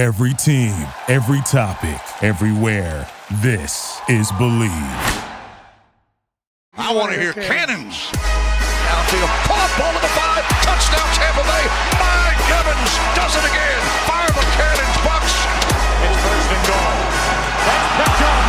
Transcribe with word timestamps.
Every 0.00 0.32
team, 0.32 0.72
every 1.08 1.42
topic, 1.42 2.00
everywhere. 2.24 3.06
This 3.44 4.00
is 4.08 4.32
Believe. 4.40 4.72
I 6.72 6.88
want 6.96 7.12
to 7.12 7.20
hear 7.20 7.34
cannons. 7.34 8.08
Outfield, 8.16 9.28
pop 9.44 9.68
ball 9.76 9.92
to 9.92 10.00
the 10.00 10.12
five, 10.16 10.40
touchdown 10.64 11.04
Tampa 11.12 11.44
Bay. 11.44 11.64
Mike 12.00 12.40
Evans 12.48 12.92
does 13.12 13.36
it 13.36 13.44
again. 13.44 13.80
Fire 14.08 14.32
the 14.32 14.46
cannons, 14.56 14.96
Bucs. 15.04 15.36
It's 16.08 16.16
first 16.24 16.48
and 16.48 16.64
goal. 16.64 16.96
That's 17.68 17.88
picked 18.00 18.24
up. 18.24 18.40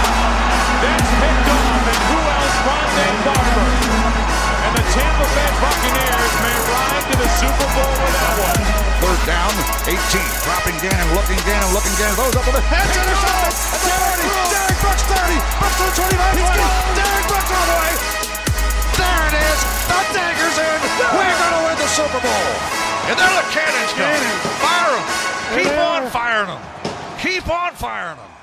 That's 0.88 1.12
picked 1.20 1.50
off. 1.52 1.84
And 1.84 2.00
who 2.16 2.20
else? 2.32 2.56
Rondé 2.64 3.08
Barber. 3.28 4.01
And 4.92 5.00
Tampa 5.00 5.24
Bay 5.24 5.52
Buccaneers 5.64 6.34
may 6.44 6.58
ride 6.68 7.06
to 7.08 7.16
the 7.16 7.30
Super 7.40 7.68
Bowl 7.80 7.96
with 7.96 8.12
that 8.12 8.36
one. 8.44 8.60
Third 9.00 9.24
down, 9.24 9.56
18. 9.88 9.96
Dropping 10.44 10.76
Gannon, 10.84 11.08
looking 11.16 11.40
Gannon, 11.48 11.72
looking 11.72 11.96
Gannon. 11.96 12.20
Those 12.20 12.36
up 12.36 12.44
with 12.44 12.60
the 12.60 12.66
head. 12.68 12.84
Intercepted. 12.92 13.88
30. 13.88 14.52
Derrick 14.52 14.76
Brooks 14.84 15.08
30. 15.08 15.40
Brooks 15.64 15.78
to 15.80 15.88
the 15.88 15.96
25. 15.96 16.44
20. 16.44 17.00
Derrick 17.00 17.24
Brooks 17.32 17.52
all 17.56 17.68
the 17.72 17.78
way. 17.80 17.92
There 19.00 19.24
it 19.32 19.36
is. 19.40 19.60
The 19.88 20.00
dagger's 20.12 20.58
in. 20.60 20.80
We're 21.08 21.40
going 21.40 21.56
to 21.56 21.62
win 21.72 21.78
the 21.80 21.88
Super 21.96 22.20
Bowl. 22.20 22.48
And 23.08 23.16
there 23.16 23.32
the 23.32 23.48
cannons 23.48 23.96
go. 23.96 24.12
Fire 24.60 24.92
them. 24.92 25.08
Keep 25.56 25.72
on 25.72 26.02
firing 26.12 26.52
them. 26.52 26.64
Keep 27.16 27.48
on 27.48 27.72
firing 27.80 28.20
them. 28.20 28.41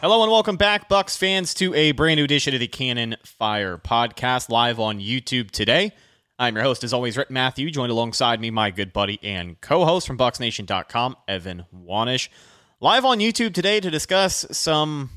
Hello 0.00 0.22
and 0.22 0.32
welcome 0.32 0.56
back, 0.56 0.88
Bucs 0.88 1.14
fans, 1.14 1.52
to 1.52 1.74
a 1.74 1.92
brand 1.92 2.16
new 2.16 2.24
edition 2.24 2.54
of 2.54 2.60
the 2.60 2.66
Cannon 2.66 3.16
Fire 3.22 3.76
podcast 3.76 4.48
live 4.48 4.80
on 4.80 4.98
YouTube 4.98 5.50
today. 5.50 5.92
I'm 6.38 6.54
your 6.54 6.64
host, 6.64 6.82
as 6.84 6.94
always, 6.94 7.18
Rhett 7.18 7.30
Matthew, 7.30 7.70
joined 7.70 7.92
alongside 7.92 8.40
me, 8.40 8.50
my 8.50 8.70
good 8.70 8.94
buddy 8.94 9.18
and 9.22 9.60
co-host 9.60 10.06
from 10.06 10.16
BucsNation.com, 10.16 11.16
Evan 11.28 11.66
Wanish. 11.76 12.30
Live 12.80 13.04
on 13.04 13.18
YouTube 13.18 13.52
today 13.52 13.78
to 13.78 13.90
discuss 13.90 14.46
some, 14.52 15.10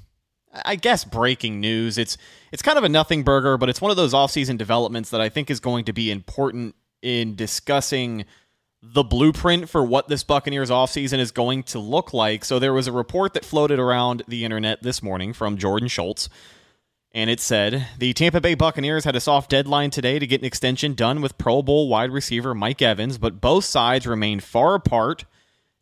I 0.65 0.75
guess, 0.75 1.05
breaking 1.05 1.61
news. 1.61 1.97
It's 1.97 2.17
it's 2.52 2.61
kind 2.61 2.77
of 2.77 2.83
a 2.83 2.89
nothing 2.89 3.23
burger, 3.23 3.58
but 3.58 3.69
it's 3.69 3.80
one 3.80 3.91
of 3.91 3.95
those 3.95 4.13
offseason 4.13 4.58
developments 4.58 5.11
that 5.11 5.21
I 5.21 5.30
think 5.30 5.49
is 5.49 5.61
going 5.61 5.86
to 5.86 5.93
be 5.93 6.11
important 6.11 6.75
in 7.02 7.36
discussing 7.36 8.25
the 8.86 9.03
blueprint 9.03 9.70
for 9.70 9.81
what 9.81 10.09
this 10.09 10.26
Buccaneers 10.26 10.70
offseason 10.70 11.20
is 11.20 11.31
going 11.31 11.64
to 11.64 11.80
look 11.80 12.14
like. 12.14 12.44
So 12.44 12.59
there 12.59 12.73
was 12.73 12.86
a 12.86 12.92
report 12.92 13.34
that 13.34 13.45
floated 13.45 13.80
around 13.80 14.23
the 14.28 14.44
internet 14.44 14.84
this 14.84 15.02
morning 15.02 15.31
from 15.31 15.58
Jordan 15.58 15.88
Schultz, 15.88 16.28
and 17.14 17.30
it 17.30 17.39
said 17.39 17.88
the 17.98 18.11
Tampa 18.11 18.42
Bay 18.42 18.56
Buccaneers 18.56 19.06
had 19.06 19.16
a 19.16 19.22
soft 19.22 19.50
deadline 19.50 19.89
today 19.89 20.20
to 20.20 20.28
get 20.28 20.42
an 20.42 20.45
extension 20.45 20.95
done 20.95 21.22
with 21.22 21.38
Pro 21.38 21.61
Bowl 21.61 21.88
wide 21.88 22.11
receiver 22.11 22.54
Mike 22.54 22.81
Evans, 22.81 23.17
but 23.17 23.39
both 23.39 23.64
sides 23.64 24.06
remain 24.06 24.42
far 24.42 24.76
apart. 24.76 25.23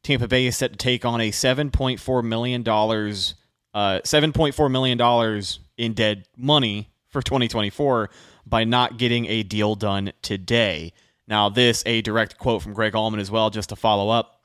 Tampa 0.04 0.28
Bay 0.28 0.46
is 0.46 0.58
set 0.58 0.74
to 0.74 0.78
take 0.78 1.04
on 1.04 1.20
a 1.20 1.32
$7.4 1.32 2.24
million, 2.24 2.62
uh, 2.62 4.00
$7.4 4.04 4.72
million 4.72 5.44
in 5.78 5.94
dead 5.94 6.28
money 6.38 6.92
for 7.08 7.24
2024 7.24 8.12
by 8.46 8.64
not 8.64 8.98
getting 8.98 9.26
a 9.26 9.42
deal 9.42 9.74
done 9.74 10.12
today. 10.22 10.94
Now, 11.32 11.48
this 11.48 11.82
a 11.86 12.02
direct 12.02 12.38
quote 12.38 12.62
from 12.62 12.74
Greg 12.74 12.92
Auman 12.92 13.22
as 13.22 13.32
well, 13.32 13.50
just 13.50 13.70
to 13.70 13.78
follow 13.78 14.10
up. 14.10 14.42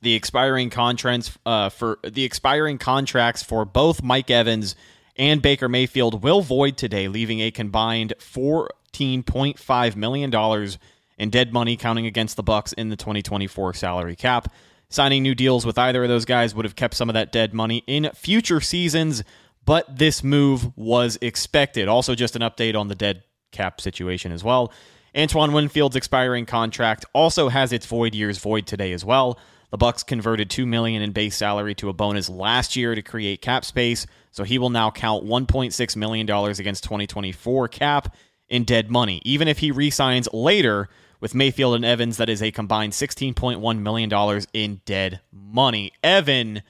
The 0.00 0.14
expiring 0.14 0.70
contracts 0.70 1.36
uh, 1.44 1.68
for 1.68 1.98
the 2.02 2.24
expiring 2.24 2.78
contracts 2.78 3.42
for 3.42 3.66
both 3.66 4.02
Mike 4.02 4.30
Evans 4.30 4.76
and 5.16 5.42
Baker 5.42 5.68
Mayfield 5.68 6.22
will 6.22 6.40
void 6.40 6.78
today, 6.78 7.08
leaving 7.08 7.40
a 7.40 7.50
combined 7.50 8.14
fourteen 8.18 9.24
point 9.24 9.58
five 9.58 9.94
million 9.94 10.30
dollars 10.30 10.78
in 11.18 11.28
dead 11.28 11.52
money, 11.52 11.76
counting 11.76 12.06
against 12.06 12.38
the 12.38 12.44
Bucs 12.44 12.72
in 12.72 12.88
the 12.88 12.96
2024 12.96 13.74
salary 13.74 14.16
cap. 14.16 14.50
Signing 14.88 15.22
new 15.22 15.34
deals 15.34 15.66
with 15.66 15.76
either 15.76 16.02
of 16.02 16.08
those 16.08 16.24
guys 16.24 16.54
would 16.54 16.64
have 16.64 16.76
kept 16.76 16.94
some 16.94 17.10
of 17.10 17.14
that 17.14 17.30
dead 17.30 17.52
money 17.52 17.82
in 17.86 18.08
future 18.14 18.62
seasons, 18.62 19.22
but 19.66 19.98
this 19.98 20.24
move 20.24 20.74
was 20.78 21.18
expected. 21.20 21.88
Also, 21.88 22.14
just 22.14 22.36
an 22.36 22.42
update 22.42 22.74
on 22.74 22.88
the 22.88 22.94
dead 22.94 23.22
cap 23.52 23.82
situation 23.82 24.32
as 24.32 24.42
well. 24.42 24.72
Antoine 25.16 25.52
Winfield's 25.52 25.96
expiring 25.96 26.44
contract 26.44 27.06
also 27.14 27.48
has 27.48 27.72
its 27.72 27.86
void 27.86 28.14
years 28.14 28.36
void 28.36 28.66
today 28.66 28.92
as 28.92 29.02
well. 29.02 29.38
The 29.70 29.78
Bucs 29.78 30.06
converted 30.06 30.50
2 30.50 30.66
million 30.66 31.00
in 31.00 31.12
base 31.12 31.34
salary 31.34 31.74
to 31.76 31.88
a 31.88 31.94
bonus 31.94 32.28
last 32.28 32.76
year 32.76 32.94
to 32.94 33.00
create 33.00 33.40
cap 33.40 33.64
space, 33.64 34.06
so 34.30 34.44
he 34.44 34.58
will 34.58 34.68
now 34.68 34.90
count 34.90 35.24
1.6 35.24 35.96
million 35.96 36.26
dollars 36.26 36.58
against 36.58 36.84
2024 36.84 37.68
cap 37.68 38.14
in 38.50 38.64
dead 38.64 38.90
money. 38.90 39.22
Even 39.24 39.48
if 39.48 39.58
he 39.58 39.70
re-signs 39.70 40.28
later 40.34 40.90
with 41.20 41.34
Mayfield 41.34 41.76
and 41.76 41.84
Evans, 41.84 42.18
that 42.18 42.28
is 42.28 42.42
a 42.42 42.52
combined 42.52 42.92
16.1 42.92 43.78
million 43.78 44.10
dollars 44.10 44.46
in 44.52 44.82
dead 44.84 45.20
money. 45.32 45.92
Evan, 46.02 46.62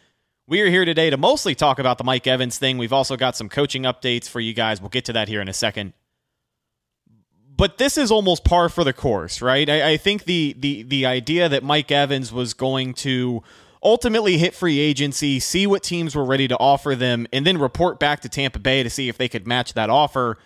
we 0.46 0.60
are 0.60 0.70
here 0.70 0.84
today 0.84 1.10
to 1.10 1.16
mostly 1.16 1.56
talk 1.56 1.80
about 1.80 1.98
the 1.98 2.04
Mike 2.04 2.28
Evans 2.28 2.58
thing. 2.58 2.78
We've 2.78 2.92
also 2.92 3.16
got 3.16 3.36
some 3.36 3.48
coaching 3.48 3.82
updates 3.82 4.28
for 4.28 4.38
you 4.38 4.54
guys. 4.54 4.80
We'll 4.80 4.88
get 4.88 5.04
to 5.06 5.12
that 5.14 5.26
here 5.26 5.40
in 5.40 5.48
a 5.48 5.52
second 5.52 5.94
but 7.56 7.78
this 7.78 7.97
is 7.97 8.11
almost 8.11 8.44
par 8.44 8.69
for 8.69 8.84
the 8.84 8.93
course, 8.93 9.41
right? 9.41 9.69
I, 9.69 9.93
I, 9.93 9.97
think 9.97 10.25
the 10.25 10.55
the 10.59 10.83
the 10.83 11.06
idea 11.06 11.49
that 11.49 11.62
Mike 11.62 11.91
Evans 11.91 12.33
was 12.33 12.55
going 12.55 12.94
to 12.94 13.43
ultimately 13.83 14.37
hit 14.39 14.55
free 14.55 14.78
agency, 14.78 15.41
see 15.41 15.67
what 15.67 15.83
teams 15.83 16.15
were 16.15 16.25
ready 16.25 16.49
to 16.49 16.56
offer 16.59 16.94
them, 16.94 17.27
and 17.33 17.47
then 17.47 17.59
report 17.59 17.99
back 17.99 18.21
to 18.21 18.28
Tampa 18.28 18.59
Bay 18.59 18.83
to 18.83 18.91
see 18.91 19.09
if 19.09 19.17
they 19.17 19.28
could 19.28 19.47
match 19.47 19.75
that 19.75 19.91
offer. 19.91 20.39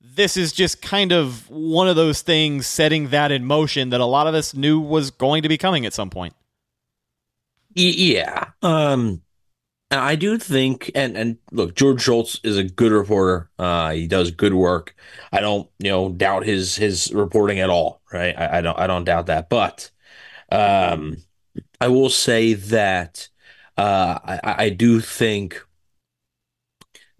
This 0.00 0.36
is 0.36 0.52
just 0.52 0.82
kind 0.82 1.12
of 1.12 1.48
one 1.48 1.88
of 1.88 1.96
those 1.96 2.22
things 2.22 2.66
setting 2.66 3.08
that 3.08 3.30
in 3.30 3.44
motion 3.44 3.90
that 3.90 4.00
a 4.00 4.06
lot 4.06 4.26
of 4.26 4.34
us 4.34 4.52
knew 4.52 4.80
was 4.80 5.10
going 5.10 5.44
to 5.44 5.48
be 5.48 5.56
coming 5.56 5.86
at 5.86 5.94
some 5.94 6.10
point. 6.10 6.34
Yeah. 7.74 8.50
Um 8.60 9.22
I 10.00 10.16
do 10.16 10.38
think, 10.38 10.90
and 10.94 11.16
and 11.16 11.38
look, 11.50 11.74
George 11.74 12.00
Schultz 12.00 12.40
is 12.42 12.56
a 12.56 12.64
good 12.64 12.92
reporter. 12.92 13.50
Uh, 13.58 13.92
he 13.92 14.06
does 14.06 14.30
good 14.30 14.54
work. 14.54 14.94
I 15.32 15.40
don't, 15.40 15.68
you 15.78 15.90
know, 15.90 16.08
doubt 16.10 16.44
his 16.44 16.76
his 16.76 17.12
reporting 17.12 17.60
at 17.60 17.70
all. 17.70 18.00
Right? 18.12 18.34
I, 18.38 18.58
I 18.58 18.60
don't, 18.60 18.78
I 18.78 18.86
don't 18.86 19.04
doubt 19.04 19.26
that. 19.26 19.48
But, 19.48 19.90
um, 20.50 21.16
I 21.80 21.88
will 21.88 22.10
say 22.10 22.54
that 22.54 23.28
uh, 23.76 24.18
I, 24.24 24.54
I 24.64 24.68
do 24.70 25.00
think 25.00 25.62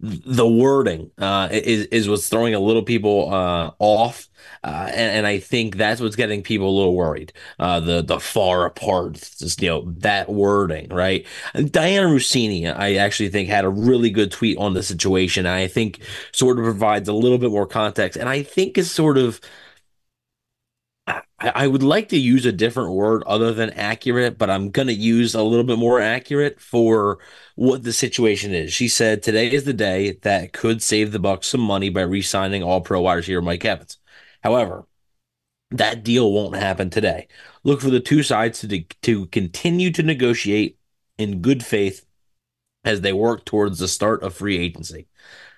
the 0.03 0.45
wording 0.45 1.11
uh, 1.17 1.47
is 1.49 1.85
is 1.85 2.09
what's 2.09 2.27
throwing 2.27 2.53
a 2.53 2.59
little 2.59 2.83
people 2.83 3.33
uh, 3.33 3.71
off, 3.79 4.27
uh, 4.61 4.87
and, 4.89 5.17
and, 5.17 5.25
I 5.25 5.39
think 5.39 5.77
that's 5.77 6.01
what's 6.01 6.17
getting 6.17 6.43
people 6.43 6.69
a 6.69 6.75
little 6.75 6.93
worried. 6.93 7.31
Uh, 7.57 7.79
the 7.79 8.01
the 8.01 8.19
far 8.19 8.65
apart, 8.65 9.13
just, 9.13 9.61
you 9.61 9.69
know, 9.69 9.89
that 9.99 10.27
wording, 10.27 10.89
right? 10.89 11.25
Dianna 11.55 12.13
Russini, 12.13 12.65
I 12.77 12.95
actually 12.95 13.29
think 13.29 13.47
had 13.47 13.63
a 13.63 13.69
really 13.69 14.09
good 14.09 14.29
tweet 14.29 14.57
on 14.57 14.73
the 14.73 14.83
situation. 14.83 15.45
I 15.45 15.67
think 15.67 15.99
sort 16.33 16.59
of 16.59 16.65
provides 16.65 17.07
a 17.07 17.13
little 17.13 17.37
bit 17.37 17.51
more 17.51 17.65
context, 17.65 18.19
and 18.19 18.27
I 18.27 18.43
think 18.43 18.77
is 18.77 18.91
sort 18.91 19.17
of 19.17 19.39
I 21.39 21.67
would 21.67 21.83
like 21.83 22.09
to 22.09 22.17
use 22.17 22.45
a 22.45 22.51
different 22.51 22.91
word 22.91 23.23
other 23.23 23.53
than 23.53 23.71
accurate, 23.71 24.37
but 24.37 24.49
I'm 24.49 24.69
going 24.71 24.87
to 24.87 24.93
use 24.93 25.35
a 25.35 25.43
little 25.43 25.65
bit 25.65 25.77
more 25.77 25.99
accurate 25.99 26.59
for 26.61 27.19
what 27.55 27.83
the 27.83 27.93
situation 27.93 28.53
is. 28.53 28.73
She 28.73 28.87
said 28.87 29.21
today 29.21 29.51
is 29.51 29.63
the 29.63 29.73
day 29.73 30.13
that 30.23 30.53
could 30.53 30.81
save 30.81 31.11
the 31.11 31.19
Bucs 31.19 31.45
some 31.45 31.61
money 31.61 31.89
by 31.89 32.01
re-signing 32.01 32.63
all 32.63 32.81
pro 32.81 33.01
wide 33.01 33.15
receiver 33.15 33.41
Mike 33.41 33.65
Evans. 33.65 33.97
However, 34.41 34.85
that 35.71 36.03
deal 36.03 36.31
won't 36.31 36.55
happen 36.55 36.89
today. 36.89 37.27
Look 37.63 37.81
for 37.81 37.89
the 37.89 37.99
two 37.99 38.23
sides 38.23 38.59
to 38.61 38.83
to 39.01 39.25
continue 39.27 39.91
to 39.91 40.03
negotiate 40.03 40.77
in 41.17 41.41
good 41.41 41.63
faith 41.63 42.05
as 42.83 43.01
they 43.01 43.13
work 43.13 43.45
towards 43.45 43.79
the 43.79 43.87
start 43.87 44.23
of 44.23 44.33
free 44.33 44.57
agency 44.57 45.07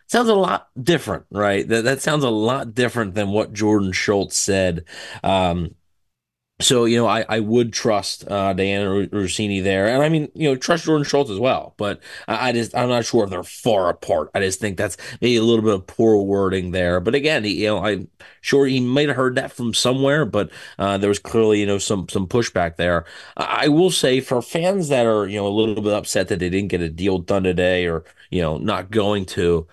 sounds 0.07 0.29
a 0.29 0.35
lot 0.35 0.69
different, 0.81 1.25
right? 1.31 1.67
That 1.67 1.83
that 1.85 2.01
sounds 2.01 2.23
a 2.23 2.29
lot 2.29 2.73
different 2.73 3.15
than 3.15 3.29
what 3.29 3.53
Jordan 3.53 3.91
Schultz 3.91 4.37
said. 4.37 4.85
Um, 5.23 5.75
so 6.61 6.85
you 6.85 6.95
know, 6.97 7.05
I, 7.05 7.25
I 7.27 7.39
would 7.41 7.73
trust 7.73 8.23
uh, 8.29 8.53
Dianna 8.53 9.09
Russini 9.09 9.61
there, 9.61 9.87
and 9.87 10.01
I 10.01 10.07
mean, 10.07 10.31
you 10.33 10.49
know, 10.49 10.55
trust 10.55 10.85
Jordan 10.85 11.03
Schultz 11.03 11.29
as 11.29 11.37
well. 11.37 11.73
But 11.75 11.99
I, 12.29 12.49
I, 12.49 12.51
just 12.53 12.73
I'm 12.73 12.87
not 12.87 13.03
sure 13.03 13.25
if 13.25 13.29
they're 13.29 13.43
far 13.43 13.89
apart. 13.89 14.29
I 14.33 14.39
just 14.39 14.61
think 14.61 14.77
that's 14.77 14.95
maybe 15.19 15.35
a 15.35 15.43
little 15.43 15.63
bit 15.65 15.73
of 15.73 15.85
poor 15.85 16.23
wording 16.23 16.71
there. 16.71 17.01
But 17.01 17.13
again, 17.13 17.43
you 17.43 17.67
know, 17.67 17.83
I'm 17.83 18.07
sure 18.39 18.65
he 18.65 18.79
might 18.79 19.09
have 19.09 19.17
heard 19.17 19.35
that 19.35 19.51
from 19.51 19.73
somewhere, 19.73 20.25
but 20.25 20.49
uh, 20.79 20.97
there 20.97 21.09
was 21.09 21.19
clearly 21.19 21.59
you 21.59 21.65
know 21.65 21.77
some 21.77 22.07
some 22.07 22.25
pushback 22.25 22.77
there. 22.77 23.03
I 23.35 23.67
will 23.67 23.91
say 23.91 24.21
for 24.21 24.41
fans 24.41 24.87
that 24.89 25.05
are 25.05 25.27
you 25.27 25.35
know 25.37 25.47
a 25.47 25.49
little 25.49 25.83
bit 25.83 25.93
upset 25.93 26.29
that 26.29 26.39
they 26.39 26.49
didn't 26.49 26.69
get 26.69 26.81
a 26.81 26.89
deal 26.89 27.19
done 27.19 27.43
today, 27.43 27.85
or 27.85 28.05
you 28.29 28.41
know 28.41 28.57
not 28.57 28.91
going 28.91 29.25
to 29.27 29.67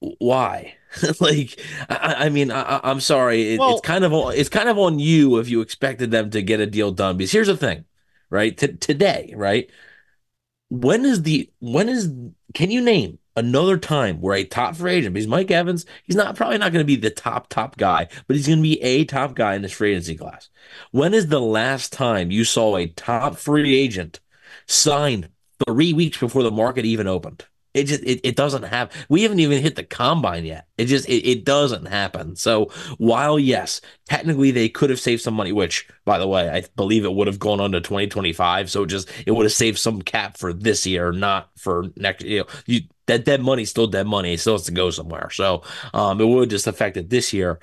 why? 0.00 0.76
like, 1.20 1.60
I, 1.88 2.26
I 2.26 2.28
mean, 2.28 2.50
I, 2.50 2.90
am 2.90 3.00
sorry. 3.00 3.54
It, 3.54 3.58
well, 3.60 3.72
it's 3.72 3.86
kind 3.86 4.04
of 4.04 4.12
it's 4.34 4.48
kind 4.48 4.68
of 4.68 4.78
on 4.78 4.98
you 4.98 5.38
if 5.38 5.48
you 5.48 5.60
expected 5.60 6.10
them 6.10 6.30
to 6.30 6.42
get 6.42 6.60
a 6.60 6.66
deal 6.66 6.92
done. 6.92 7.16
Because 7.16 7.32
here's 7.32 7.48
the 7.48 7.56
thing, 7.56 7.84
right? 8.30 8.56
T- 8.56 8.76
today, 8.76 9.32
right? 9.36 9.70
When 10.70 11.04
is 11.04 11.22
the 11.22 11.50
when 11.60 11.88
is 11.88 12.10
can 12.54 12.70
you 12.70 12.80
name 12.80 13.18
another 13.36 13.78
time 13.78 14.20
where 14.20 14.34
a 14.34 14.44
top 14.44 14.74
free 14.76 14.94
agent 14.94 15.14
because 15.14 15.28
Mike 15.28 15.50
Evans 15.50 15.86
he's 16.02 16.16
not 16.16 16.34
probably 16.34 16.58
not 16.58 16.72
going 16.72 16.84
to 16.84 16.86
be 16.86 16.96
the 16.96 17.10
top 17.10 17.48
top 17.48 17.76
guy, 17.76 18.08
but 18.26 18.36
he's 18.36 18.46
going 18.46 18.58
to 18.58 18.62
be 18.62 18.82
a 18.82 19.04
top 19.04 19.34
guy 19.34 19.54
in 19.54 19.62
this 19.62 19.72
free 19.72 19.92
agency 19.92 20.16
class. 20.16 20.48
When 20.90 21.14
is 21.14 21.28
the 21.28 21.40
last 21.40 21.92
time 21.92 22.30
you 22.30 22.44
saw 22.44 22.76
a 22.76 22.88
top 22.88 23.36
free 23.36 23.78
agent 23.78 24.20
signed 24.66 25.30
three 25.66 25.92
weeks 25.92 26.18
before 26.18 26.42
the 26.42 26.50
market 26.50 26.84
even 26.84 27.06
opened. 27.06 27.44
It 27.80 27.84
just 27.84 28.02
it, 28.04 28.20
it 28.26 28.36
doesn't 28.36 28.64
have 28.64 28.92
we 29.08 29.22
haven't 29.22 29.40
even 29.40 29.62
hit 29.62 29.76
the 29.76 29.84
combine 29.84 30.44
yet. 30.44 30.66
It 30.76 30.86
just 30.86 31.08
it, 31.08 31.26
it 31.28 31.44
doesn't 31.44 31.86
happen. 31.86 32.36
So 32.36 32.70
while 32.98 33.38
yes, 33.38 33.80
technically 34.08 34.50
they 34.50 34.68
could 34.68 34.90
have 34.90 35.00
saved 35.00 35.22
some 35.22 35.34
money, 35.34 35.52
which 35.52 35.88
by 36.04 36.18
the 36.18 36.28
way, 36.28 36.48
I 36.48 36.64
believe 36.76 37.04
it 37.04 37.12
would 37.12 37.26
have 37.26 37.38
gone 37.38 37.60
on 37.60 37.72
to 37.72 37.80
2025. 37.80 38.70
So 38.70 38.86
just 38.86 39.08
it 39.26 39.32
would 39.32 39.44
have 39.44 39.52
saved 39.52 39.78
some 39.78 40.02
cap 40.02 40.36
for 40.36 40.52
this 40.52 40.86
year, 40.86 41.12
not 41.12 41.50
for 41.58 41.86
next 41.96 42.24
you 42.24 42.40
know, 42.40 42.46
you 42.66 42.80
that 43.06 43.24
dead 43.24 43.40
money's 43.40 43.70
still 43.70 43.86
dead 43.86 44.06
money. 44.06 44.34
It 44.34 44.40
still 44.40 44.54
has 44.54 44.64
to 44.64 44.72
go 44.72 44.90
somewhere. 44.90 45.30
So 45.30 45.62
um, 45.94 46.20
it 46.20 46.26
would 46.26 46.50
just 46.50 46.66
affect 46.66 46.96
it 46.96 47.08
this 47.10 47.32
year. 47.32 47.58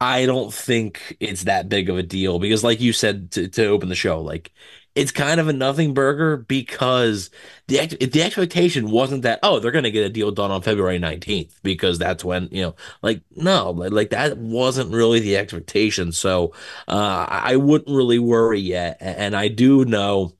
I 0.00 0.24
don't 0.26 0.52
think 0.52 1.16
it's 1.20 1.44
that 1.44 1.68
big 1.68 1.90
of 1.90 1.98
a 1.98 2.02
deal 2.02 2.38
because, 2.38 2.64
like 2.64 2.80
you 2.80 2.92
said 2.92 3.30
to, 3.32 3.48
to 3.48 3.66
open 3.66 3.88
the 3.88 3.94
show, 3.94 4.20
like 4.22 4.52
it's 4.94 5.12
kind 5.12 5.38
of 5.40 5.48
a 5.48 5.52
nothing 5.52 5.94
burger 5.94 6.36
because 6.36 7.30
the 7.68 7.86
the 7.86 8.22
expectation 8.22 8.90
wasn't 8.90 9.22
that 9.22 9.38
oh 9.42 9.60
they're 9.60 9.70
going 9.70 9.84
to 9.84 9.90
get 9.90 10.04
a 10.04 10.08
deal 10.08 10.30
done 10.32 10.50
on 10.50 10.62
February 10.62 10.98
19th 10.98 11.52
because 11.62 11.98
that's 11.98 12.24
when 12.24 12.48
you 12.50 12.62
know 12.62 12.74
like 13.02 13.22
no 13.36 13.70
like 13.70 14.10
that 14.10 14.36
wasn't 14.38 14.92
really 14.92 15.20
the 15.20 15.36
expectation. 15.36 16.12
So 16.12 16.52
uh, 16.88 17.26
I 17.28 17.56
wouldn't 17.56 17.94
really 17.94 18.18
worry 18.18 18.60
yet. 18.60 18.96
And 19.00 19.36
I 19.36 19.48
do 19.48 19.84
know 19.84 20.34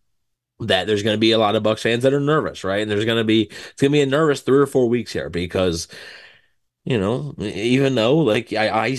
that 0.60 0.86
there's 0.86 1.02
going 1.02 1.14
to 1.16 1.20
be 1.20 1.32
a 1.32 1.38
lot 1.38 1.56
of 1.56 1.62
Bucs 1.62 1.80
fans 1.80 2.02
that 2.02 2.12
are 2.14 2.20
nervous 2.20 2.64
right? 2.64 2.82
And 2.82 2.90
there's 2.90 3.04
going 3.04 3.18
to 3.18 3.24
be 3.24 3.42
it's 3.44 3.80
going 3.80 3.92
to 3.92 3.96
be 3.96 4.02
a 4.02 4.06
nervous 4.06 4.42
three 4.42 4.58
or 4.58 4.66
four 4.66 4.88
weeks 4.88 5.12
here 5.12 5.30
because 5.30 5.88
you 6.84 6.98
know 6.98 7.34
even 7.38 7.94
though 7.94 8.18
like 8.18 8.52
I, 8.52 8.68
I 8.86 8.96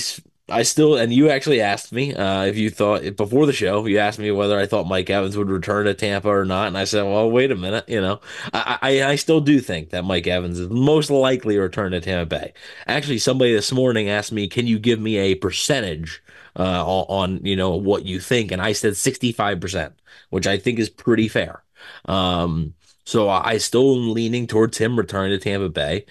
I 0.52 0.64
still, 0.64 0.96
and 0.98 1.14
you 1.14 1.30
actually 1.30 1.62
asked 1.62 1.92
me 1.92 2.14
uh, 2.14 2.44
if 2.46 2.58
you 2.58 2.70
thought 2.70 3.16
before 3.16 3.46
the 3.46 3.54
show, 3.54 3.86
you 3.86 3.98
asked 4.00 4.20
me 4.20 4.32
whether 4.32 4.60
I 4.60 4.66
thought 4.68 4.86
Mike 4.88 5.10
Evans 5.10 5.38
would 5.38 5.50
return 5.50 5.86
to 5.86 5.94
Tampa 5.94 6.30
or 6.30 6.46
not, 6.46 6.68
and 6.68 6.78
I 6.78 6.84
said, 6.84 7.04
"Well, 7.04 7.30
wait 7.32 7.52
a 7.52 7.56
minute, 7.56 7.88
you 7.88 8.02
know, 8.02 8.22
I, 8.54 8.78
I, 8.82 9.04
I 9.04 9.16
still 9.16 9.42
do 9.42 9.60
think 9.60 9.90
that 9.92 10.06
Mike 10.06 10.28
Evans 10.28 10.60
is 10.60 10.70
most 10.70 11.10
likely 11.10 11.56
to 11.56 11.62
return 11.62 11.92
to 11.94 12.02
Tampa 12.02 12.26
Bay." 12.28 12.54
Actually, 12.88 13.20
somebody 13.20 13.54
this 13.54 13.72
morning 13.72 14.10
asked 14.10 14.32
me, 14.32 14.48
"Can 14.48 14.68
you 14.68 14.78
give 14.80 15.00
me 15.00 15.18
a 15.18 15.36
percentage 15.36 16.22
uh, 16.58 16.86
on, 16.86 17.38
on 17.38 17.46
you 17.46 17.56
know 17.56 17.76
what 17.76 18.06
you 18.06 18.20
think?" 18.20 18.52
And 18.52 18.62
I 18.62 18.74
said 18.74 18.98
sixty 18.98 19.32
five 19.32 19.60
percent, 19.60 19.96
which 20.30 20.48
I 20.48 20.58
think 20.58 20.80
is 20.80 20.90
pretty 20.90 21.28
fair. 21.28 21.64
Um, 22.06 22.74
so 23.06 23.30
I 23.30 23.58
still 23.58 23.96
am 23.96 24.14
leaning 24.14 24.48
towards 24.48 24.78
him 24.78 24.98
returning 24.98 25.38
to 25.38 25.44
Tampa 25.44 25.70
Bay, 25.70 26.06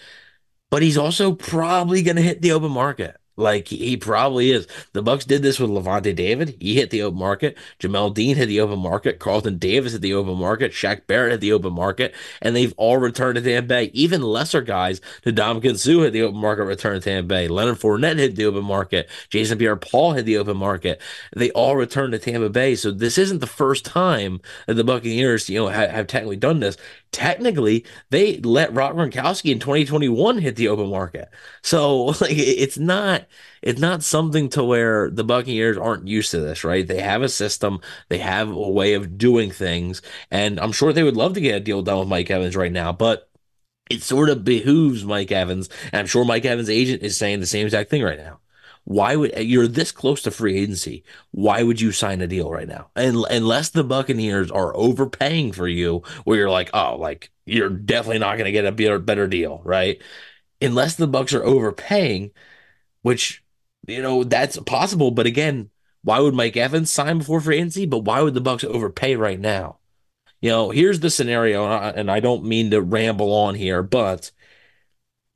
but 0.70 0.82
he's 0.82 0.98
also 0.98 1.34
probably 1.34 2.02
going 2.02 2.16
to 2.16 2.22
hit 2.22 2.42
the 2.42 2.52
open 2.52 2.72
market. 2.72 3.19
Like 3.40 3.68
he 3.68 3.96
probably 3.96 4.50
is. 4.50 4.66
The 4.92 5.02
Bucs 5.02 5.26
did 5.26 5.42
this 5.42 5.58
with 5.58 5.70
Lavonte 5.70 6.14
David. 6.14 6.56
He 6.60 6.74
hit 6.74 6.90
the 6.90 7.02
open 7.02 7.18
market. 7.18 7.56
Jamel 7.78 8.12
Dean 8.12 8.36
hit 8.36 8.46
the 8.46 8.60
open 8.60 8.78
market. 8.78 9.18
Carlton 9.18 9.58
Davis 9.58 9.92
hit 9.92 10.02
the 10.02 10.14
open 10.14 10.36
market. 10.36 10.72
Shaq 10.72 11.06
Barrett 11.06 11.32
hit 11.32 11.40
the 11.40 11.52
open 11.52 11.72
market. 11.72 12.14
And 12.42 12.54
they've 12.54 12.74
all 12.76 12.98
returned 12.98 13.36
to 13.36 13.42
Tampa 13.42 13.66
Bay. 13.66 13.90
Even 13.94 14.22
lesser 14.22 14.60
guys, 14.60 15.00
Ndamukong 15.24 15.78
Suh 15.78 16.02
hit 16.02 16.12
the 16.12 16.22
open 16.22 16.40
market, 16.40 16.64
returned 16.64 17.02
to 17.02 17.10
Tampa 17.10 17.28
Bay. 17.28 17.48
Leonard 17.48 17.78
Fournette 17.78 18.18
hit 18.18 18.36
the 18.36 18.44
open 18.44 18.64
market. 18.64 19.08
Jason 19.30 19.58
Pierre-Paul 19.58 20.12
hit 20.12 20.26
the 20.26 20.36
open 20.36 20.56
market. 20.56 21.00
They 21.34 21.50
all 21.52 21.76
returned 21.76 22.12
to 22.12 22.18
Tampa 22.18 22.50
Bay. 22.50 22.74
So 22.74 22.90
this 22.90 23.16
isn't 23.16 23.38
the 23.38 23.46
first 23.46 23.84
time 23.84 24.40
that 24.66 24.74
the 24.74 24.84
Buccaneers, 24.84 25.48
you 25.48 25.58
know, 25.58 25.68
have, 25.68 25.90
have 25.90 26.06
technically 26.06 26.36
done 26.36 26.60
this 26.60 26.76
technically 27.12 27.84
they 28.10 28.38
let 28.38 28.72
Rob 28.72 28.96
Gronkowski 28.96 29.52
in 29.52 29.58
2021 29.58 30.38
hit 30.38 30.56
the 30.56 30.68
open 30.68 30.88
market. 30.88 31.28
So 31.62 32.04
like 32.20 32.30
it's 32.30 32.78
not 32.78 33.26
it's 33.62 33.80
not 33.80 34.02
something 34.02 34.48
to 34.50 34.64
where 34.64 35.10
the 35.10 35.24
Buccaneers 35.24 35.76
aren't 35.76 36.08
used 36.08 36.30
to 36.32 36.40
this, 36.40 36.64
right? 36.64 36.86
They 36.86 37.00
have 37.00 37.22
a 37.22 37.28
system, 37.28 37.80
they 38.08 38.18
have 38.18 38.50
a 38.50 38.70
way 38.70 38.94
of 38.94 39.18
doing 39.18 39.50
things, 39.50 40.02
and 40.30 40.58
I'm 40.60 40.72
sure 40.72 40.92
they 40.92 41.02
would 41.02 41.16
love 41.16 41.34
to 41.34 41.40
get 41.40 41.56
a 41.56 41.60
deal 41.60 41.82
done 41.82 41.98
with 41.98 42.08
Mike 42.08 42.30
Evans 42.30 42.56
right 42.56 42.72
now, 42.72 42.92
but 42.92 43.28
it 43.90 44.02
sort 44.02 44.30
of 44.30 44.44
behooves 44.44 45.04
Mike 45.04 45.32
Evans, 45.32 45.68
and 45.92 46.00
I'm 46.00 46.06
sure 46.06 46.24
Mike 46.24 46.44
Evans' 46.44 46.70
agent 46.70 47.02
is 47.02 47.16
saying 47.16 47.40
the 47.40 47.46
same 47.46 47.66
exact 47.66 47.90
thing 47.90 48.02
right 48.02 48.18
now. 48.18 48.40
Why 48.84 49.14
would 49.16 49.32
you're 49.38 49.68
this 49.68 49.92
close 49.92 50.22
to 50.22 50.30
free 50.30 50.58
agency? 50.58 51.04
Why 51.30 51.62
would 51.62 51.80
you 51.80 51.92
sign 51.92 52.20
a 52.20 52.26
deal 52.26 52.50
right 52.50 52.68
now? 52.68 52.90
And 52.96 53.24
unless 53.30 53.70
the 53.70 53.84
Buccaneers 53.84 54.50
are 54.50 54.76
overpaying 54.76 55.52
for 55.52 55.68
you, 55.68 56.02
where 56.24 56.38
you're 56.38 56.50
like, 56.50 56.70
oh, 56.74 56.96
like 56.96 57.30
you're 57.46 57.68
definitely 57.70 58.18
not 58.18 58.36
going 58.36 58.46
to 58.46 58.52
get 58.52 58.64
a 58.66 58.72
better, 58.72 58.98
better 58.98 59.28
deal, 59.28 59.60
right? 59.64 60.02
Unless 60.62 60.96
the 60.96 61.08
Bucs 61.08 61.38
are 61.38 61.44
overpaying, 61.44 62.32
which 63.02 63.42
you 63.86 64.02
know 64.02 64.24
that's 64.24 64.58
possible. 64.58 65.10
But 65.10 65.26
again, 65.26 65.70
why 66.02 66.20
would 66.20 66.34
Mike 66.34 66.56
Evans 66.56 66.90
sign 66.90 67.18
before 67.18 67.40
free 67.40 67.56
agency? 67.56 67.86
But 67.86 68.00
why 68.00 68.22
would 68.22 68.34
the 68.34 68.42
Bucs 68.42 68.64
overpay 68.64 69.16
right 69.16 69.40
now? 69.40 69.78
You 70.40 70.50
know, 70.50 70.70
here's 70.70 71.00
the 71.00 71.10
scenario, 71.10 71.66
and 71.66 72.10
I 72.10 72.20
don't 72.20 72.44
mean 72.44 72.70
to 72.70 72.80
ramble 72.80 73.32
on 73.32 73.54
here, 73.54 73.82
but 73.82 74.30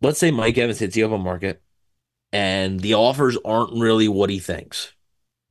let's 0.01 0.19
say 0.19 0.31
Mike 0.31 0.57
Evans 0.57 0.79
hits 0.79 0.95
the 0.95 1.05
open 1.05 1.21
market 1.21 1.63
and 2.35 2.81
the 2.81 2.95
offers 2.95 3.39
aren't 3.45 3.81
really 3.81 4.09
what 4.09 4.29
he 4.29 4.41
thinks, 4.41 4.93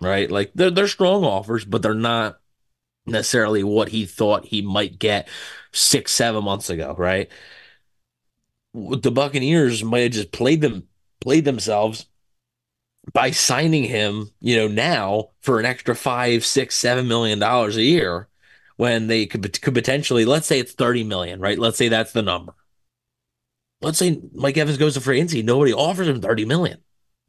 right? 0.01 0.30
Like 0.30 0.51
they're, 0.53 0.69
they're 0.69 0.89
strong 0.89 1.24
offers, 1.24 1.63
but 1.63 1.81
they're 1.81 1.94
not 1.94 2.39
necessarily 3.06 3.63
what 3.63 3.88
he 3.88 4.06
thought 4.06 4.45
he 4.45 4.62
might 4.62 5.00
get 5.00 5.30
six, 5.71 6.12
seven 6.12 6.44
months 6.44 6.69
ago, 6.69 6.94
right? 6.97 7.30
The 8.74 9.12
Buccaneers 9.12 9.81
might 9.81 10.01
have 10.01 10.12
just 10.12 10.33
played 10.33 10.59
them, 10.59 10.89
played 11.21 11.45
themselves 11.45 12.07
by 13.13 13.31
signing 13.31 13.86
him, 13.86 14.31
you 14.41 14.57
know, 14.57 14.68
now 14.68 15.29
for 15.39 15.59
an 15.62 15.65
extra 15.65 15.95
five, 15.95 16.44
six, 16.45 16.75
seven 16.75 17.07
million 17.07 17.39
dollars 17.39 17.77
a 17.77 17.83
year 17.83 18.27
when 18.75 19.07
they 19.07 19.25
could 19.25 19.62
could 19.62 19.74
potentially, 19.74 20.25
let's 20.25 20.47
say 20.47 20.59
it's 20.59 20.74
30 20.74 21.06
million, 21.06 21.39
right? 21.39 21.57
Let's 21.57 21.77
say 21.77 21.88
that's 21.88 22.12
the 22.12 22.21
number 22.21 22.56
let's 23.83 23.97
say 23.97 24.19
Mike 24.33 24.57
Evans 24.57 24.77
goes 24.77 24.94
to 24.95 25.01
free 25.01 25.18
agency, 25.18 25.44
nobody 25.44 25.74
offers 25.74 26.07
him 26.07 26.21
30 26.21 26.45
million. 26.45 26.80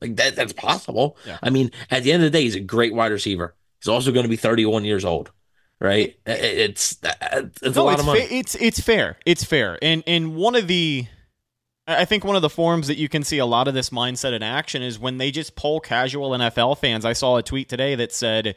Like 0.01 0.17
that, 0.17 0.37
that's 0.37 0.53
possible. 0.53 1.17
Yeah. 1.27 1.39
I 1.43 1.51
mean, 1.51 1.71
at 1.91 2.03
the 2.03 2.13
end 2.13 2.23
of 2.23 2.31
the 2.31 2.37
day, 2.39 2.43
he's 2.43 2.55
a 2.55 2.61
great 2.61 2.95
wide 2.95 3.13
receiver. 3.13 3.55
He's 3.81 3.89
also 3.89 4.13
going 4.13 4.25
to 4.25 4.31
be 4.31 4.37
31 4.37 4.85
years 4.85 5.05
old, 5.05 5.31
right? 5.81 6.17
It's 6.27 7.03
uh, 7.05 7.43
it's 7.63 7.77
no, 7.77 7.83
a 7.83 7.85
lot 7.85 7.93
it's 7.93 8.01
of 8.01 8.07
money. 8.07 8.27
Fa- 8.27 8.35
it's 8.35 8.55
it's 8.57 8.81
fair. 8.81 9.19
It's 9.25 9.45
fair. 9.45 9.79
And 9.83 10.03
and 10.07 10.37
one 10.37 10.55
of 10.55 10.69
the 10.69 11.07
I 11.87 12.05
think 12.05 12.25
one 12.25 12.37
of 12.37 12.43
the 12.43 12.51
forms 12.51 12.89
that 12.89 12.97
you 12.97 13.09
can 13.09 13.25
see 13.25 13.39
a 13.39 13.47
lot 13.47 13.69
of 13.69 13.75
this 13.75 13.91
mindset 13.91 14.33
in 14.33 14.43
action 14.43 14.83
is 14.83 14.99
when 14.99 15.19
they 15.19 15.31
just 15.31 15.55
poll 15.55 15.81
casual 15.81 16.31
NFL 16.31 16.79
fans. 16.79 17.05
I 17.05 17.13
saw 17.13 17.37
a 17.37 17.43
tweet 17.43 17.69
today 17.69 17.95
that 17.95 18.13
said, 18.13 18.57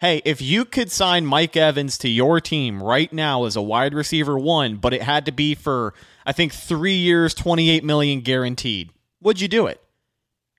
"Hey, 0.00 0.22
if 0.24 0.40
you 0.40 0.64
could 0.64 0.90
sign 0.90 1.26
Mike 1.26 1.56
Evans 1.56 1.98
to 1.98 2.08
your 2.08 2.40
team 2.40 2.82
right 2.82 3.12
now 3.12 3.44
as 3.44 3.56
a 3.56 3.62
wide 3.62 3.92
receiver 3.92 4.38
one, 4.38 4.76
but 4.76 4.94
it 4.94 5.02
had 5.02 5.26
to 5.26 5.32
be 5.32 5.54
for 5.56 5.94
I 6.24 6.32
think 6.32 6.52
three 6.52 6.96
years, 6.96 7.34
28 7.34 7.84
million 7.84 8.20
guaranteed. 8.20 8.90
Would 9.22 9.40
you 9.40 9.48
do 9.48 9.66
it? 9.66 9.82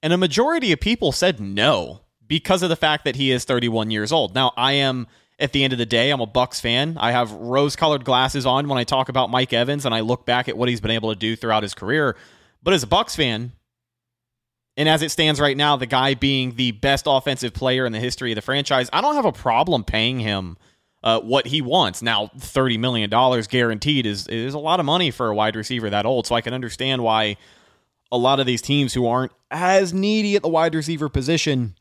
And 0.03 0.13
a 0.13 0.17
majority 0.17 0.71
of 0.71 0.79
people 0.79 1.11
said 1.11 1.39
no 1.39 2.01
because 2.27 2.63
of 2.63 2.69
the 2.69 2.75
fact 2.75 3.05
that 3.05 3.15
he 3.15 3.31
is 3.31 3.43
31 3.45 3.91
years 3.91 4.11
old. 4.11 4.33
Now, 4.33 4.53
I 4.57 4.73
am 4.73 5.07
at 5.37 5.53
the 5.53 5.63
end 5.63 5.73
of 5.73 5.79
the 5.79 5.85
day, 5.85 6.11
I'm 6.11 6.21
a 6.21 6.27
Bucs 6.27 6.61
fan. 6.61 6.97
I 6.99 7.11
have 7.11 7.31
rose-colored 7.31 8.05
glasses 8.05 8.45
on 8.45 8.67
when 8.67 8.77
I 8.77 8.83
talk 8.83 9.09
about 9.09 9.31
Mike 9.31 9.53
Evans 9.53 9.85
and 9.85 9.93
I 9.93 10.01
look 10.01 10.25
back 10.25 10.47
at 10.47 10.55
what 10.55 10.69
he's 10.69 10.81
been 10.81 10.91
able 10.91 11.09
to 11.09 11.19
do 11.19 11.35
throughout 11.35 11.63
his 11.63 11.73
career. 11.73 12.15
But 12.61 12.75
as 12.75 12.83
a 12.83 12.87
Bucs 12.87 13.15
fan, 13.15 13.51
and 14.77 14.87
as 14.87 15.01
it 15.01 15.11
stands 15.11 15.39
right 15.39 15.57
now, 15.57 15.75
the 15.75 15.87
guy 15.87 16.13
being 16.13 16.55
the 16.55 16.71
best 16.71 17.05
offensive 17.07 17.53
player 17.53 17.85
in 17.85 17.91
the 17.91 17.99
history 17.99 18.31
of 18.31 18.35
the 18.35 18.41
franchise, 18.41 18.89
I 18.93 19.01
don't 19.01 19.15
have 19.15 19.25
a 19.25 19.31
problem 19.31 19.83
paying 19.83 20.19
him 20.19 20.57
uh, 21.03 21.19
what 21.19 21.47
he 21.47 21.61
wants. 21.61 22.01
Now, 22.01 22.27
$30 22.37 22.79
million 22.79 23.09
guaranteed 23.49 24.05
is, 24.05 24.27
is 24.27 24.53
a 24.53 24.59
lot 24.59 24.79
of 24.79 24.85
money 24.85 25.11
for 25.11 25.27
a 25.27 25.35
wide 25.35 25.55
receiver 25.55 25.89
that 25.89 26.05
old. 26.05 26.27
So 26.27 26.35
I 26.35 26.41
can 26.41 26.53
understand 26.53 27.03
why 27.03 27.37
a 28.11 28.17
lot 28.17 28.39
of 28.39 28.45
these 28.45 28.61
teams 28.61 28.93
who 28.93 29.07
aren't 29.07 29.31
as 29.49 29.93
needy 29.93 30.35
at 30.35 30.41
the 30.41 30.49
wide 30.49 30.75
receiver 30.75 31.09
position 31.09 31.75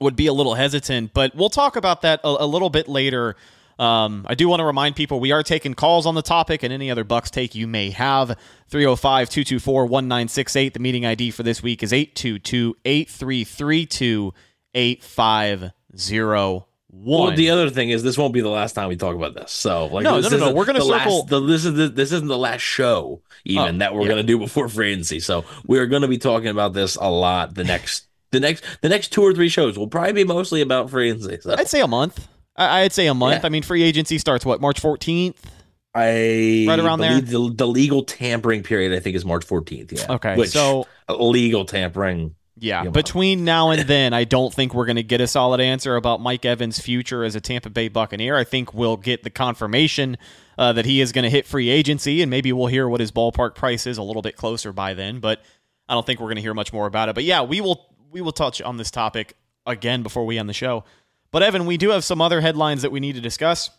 would 0.00 0.16
be 0.16 0.26
a 0.26 0.32
little 0.32 0.54
hesitant. 0.54 1.12
But 1.14 1.34
we'll 1.34 1.50
talk 1.50 1.76
about 1.76 2.02
that 2.02 2.20
a, 2.22 2.44
a 2.44 2.46
little 2.46 2.70
bit 2.70 2.88
later. 2.88 3.36
Um, 3.78 4.24
I 4.28 4.36
do 4.36 4.48
want 4.48 4.60
to 4.60 4.64
remind 4.64 4.94
people 4.94 5.18
we 5.18 5.32
are 5.32 5.42
taking 5.42 5.74
calls 5.74 6.06
on 6.06 6.14
the 6.14 6.22
topic 6.22 6.62
and 6.62 6.72
any 6.72 6.92
other 6.92 7.04
Bucs 7.04 7.30
take 7.30 7.56
you 7.56 7.66
may 7.66 7.90
have. 7.90 8.38
305 8.68 9.30
224 9.30 9.86
1968. 9.86 10.74
The 10.74 10.80
meeting 10.80 11.04
ID 11.04 11.32
for 11.32 11.42
this 11.42 11.62
week 11.62 11.82
is 11.82 11.92
822 11.92 12.76
8332 12.84 14.32
8501 14.74 16.73
one. 16.94 17.28
Well, 17.28 17.36
the 17.36 17.50
other 17.50 17.70
thing 17.70 17.90
is 17.90 18.02
this 18.02 18.16
won't 18.16 18.32
be 18.32 18.40
the 18.40 18.48
last 18.48 18.74
time 18.74 18.88
we 18.88 18.96
talk 18.96 19.14
about 19.14 19.34
this. 19.34 19.52
So, 19.52 19.86
like, 19.86 20.04
no, 20.04 20.20
no, 20.20 20.28
no, 20.28 20.36
no. 20.36 20.54
We're 20.54 20.64
gonna 20.64 20.80
circle. 20.80 21.18
Last, 21.18 21.28
the, 21.28 21.40
this 21.40 21.64
is 21.64 21.74
the, 21.74 21.88
this 21.88 22.12
isn't 22.12 22.28
the 22.28 22.38
last 22.38 22.62
show 22.62 23.20
even 23.44 23.76
oh, 23.76 23.78
that 23.78 23.94
we're 23.94 24.02
yeah. 24.02 24.08
gonna 24.08 24.22
do 24.22 24.38
before 24.38 24.68
free 24.68 24.92
agency. 24.92 25.20
So 25.20 25.44
we're 25.66 25.86
gonna 25.86 26.08
be 26.08 26.18
talking 26.18 26.48
about 26.48 26.72
this 26.72 26.96
a 26.96 27.10
lot 27.10 27.54
the 27.54 27.64
next 27.64 28.06
the 28.30 28.40
next 28.40 28.64
the 28.80 28.88
next 28.88 29.12
two 29.12 29.22
or 29.22 29.34
three 29.34 29.48
shows 29.48 29.78
will 29.78 29.88
probably 29.88 30.12
be 30.12 30.24
mostly 30.24 30.60
about 30.60 30.90
free 30.90 31.10
agency. 31.10 31.38
So. 31.40 31.54
I'd 31.56 31.68
say 31.68 31.80
a 31.80 31.88
month. 31.88 32.26
I'd 32.56 32.92
say 32.92 33.06
a 33.08 33.14
month. 33.14 33.42
Yeah. 33.42 33.46
I 33.46 33.48
mean, 33.48 33.62
free 33.62 33.82
agency 33.82 34.18
starts 34.18 34.46
what 34.46 34.60
March 34.60 34.80
fourteenth. 34.80 35.50
I 35.94 36.66
right 36.68 36.78
around 36.80 37.00
there. 37.00 37.20
The, 37.20 37.52
the, 37.54 37.66
legal 37.68 38.02
tampering 38.02 38.64
period 38.64 38.92
I 38.92 38.98
think 38.98 39.14
is 39.14 39.24
March 39.24 39.46
14th. 39.46 39.92
Yeah. 39.92 40.14
Okay. 40.14 40.36
Which, 40.36 40.50
so 40.50 40.88
legal 41.08 41.64
tampering 41.64 42.34
Yeah, 42.56 42.84
between 42.88 43.44
now 43.44 43.70
and 43.70 43.82
then, 43.88 44.12
I 44.12 44.24
don't 44.24 44.54
think 44.54 44.74
we're 44.74 44.86
going 44.86 44.96
to 44.96 45.02
get 45.02 45.20
a 45.20 45.26
solid 45.26 45.60
answer 45.60 45.96
about 45.96 46.20
Mike 46.20 46.44
Evans' 46.44 46.78
future 46.78 47.24
as 47.24 47.34
a 47.34 47.40
Tampa 47.40 47.70
Bay 47.70 47.88
Buccaneer. 47.88 48.36
I 48.36 48.44
think 48.44 48.72
we'll 48.72 48.96
get 48.96 49.24
the 49.24 49.30
confirmation 49.30 50.16
uh, 50.56 50.72
that 50.74 50.84
he 50.84 51.00
is 51.00 51.12
going 51.12 51.24
to 51.24 51.30
hit 51.30 51.46
free 51.46 51.68
agency, 51.68 52.22
and 52.22 52.30
maybe 52.30 52.52
we'll 52.52 52.68
hear 52.68 52.88
what 52.88 53.00
his 53.00 53.10
ballpark 53.10 53.54
price 53.54 53.86
is 53.86 53.98
a 53.98 54.02
little 54.02 54.22
bit 54.22 54.36
closer 54.36 54.72
by 54.72 54.94
then. 54.94 55.18
But 55.18 55.42
I 55.88 55.94
don't 55.94 56.06
think 56.06 56.20
we're 56.20 56.26
going 56.26 56.36
to 56.36 56.42
hear 56.42 56.54
much 56.54 56.72
more 56.72 56.86
about 56.86 57.08
it. 57.08 57.14
But 57.14 57.24
yeah, 57.24 57.42
we 57.42 57.60
will 57.60 57.86
we 58.10 58.20
will 58.20 58.32
touch 58.32 58.62
on 58.62 58.76
this 58.76 58.90
topic 58.90 59.36
again 59.66 60.02
before 60.02 60.24
we 60.24 60.38
end 60.38 60.48
the 60.48 60.54
show. 60.54 60.84
But 61.32 61.42
Evan, 61.42 61.66
we 61.66 61.76
do 61.76 61.90
have 61.90 62.04
some 62.04 62.20
other 62.20 62.40
headlines 62.40 62.82
that 62.82 62.92
we 62.92 63.00
need 63.00 63.16
to 63.16 63.20
discuss. 63.20 63.70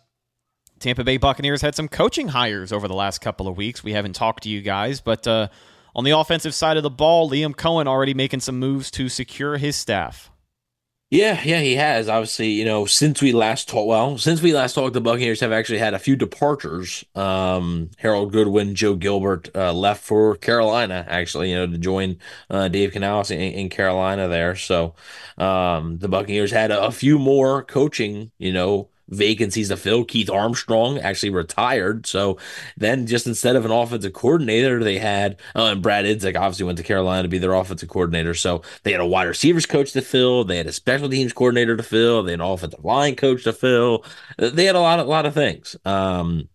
Tampa 0.79 1.05
Bay 1.05 1.15
Buccaneers 1.15 1.61
had 1.61 1.73
some 1.73 1.87
coaching 1.87 2.27
hires 2.27 2.73
over 2.73 2.89
the 2.89 2.93
last 2.93 3.19
couple 3.19 3.47
of 3.47 3.55
weeks. 3.55 3.81
We 3.81 3.93
haven't 3.93 4.13
talked 4.13 4.43
to 4.43 4.49
you 4.49 4.61
guys, 4.61 4.99
but 4.99 5.25
uh, 5.25 5.47
on 5.95 6.03
the 6.03 6.11
offensive 6.11 6.53
side 6.53 6.77
of 6.77 6.83
the 6.83 6.89
ball, 6.89 7.29
Liam 7.29 7.55
Coen 7.55 7.87
already 7.87 8.13
making 8.13 8.41
some 8.41 8.59
moves 8.59 8.91
to 8.91 9.09
secure 9.09 9.57
his 9.57 9.75
staff. 9.75 10.29
Yeah, 11.11 11.39
yeah, 11.45 11.61
he 11.61 11.75
has. 11.75 12.09
Obviously, 12.09 12.49
you 12.49 12.65
know, 12.65 12.85
since 12.85 13.21
we 13.21 13.31
last 13.31 13.69
talked, 13.69 13.87
well, 13.87 14.17
since 14.17 14.41
we 14.41 14.53
last 14.53 14.73
talked, 14.73 14.93
the 14.93 15.01
Buccaneers 15.01 15.39
have 15.39 15.51
actually 15.51 15.77
had 15.77 15.93
a 15.93 15.99
few 15.99 16.15
departures. 16.15 17.05
Um, 17.13 17.91
Harold 17.97 18.33
Goodwin, 18.33 18.75
Joe 18.75 18.95
Gilbert 18.95 19.49
uh, 19.55 19.71
left 19.71 20.03
for 20.03 20.35
Carolina, 20.35 21.05
actually, 21.07 21.51
you 21.51 21.55
know, 21.55 21.67
to 21.67 21.77
join 21.77 22.17
uh, 22.49 22.67
Dave 22.67 22.91
Canales 22.91 23.31
in, 23.31 23.39
in, 23.39 23.69
Carolina 23.69 24.27
there. 24.27 24.55
So 24.55 24.95
um, 25.37 25.99
the 25.99 26.09
Buccaneers 26.09 26.51
had 26.51 26.71
a, 26.71 26.85
a 26.85 26.91
few 26.91 27.19
more 27.19 27.63
coaching, 27.63 28.31
you 28.39 28.51
know, 28.51 28.89
vacancies 29.09 29.69
to 29.69 29.77
fill. 29.77 30.03
Keith 30.03 30.29
Armstrong 30.29 30.97
actually 30.99 31.29
retired. 31.29 32.05
So 32.05 32.37
then 32.77 33.05
just 33.05 33.27
instead 33.27 33.55
of 33.55 33.65
an 33.65 33.71
offensive 33.71 34.13
coordinator, 34.13 34.83
they 34.83 34.97
had, 34.97 35.39
uh, 35.55 35.65
and 35.65 35.81
Brad 35.81 36.05
Idzik 36.05 36.35
obviously 36.35 36.65
went 36.65 36.77
to 36.77 36.83
Carolina 36.83 37.23
to 37.23 37.29
be 37.29 37.37
their 37.37 37.53
offensive 37.53 37.89
coordinator. 37.89 38.33
So 38.33 38.61
they 38.83 38.91
had 38.91 39.01
a 39.01 39.05
wide 39.05 39.27
receivers 39.27 39.65
coach 39.65 39.91
to 39.93 40.01
fill. 40.01 40.43
They 40.43 40.57
had 40.57 40.67
a 40.67 40.71
special 40.71 41.09
teams 41.09 41.33
coordinator 41.33 41.77
to 41.77 41.83
fill. 41.83 42.23
They 42.23 42.31
had 42.31 42.41
an 42.41 42.45
offensive 42.45 42.83
line 42.83 43.15
coach 43.15 43.43
to 43.43 43.53
fill. 43.53 44.03
They 44.37 44.65
had 44.65 44.75
a 44.75 44.79
lot, 44.81 44.99
a 44.99 45.03
lot 45.03 45.25
of 45.25 45.33
things. 45.33 45.75
Um, 45.85 46.49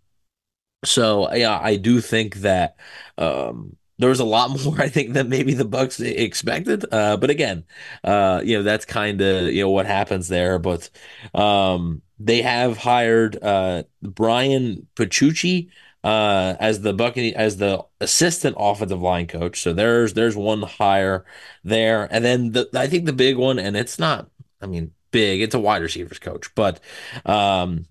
so 0.85 1.33
yeah, 1.35 1.59
I 1.61 1.77
do 1.77 2.01
think 2.01 2.37
that, 2.37 2.77
um, 3.19 3.77
there 4.01 4.09
was 4.09 4.21
a 4.21 4.25
lot 4.25 4.51
more 4.65 4.81
I 4.81 4.89
think 4.89 5.13
than 5.13 5.29
maybe 5.29 5.55
the 5.55 5.65
Bucs 5.65 6.01
expected. 6.01 6.85
Uh, 6.91 7.17
but 7.17 7.31
again, 7.31 7.65
uh, 8.03 8.41
you 8.45 8.57
know 8.57 8.63
that's 8.63 8.85
kind 8.85 9.21
of 9.21 9.53
you 9.53 9.63
know 9.63 9.71
what 9.71 9.87
happens 9.87 10.29
there. 10.29 10.59
But 10.59 10.91
um, 11.35 12.03
they 12.19 12.43
have 12.43 12.79
hired 12.79 13.43
uh, 13.43 13.85
Brian 14.03 14.89
Picucci 14.97 15.71
uh, 16.03 16.57
as 16.59 16.81
the 16.81 16.95
Buccaneers 16.95 17.37
as 17.37 17.57
the 17.59 17.85
assistant 18.01 18.57
offensive 18.59 19.01
line 19.01 19.27
coach. 19.27 19.61
So 19.63 19.73
there's 19.73 20.15
there's 20.15 20.37
one 20.37 20.63
hire 20.63 21.25
there, 21.63 22.09
and 22.11 22.25
then 22.25 22.53
the 22.53 22.69
I 22.75 22.87
think 22.87 23.05
the 23.05 23.13
big 23.13 23.37
one, 23.37 23.59
and 23.59 23.77
it's 23.77 23.99
not. 23.99 24.29
I 24.63 24.67
mean, 24.67 24.93
big. 25.11 25.43
It's 25.43 25.55
a 25.55 25.61
wide 25.61 25.83
receivers 25.83 26.19
coach, 26.19 26.55
but 26.55 26.81
um, 27.25 27.87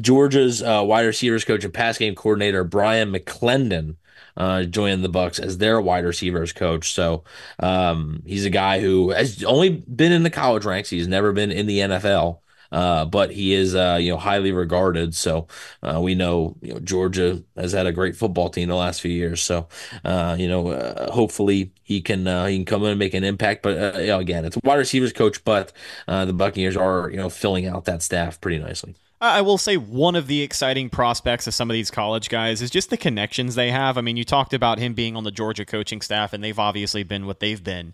Georgia's 0.00 0.62
uh, 0.62 0.82
wide 0.86 1.06
receivers 1.06 1.44
coach 1.44 1.64
and 1.64 1.74
pass 1.74 1.98
game 1.98 2.14
coordinator 2.14 2.64
Brian 2.64 3.12
McClendon 3.12 3.96
uh, 4.36 4.64
joining 4.64 5.02
the 5.02 5.08
Bucs 5.08 5.40
as 5.40 5.58
their 5.58 5.80
wide 5.80 6.04
receivers 6.04 6.52
coach. 6.52 6.92
So 6.92 7.24
um, 7.58 8.22
he's 8.26 8.44
a 8.44 8.50
guy 8.50 8.80
who 8.80 9.10
has 9.10 9.42
only 9.44 9.70
been 9.70 10.12
in 10.12 10.22
the 10.22 10.30
college 10.30 10.64
ranks. 10.64 10.90
He's 10.90 11.08
never 11.08 11.32
been 11.32 11.50
in 11.50 11.66
the 11.66 11.80
NFL. 11.80 12.40
Uh, 12.72 13.04
but 13.04 13.32
he 13.32 13.52
is 13.52 13.74
uh, 13.74 13.98
you 14.00 14.12
know 14.12 14.16
highly 14.16 14.52
regarded. 14.52 15.14
So 15.14 15.48
uh, 15.82 16.00
we 16.00 16.14
know 16.14 16.56
you 16.62 16.74
know 16.74 16.80
Georgia 16.80 17.42
has 17.56 17.72
had 17.72 17.86
a 17.86 17.92
great 17.92 18.16
football 18.16 18.48
team 18.48 18.68
the 18.68 18.76
last 18.76 19.00
few 19.00 19.10
years. 19.10 19.42
So 19.42 19.68
uh, 20.04 20.36
you 20.38 20.48
know 20.48 20.68
uh, 20.68 21.10
hopefully 21.10 21.72
he 21.82 22.00
can 22.00 22.26
uh, 22.26 22.46
he 22.46 22.56
can 22.58 22.64
come 22.64 22.82
in 22.84 22.90
and 22.90 22.98
make 22.98 23.14
an 23.14 23.24
impact. 23.24 23.62
But 23.62 24.00
you 24.00 24.08
know, 24.08 24.20
again, 24.20 24.44
it's 24.44 24.56
a 24.56 24.60
wide 24.62 24.76
receivers 24.76 25.12
coach, 25.12 25.42
but 25.44 25.72
the 26.06 26.32
Buccaneers 26.32 26.76
are 26.76 27.10
you 27.10 27.16
know 27.16 27.28
filling 27.28 27.66
out 27.66 27.86
that 27.86 28.02
staff 28.02 28.40
pretty 28.40 28.58
nicely. 28.58 28.94
I 29.22 29.42
will 29.42 29.58
say 29.58 29.76
one 29.76 30.16
of 30.16 30.28
the 30.28 30.40
exciting 30.40 30.88
prospects 30.88 31.46
of 31.46 31.52
some 31.52 31.68
of 31.68 31.74
these 31.74 31.90
college 31.90 32.30
guys 32.30 32.62
is 32.62 32.70
just 32.70 32.88
the 32.88 32.96
connections 32.96 33.54
they 33.54 33.70
have. 33.70 33.98
I 33.98 34.00
mean, 34.00 34.16
you 34.16 34.24
talked 34.24 34.54
about 34.54 34.78
him 34.78 34.94
being 34.94 35.14
on 35.14 35.24
the 35.24 35.30
Georgia 35.30 35.66
coaching 35.66 36.00
staff, 36.00 36.32
and 36.32 36.42
they've 36.42 36.58
obviously 36.58 37.02
been 37.02 37.26
what 37.26 37.38
they've 37.38 37.62
been. 37.62 37.92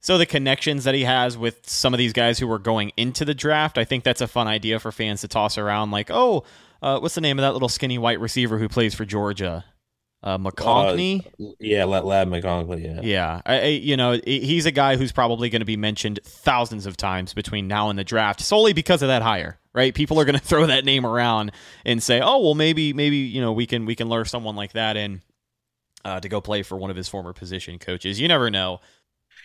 So 0.00 0.16
the 0.16 0.26
connections 0.26 0.84
that 0.84 0.94
he 0.94 1.02
has 1.02 1.36
with 1.36 1.68
some 1.68 1.92
of 1.92 1.98
these 1.98 2.12
guys 2.12 2.38
who 2.38 2.46
were 2.46 2.60
going 2.60 2.92
into 2.96 3.24
the 3.24 3.34
draft, 3.34 3.76
I 3.76 3.84
think 3.84 4.04
that's 4.04 4.20
a 4.20 4.28
fun 4.28 4.46
idea 4.46 4.78
for 4.78 4.92
fans 4.92 5.22
to 5.22 5.28
toss 5.28 5.58
around. 5.58 5.90
Like, 5.90 6.10
oh, 6.12 6.44
uh, 6.80 7.00
what's 7.00 7.16
the 7.16 7.20
name 7.20 7.40
of 7.40 7.42
that 7.42 7.54
little 7.54 7.68
skinny 7.68 7.98
white 7.98 8.20
receiver 8.20 8.58
who 8.58 8.68
plays 8.68 8.94
for 8.94 9.04
Georgia? 9.04 9.64
Uh. 10.22 10.36
Uh, 10.36 11.54
yeah, 11.60 11.84
Ladd 11.84 12.28
McConkey. 12.28 12.82
Yeah, 12.84 13.00
yeah. 13.02 13.42
I, 13.46 13.60
I, 13.60 13.64
you 13.66 13.96
know, 13.96 14.18
he's 14.24 14.66
a 14.66 14.72
guy 14.72 14.96
who's 14.96 15.12
probably 15.12 15.48
going 15.48 15.60
to 15.60 15.66
be 15.66 15.76
mentioned 15.76 16.18
thousands 16.24 16.86
of 16.86 16.96
times 16.96 17.34
between 17.34 17.68
now 17.68 17.88
and 17.88 17.98
the 17.98 18.04
draft, 18.04 18.40
solely 18.40 18.72
because 18.72 19.02
of 19.02 19.08
that 19.08 19.22
hire. 19.22 19.60
Right? 19.74 19.94
People 19.94 20.18
are 20.18 20.24
going 20.24 20.38
to 20.38 20.44
throw 20.44 20.66
that 20.66 20.84
name 20.84 21.06
around 21.06 21.52
and 21.84 22.02
say, 22.02 22.20
"Oh, 22.20 22.38
well, 22.40 22.54
maybe, 22.54 22.92
maybe 22.92 23.18
you 23.18 23.40
know, 23.40 23.52
we 23.52 23.66
can 23.66 23.86
we 23.86 23.94
can 23.94 24.08
lure 24.08 24.24
someone 24.24 24.56
like 24.56 24.72
that 24.72 24.96
in 24.96 25.22
uh, 26.04 26.18
to 26.18 26.28
go 26.28 26.40
play 26.40 26.62
for 26.62 26.76
one 26.76 26.90
of 26.90 26.96
his 26.96 27.08
former 27.08 27.32
position 27.32 27.78
coaches." 27.78 28.20
You 28.20 28.26
never 28.26 28.50
know. 28.50 28.80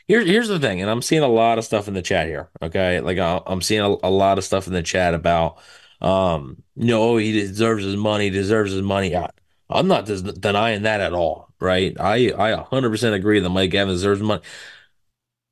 Here's 0.08 0.26
here's 0.26 0.48
the 0.48 0.60
thing, 0.60 0.82
and 0.82 0.90
I'm 0.90 1.04
seeing 1.04 1.22
a 1.22 1.28
lot 1.28 1.60
of 1.60 1.66
stuff 1.66 1.88
in 1.88 1.94
the 1.94 2.02
chat 2.02 2.28
here. 2.28 2.50
Okay, 2.64 3.00
like 3.00 3.20
I'm 3.20 3.62
seeing 3.62 3.82
a, 3.82 3.96
a 4.04 4.10
lot 4.10 4.40
of 4.40 4.44
stuff 4.44 4.66
in 4.66 4.74
the 4.74 4.82
chat 4.82 5.14
about, 5.14 5.60
um, 6.02 6.64
you 6.76 6.88
know, 6.88 7.18
he 7.18 7.32
deserves 7.32 7.84
his 7.86 7.96
money, 7.96 8.32
deserves 8.32 8.72
his 8.72 8.82
money. 8.82 9.16
I, 9.16 9.30
I'm 9.74 9.88
not 9.88 10.06
denying 10.06 10.84
that 10.84 11.02
at 11.02 11.14
all, 11.14 11.50
right? 11.60 11.96
I 12.00 12.28
I 12.32 12.64
100% 12.64 13.14
agree 13.14 13.40
that 13.40 13.50
Mike 13.50 13.74
Evans 13.74 14.00
deserves 14.00 14.22
money. 14.22 14.42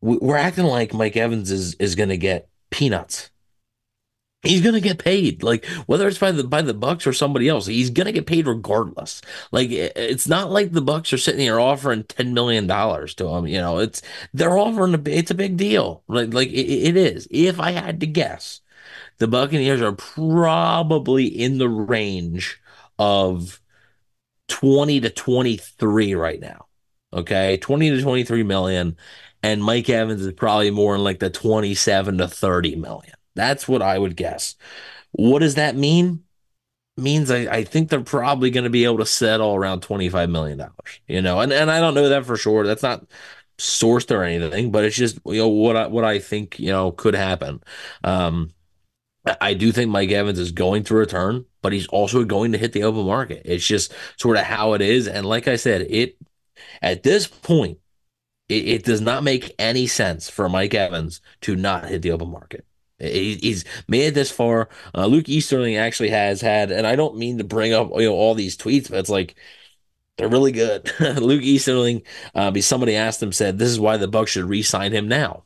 We're 0.02 0.38
acting 0.38 0.66
like 0.66 0.94
Mike 0.94 1.18
Evans 1.18 1.52
is 1.52 1.76
is 1.76 1.96
going 1.96 2.10
to 2.10 2.18
get 2.18 2.50
peanuts. 2.72 3.32
He's 4.44 4.62
gonna 4.62 4.80
get 4.80 4.98
paid 4.98 5.44
like 5.44 5.66
whether 5.86 6.08
it's 6.08 6.18
by 6.18 6.32
the 6.32 6.44
by 6.44 6.64
the 6.64 6.74
bucks 6.74 7.06
or 7.06 7.14
somebody 7.14 7.48
else 7.48 7.68
he's 7.68 7.92
gonna 7.92 8.12
get 8.12 8.26
paid 8.26 8.48
regardless. 8.48 9.22
Like 9.52 9.70
it's 9.70 10.28
not 10.28 10.50
like 10.50 10.72
the 10.72 10.82
bucks 10.82 11.14
are 11.14 11.20
sitting 11.20 11.42
here 11.42 11.60
offering 11.60 12.06
10 12.06 12.34
million 12.34 12.66
dollars 12.66 13.14
to 13.16 13.28
him 13.28 13.46
you 13.46 13.60
know? 13.60 13.78
It's 13.78 14.02
they're 14.34 14.58
offering 14.58 14.96
a 14.96 15.02
it's 15.06 15.30
a 15.30 15.36
big 15.36 15.58
deal. 15.58 16.04
Like 16.08 16.34
like 16.34 16.48
it, 16.50 16.54
it 16.56 16.98
is. 16.98 17.28
If 17.30 17.60
i 17.60 17.70
had 17.72 18.00
to 18.00 18.08
guess 18.08 18.62
the 19.20 19.28
buccaneers 19.28 19.82
are 19.82 19.92
probably 19.92 21.26
in 21.28 21.60
the 21.60 21.70
range 21.70 22.60
of 22.98 23.61
20 24.52 25.02
to 25.02 25.10
23 25.10 26.14
right 26.14 26.40
now 26.40 26.68
okay 27.14 27.58
20 27.58 27.90
to 27.92 28.02
23 28.02 28.44
million 28.44 28.98
and 29.44 29.64
mike 29.64 29.90
evans 29.90 30.22
is 30.22 30.34
probably 30.34 30.72
more 30.72 30.96
in 30.96 31.04
like 31.04 31.20
the 31.20 31.30
27 31.30 32.18
to 32.20 32.28
30 32.28 32.76
million 32.76 33.14
that's 33.36 33.68
what 33.68 33.82
I 33.82 33.98
would 33.98 34.16
guess. 34.16 34.56
What 35.12 35.40
does 35.40 35.56
that 35.56 35.76
mean? 35.76 36.24
Means 36.98 37.32
I, 37.32 37.40
I 37.48 37.64
think 37.64 37.90
they're 37.90 38.02
probably 38.02 38.52
going 38.52 38.66
to 38.66 38.70
be 38.70 38.86
able 38.86 39.00
to 39.00 39.06
settle 39.06 39.56
around 39.56 39.82
$25 39.82 40.30
million, 40.30 40.62
you 41.08 41.22
know, 41.22 41.40
and, 41.40 41.54
and 41.54 41.72
I 41.72 41.80
don't 41.80 41.94
know 41.94 42.10
that 42.10 42.26
for 42.26 42.38
sure. 42.38 42.66
That's 42.68 42.84
not 42.84 43.06
sourced 43.58 44.12
or 44.12 44.24
anything, 44.24 44.72
but 44.72 44.84
it's 44.84 44.96
just, 44.96 45.20
you 45.26 45.38
know, 45.38 45.48
what 45.48 45.76
I, 45.78 45.88
what 45.88 46.04
I 46.04 46.20
think, 46.20 46.60
you 46.60 46.72
know, 46.72 46.92
could 46.92 47.16
happen. 47.16 47.64
Um, 48.04 48.52
I 49.40 49.54
do 49.54 49.72
think 49.72 49.92
Mike 49.92 50.12
Evans 50.12 50.40
is 50.40 50.52
going 50.52 50.84
to 50.86 50.96
return, 50.96 51.46
but 51.62 51.74
he's 51.74 51.88
also 51.88 52.24
going 52.24 52.54
to 52.54 52.58
hit 52.58 52.74
the 52.74 52.84
open 52.84 53.06
market. 53.06 53.44
It's 53.46 53.66
just 53.66 53.94
sort 54.18 54.38
of 54.38 54.44
how 54.44 54.74
it 54.74 54.82
is. 54.82 55.08
And 55.08 55.26
like 55.26 55.48
I 55.48 55.58
said, 55.58 55.82
it, 55.90 56.18
at 56.82 57.04
this 57.04 57.28
point, 57.28 57.78
it, 58.50 58.68
it 58.68 58.84
does 58.84 59.02
not 59.02 59.24
make 59.24 59.54
any 59.60 59.86
sense 59.88 60.30
for 60.30 60.50
Mike 60.50 60.74
Evans 60.74 61.22
to 61.42 61.56
not 61.56 61.86
hit 61.86 62.02
the 62.02 62.12
open 62.12 62.32
market. 62.32 62.66
He's 63.00 63.66
made 63.88 64.08
it 64.08 64.14
this 64.14 64.32
far. 64.32 64.70
Uh, 64.94 65.08
Luke 65.08 65.28
Easterling 65.28 65.76
actually 65.76 66.10
has 66.10 66.42
had, 66.42 66.72
and 66.72 66.86
I 66.86 66.96
don't 66.96 67.18
mean 67.18 67.40
to 67.40 67.44
bring 67.44 67.74
up 67.74 67.90
you 67.96 68.04
know 68.04 68.14
all 68.14 68.36
these 68.36 68.56
tweets, 68.56 68.90
but 68.92 69.00
it's 69.00 69.10
like 69.10 69.36
they're 70.18 70.30
really 70.30 70.52
good. 70.52 70.92
Luke 71.00 71.42
Easterling, 71.42 72.04
uh, 72.36 72.54
somebody 72.62 72.96
asked 72.96 73.24
him, 73.24 73.32
said, 73.32 73.58
"This 73.58 73.70
is 73.72 73.80
why 73.80 73.98
the 73.98 74.08
Bucs 74.08 74.28
should 74.30 74.46
re-sign 74.46 74.92
him 74.92 75.08
now." 75.08 75.46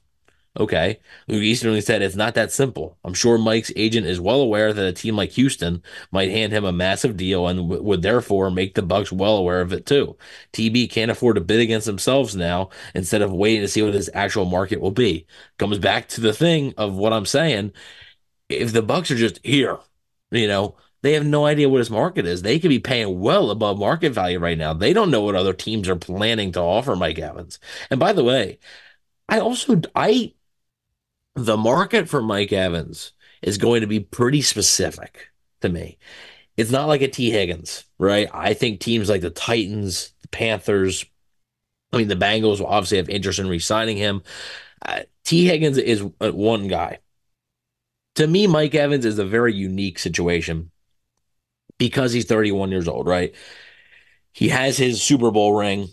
Okay. 0.57 0.99
Luke 1.27 1.43
Easterling 1.43 1.81
said 1.81 2.01
it's 2.01 2.15
not 2.15 2.33
that 2.35 2.49
simple. 2.51 2.97
I'm 3.03 3.13
sure 3.13 3.37
Mike's 3.37 3.73
agent 3.75 4.07
is 4.07 4.21
well 4.21 4.39
aware 4.39 4.71
that 4.71 4.85
a 4.87 4.93
team 4.93 5.17
like 5.17 5.31
Houston 5.31 5.83
might 6.11 6.31
hand 6.31 6.53
him 6.53 6.63
a 6.63 6.71
massive 6.71 7.17
deal 7.17 7.47
and 7.47 7.59
w- 7.59 7.83
would 7.83 8.01
therefore 8.01 8.49
make 8.49 8.73
the 8.73 8.81
Bucs 8.81 9.11
well 9.11 9.35
aware 9.35 9.59
of 9.59 9.73
it 9.73 9.85
too. 9.85 10.17
TB 10.53 10.87
can't 10.87 11.11
afford 11.11 11.35
to 11.35 11.41
bid 11.41 11.59
against 11.59 11.85
themselves 11.87 12.37
now 12.37 12.69
instead 12.93 13.21
of 13.21 13.33
waiting 13.33 13.61
to 13.61 13.67
see 13.67 13.81
what 13.81 13.93
his 13.93 14.09
actual 14.13 14.45
market 14.45 14.79
will 14.79 14.91
be. 14.91 15.27
Comes 15.57 15.77
back 15.77 16.07
to 16.09 16.21
the 16.21 16.31
thing 16.33 16.73
of 16.77 16.95
what 16.95 17.11
I'm 17.11 17.25
saying. 17.25 17.73
If 18.49 18.73
the 18.73 18.83
Bucs 18.83 19.11
are 19.11 19.15
just 19.15 19.39
here, 19.45 19.79
you 20.31 20.47
know, 20.47 20.75
they 21.01 21.13
have 21.13 21.25
no 21.25 21.45
idea 21.45 21.69
what 21.69 21.79
his 21.79 21.91
market 21.91 22.25
is. 22.25 22.41
They 22.41 22.59
could 22.59 22.69
be 22.69 22.79
paying 22.79 23.19
well 23.19 23.51
above 23.51 23.79
market 23.79 24.11
value 24.13 24.39
right 24.39 24.57
now. 24.57 24.73
They 24.73 24.93
don't 24.93 25.11
know 25.11 25.21
what 25.21 25.35
other 25.35 25.53
teams 25.53 25.89
are 25.89 25.95
planning 25.95 26.51
to 26.53 26.61
offer 26.61 26.95
Mike 26.95 27.19
Evans. 27.19 27.59
And 27.89 27.99
by 27.99 28.13
the 28.13 28.23
way, 28.23 28.59
I 29.29 29.39
also 29.39 29.81
I 29.95 30.34
the 31.35 31.57
market 31.57 32.09
for 32.09 32.21
Mike 32.21 32.53
Evans 32.53 33.13
is 33.41 33.57
going 33.57 33.81
to 33.81 33.87
be 33.87 33.99
pretty 33.99 34.41
specific 34.41 35.29
to 35.61 35.69
me. 35.69 35.97
It's 36.57 36.71
not 36.71 36.87
like 36.87 37.01
a 37.01 37.07
Tee 37.07 37.31
Higgins, 37.31 37.83
right? 37.99 38.29
I 38.33 38.53
think 38.53 38.79
teams 38.79 39.09
like 39.09 39.21
the 39.21 39.29
Titans, 39.29 40.13
the 40.21 40.29
Panthers, 40.29 41.05
I 41.91 41.97
mean, 41.97 42.07
the 42.07 42.15
Bengals 42.15 42.59
will 42.59 42.67
obviously 42.67 42.97
have 42.97 43.09
interest 43.09 43.39
in 43.39 43.47
re 43.47 43.59
signing 43.59 43.97
him. 43.97 44.23
Uh, 44.81 45.01
Tee 45.23 45.45
Higgins 45.45 45.77
is 45.77 46.03
one 46.19 46.67
guy. 46.67 46.99
To 48.15 48.27
me, 48.27 48.47
Mike 48.47 48.75
Evans 48.75 49.05
is 49.05 49.19
a 49.19 49.25
very 49.25 49.53
unique 49.53 49.99
situation 49.99 50.71
because 51.77 52.13
he's 52.13 52.25
31 52.25 52.71
years 52.71 52.87
old, 52.87 53.07
right? 53.07 53.35
He 54.33 54.49
has 54.49 54.77
his 54.77 55.01
Super 55.01 55.31
Bowl 55.31 55.53
ring. 55.53 55.87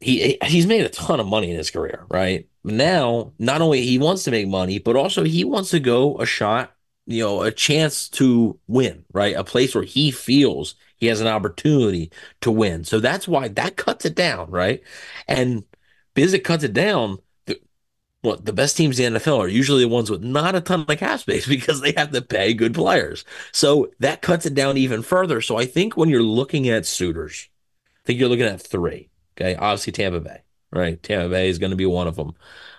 He 0.00 0.38
he's 0.44 0.66
made 0.66 0.84
a 0.84 0.90
ton 0.90 1.20
of 1.20 1.26
money 1.26 1.50
in 1.50 1.56
his 1.56 1.70
career, 1.70 2.04
right? 2.10 2.48
Now, 2.64 3.32
not 3.38 3.60
only 3.60 3.82
he 3.82 3.98
wants 3.98 4.24
to 4.24 4.30
make 4.30 4.48
money, 4.48 4.78
but 4.78 4.96
also 4.96 5.24
he 5.24 5.44
wants 5.44 5.70
to 5.70 5.80
go 5.80 6.16
a 6.18 6.26
shot, 6.26 6.74
you 7.06 7.22
know, 7.22 7.42
a 7.42 7.52
chance 7.52 8.08
to 8.10 8.58
win, 8.66 9.04
right? 9.12 9.36
A 9.36 9.44
place 9.44 9.74
where 9.74 9.84
he 9.84 10.10
feels 10.10 10.74
he 10.96 11.06
has 11.06 11.20
an 11.20 11.26
opportunity 11.26 12.10
to 12.40 12.50
win. 12.50 12.84
So 12.84 13.00
that's 13.00 13.28
why 13.28 13.48
that 13.48 13.76
cuts 13.76 14.06
it 14.06 14.14
down, 14.14 14.50
right? 14.50 14.82
And 15.28 15.64
because 16.14 16.32
it 16.32 16.40
cuts 16.44 16.64
it 16.64 16.72
down, 16.72 17.18
the, 17.46 17.60
well, 18.22 18.36
the 18.38 18.52
best 18.54 18.76
teams 18.76 18.98
in 18.98 19.12
the 19.12 19.20
NFL 19.20 19.38
are 19.38 19.48
usually 19.48 19.82
the 19.82 19.88
ones 19.88 20.10
with 20.10 20.22
not 20.22 20.54
a 20.54 20.60
ton 20.62 20.86
of 20.88 20.98
cap 20.98 21.20
space 21.20 21.46
because 21.48 21.80
they 21.82 21.92
have 21.92 22.12
to 22.12 22.22
pay 22.22 22.54
good 22.54 22.74
players. 22.74 23.24
So 23.52 23.90
that 24.00 24.22
cuts 24.22 24.46
it 24.46 24.54
down 24.54 24.78
even 24.78 25.02
further. 25.02 25.40
So 25.42 25.58
I 25.58 25.66
think 25.66 25.96
when 25.96 26.08
you're 26.08 26.22
looking 26.22 26.68
at 26.68 26.86
suitors, 26.86 27.48
I 28.04 28.06
think 28.06 28.20
you're 28.20 28.30
looking 28.30 28.46
at 28.46 28.62
three. 28.62 29.10
Okay. 29.36 29.56
Obviously, 29.56 29.92
Tampa 29.92 30.20
Bay, 30.20 30.43
right? 30.74 31.02
Tampa 31.02 31.28
Bay 31.28 31.48
is 31.48 31.58
going 31.58 31.70
to 31.70 31.76
be 31.76 31.86
one 31.86 32.08
of 32.08 32.16
them. 32.16 32.34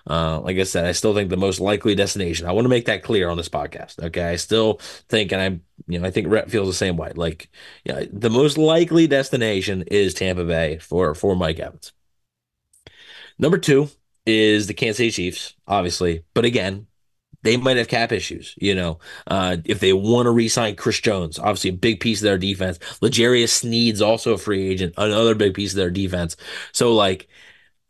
Uh, 0.07 0.39
like 0.41 0.57
I 0.57 0.63
said, 0.63 0.85
I 0.85 0.91
still 0.91 1.15
think 1.15 1.29
the 1.29 1.37
most 1.37 1.59
likely 1.59 1.95
destination. 1.95 2.45
I 2.45 2.51
want 2.51 2.65
to 2.65 2.69
make 2.69 2.85
that 2.85 3.01
clear 3.01 3.27
on 3.27 3.37
this 3.37 3.49
podcast. 3.49 4.03
Okay, 4.03 4.23
I 4.23 4.35
still 4.35 4.75
think, 5.09 5.31
and 5.31 5.41
I, 5.41 5.59
you 5.87 5.99
know, 5.99 6.07
I 6.07 6.11
think 6.11 6.27
Rhett 6.27 6.51
feels 6.51 6.67
the 6.67 6.73
same 6.73 6.95
way. 6.95 7.11
Like, 7.15 7.49
yeah, 7.83 8.03
the 8.11 8.29
most 8.29 8.57
likely 8.57 9.07
destination 9.07 9.83
is 9.87 10.13
Tampa 10.13 10.45
Bay 10.45 10.77
for 10.77 11.15
for 11.15 11.35
Mike 11.35 11.59
Evans. 11.59 11.91
Number 13.39 13.57
two 13.57 13.89
is 14.27 14.67
the 14.67 14.75
Kansas 14.75 14.97
City 14.97 15.11
Chiefs, 15.11 15.55
obviously, 15.67 16.23
but 16.35 16.45
again, 16.45 16.87
they 17.41 17.57
might 17.57 17.77
have 17.77 17.87
cap 17.87 18.11
issues. 18.11 18.55
You 18.57 18.75
know, 18.75 18.99
uh, 19.27 19.57
if 19.65 19.79
they 19.79 19.93
want 19.93 20.25
to 20.25 20.31
re-sign 20.31 20.75
Chris 20.75 20.99
Jones, 20.99 21.39
obviously 21.39 21.69
a 21.69 21.73
big 21.73 21.99
piece 21.99 22.19
of 22.19 22.23
their 22.23 22.37
defense. 22.37 22.79
L'Jarius 23.01 23.49
Sneed's 23.49 24.01
also 24.01 24.33
a 24.33 24.37
free 24.37 24.67
agent, 24.67 24.93
another 24.97 25.35
big 25.35 25.53
piece 25.53 25.71
of 25.71 25.77
their 25.77 25.91
defense. 25.91 26.35
So 26.71 26.93
like 26.93 27.27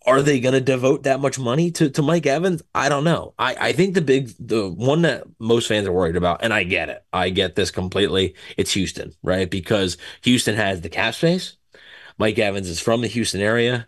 are 0.05 0.21
they 0.21 0.39
going 0.39 0.53
to 0.53 0.61
devote 0.61 1.03
that 1.03 1.19
much 1.19 1.39
money 1.39 1.71
to, 1.71 1.89
to 1.89 2.01
Mike 2.01 2.25
Evans? 2.25 2.61
I 2.73 2.89
don't 2.89 3.03
know. 3.03 3.33
I, 3.39 3.55
I 3.59 3.71
think 3.73 3.95
the 3.95 4.01
big, 4.01 4.31
the 4.39 4.69
one 4.69 5.01
that 5.01 5.23
most 5.39 5.67
fans 5.67 5.87
are 5.87 5.91
worried 5.91 6.15
about, 6.15 6.43
and 6.43 6.53
I 6.53 6.63
get 6.63 6.89
it, 6.89 7.03
I 7.11 7.29
get 7.29 7.55
this 7.55 7.71
completely. 7.71 8.35
It's 8.57 8.73
Houston, 8.73 9.13
right? 9.23 9.49
Because 9.49 9.97
Houston 10.21 10.55
has 10.55 10.81
the 10.81 10.89
cap 10.89 11.15
space. 11.15 11.57
Mike 12.17 12.39
Evans 12.39 12.69
is 12.69 12.79
from 12.79 13.01
the 13.01 13.07
Houston 13.07 13.41
area, 13.41 13.87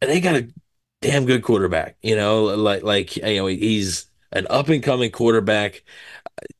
and 0.00 0.10
they 0.10 0.20
got 0.20 0.36
a 0.36 0.48
damn 1.02 1.26
good 1.26 1.42
quarterback. 1.42 1.96
You 2.02 2.16
know, 2.16 2.44
like 2.44 2.82
like 2.82 3.16
you 3.16 3.36
know, 3.36 3.46
he's 3.46 4.06
an 4.32 4.46
up 4.50 4.68
and 4.68 4.82
coming 4.82 5.10
quarterback. 5.10 5.82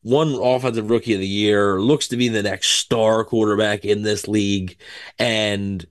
One 0.03 0.35
offensive 0.35 0.91
rookie 0.91 1.15
of 1.15 1.21
the 1.21 1.27
year 1.27 1.81
looks 1.81 2.09
to 2.09 2.17
be 2.17 2.29
the 2.29 2.43
next 2.43 2.69
star 2.69 3.25
quarterback 3.25 3.85
in 3.85 4.03
this 4.03 4.29
league, 4.29 4.79
and 5.19 5.85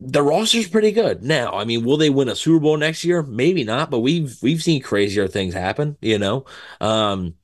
the 0.00 0.22
roster's 0.22 0.68
pretty 0.68 0.92
good 0.92 1.22
now. 1.22 1.52
I 1.52 1.64
mean, 1.64 1.84
will 1.84 1.96
they 1.96 2.10
win 2.10 2.28
a 2.28 2.36
Super 2.36 2.60
Bowl 2.60 2.76
next 2.76 3.04
year? 3.04 3.22
Maybe 3.22 3.64
not, 3.64 3.90
but 3.90 4.00
we've 4.00 4.36
we've 4.42 4.62
seen 4.62 4.82
crazier 4.82 5.26
things 5.26 5.54
happen, 5.54 5.96
you 6.00 6.18
know. 6.18 6.44
Um, 6.80 7.34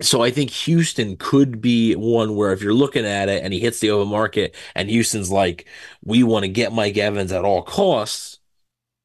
so 0.00 0.22
I 0.22 0.30
think 0.30 0.50
Houston 0.50 1.16
could 1.16 1.60
be 1.60 1.94
one 1.94 2.34
where 2.34 2.52
if 2.52 2.62
you're 2.62 2.74
looking 2.74 3.06
at 3.06 3.28
it 3.28 3.44
and 3.44 3.52
he 3.52 3.60
hits 3.60 3.80
the 3.80 3.90
open 3.90 4.10
market 4.10 4.56
and 4.74 4.90
Houston's 4.90 5.30
like, 5.30 5.66
we 6.04 6.22
want 6.24 6.44
to 6.44 6.48
get 6.48 6.72
Mike 6.72 6.96
Evans 6.96 7.30
at 7.32 7.44
all 7.44 7.62
costs, 7.62 8.40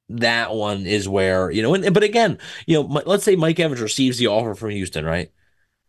that 0.09 0.53
one 0.53 0.87
is 0.87 1.07
where, 1.07 1.51
you 1.51 1.61
know, 1.61 1.75
and, 1.75 1.93
but 1.93 2.03
again, 2.03 2.39
you 2.65 2.75
know, 2.75 3.01
let's 3.05 3.23
say 3.23 3.35
Mike 3.35 3.59
Evans 3.59 3.81
receives 3.81 4.17
the 4.17 4.27
offer 4.27 4.55
from 4.55 4.71
Houston, 4.71 5.05
right? 5.05 5.31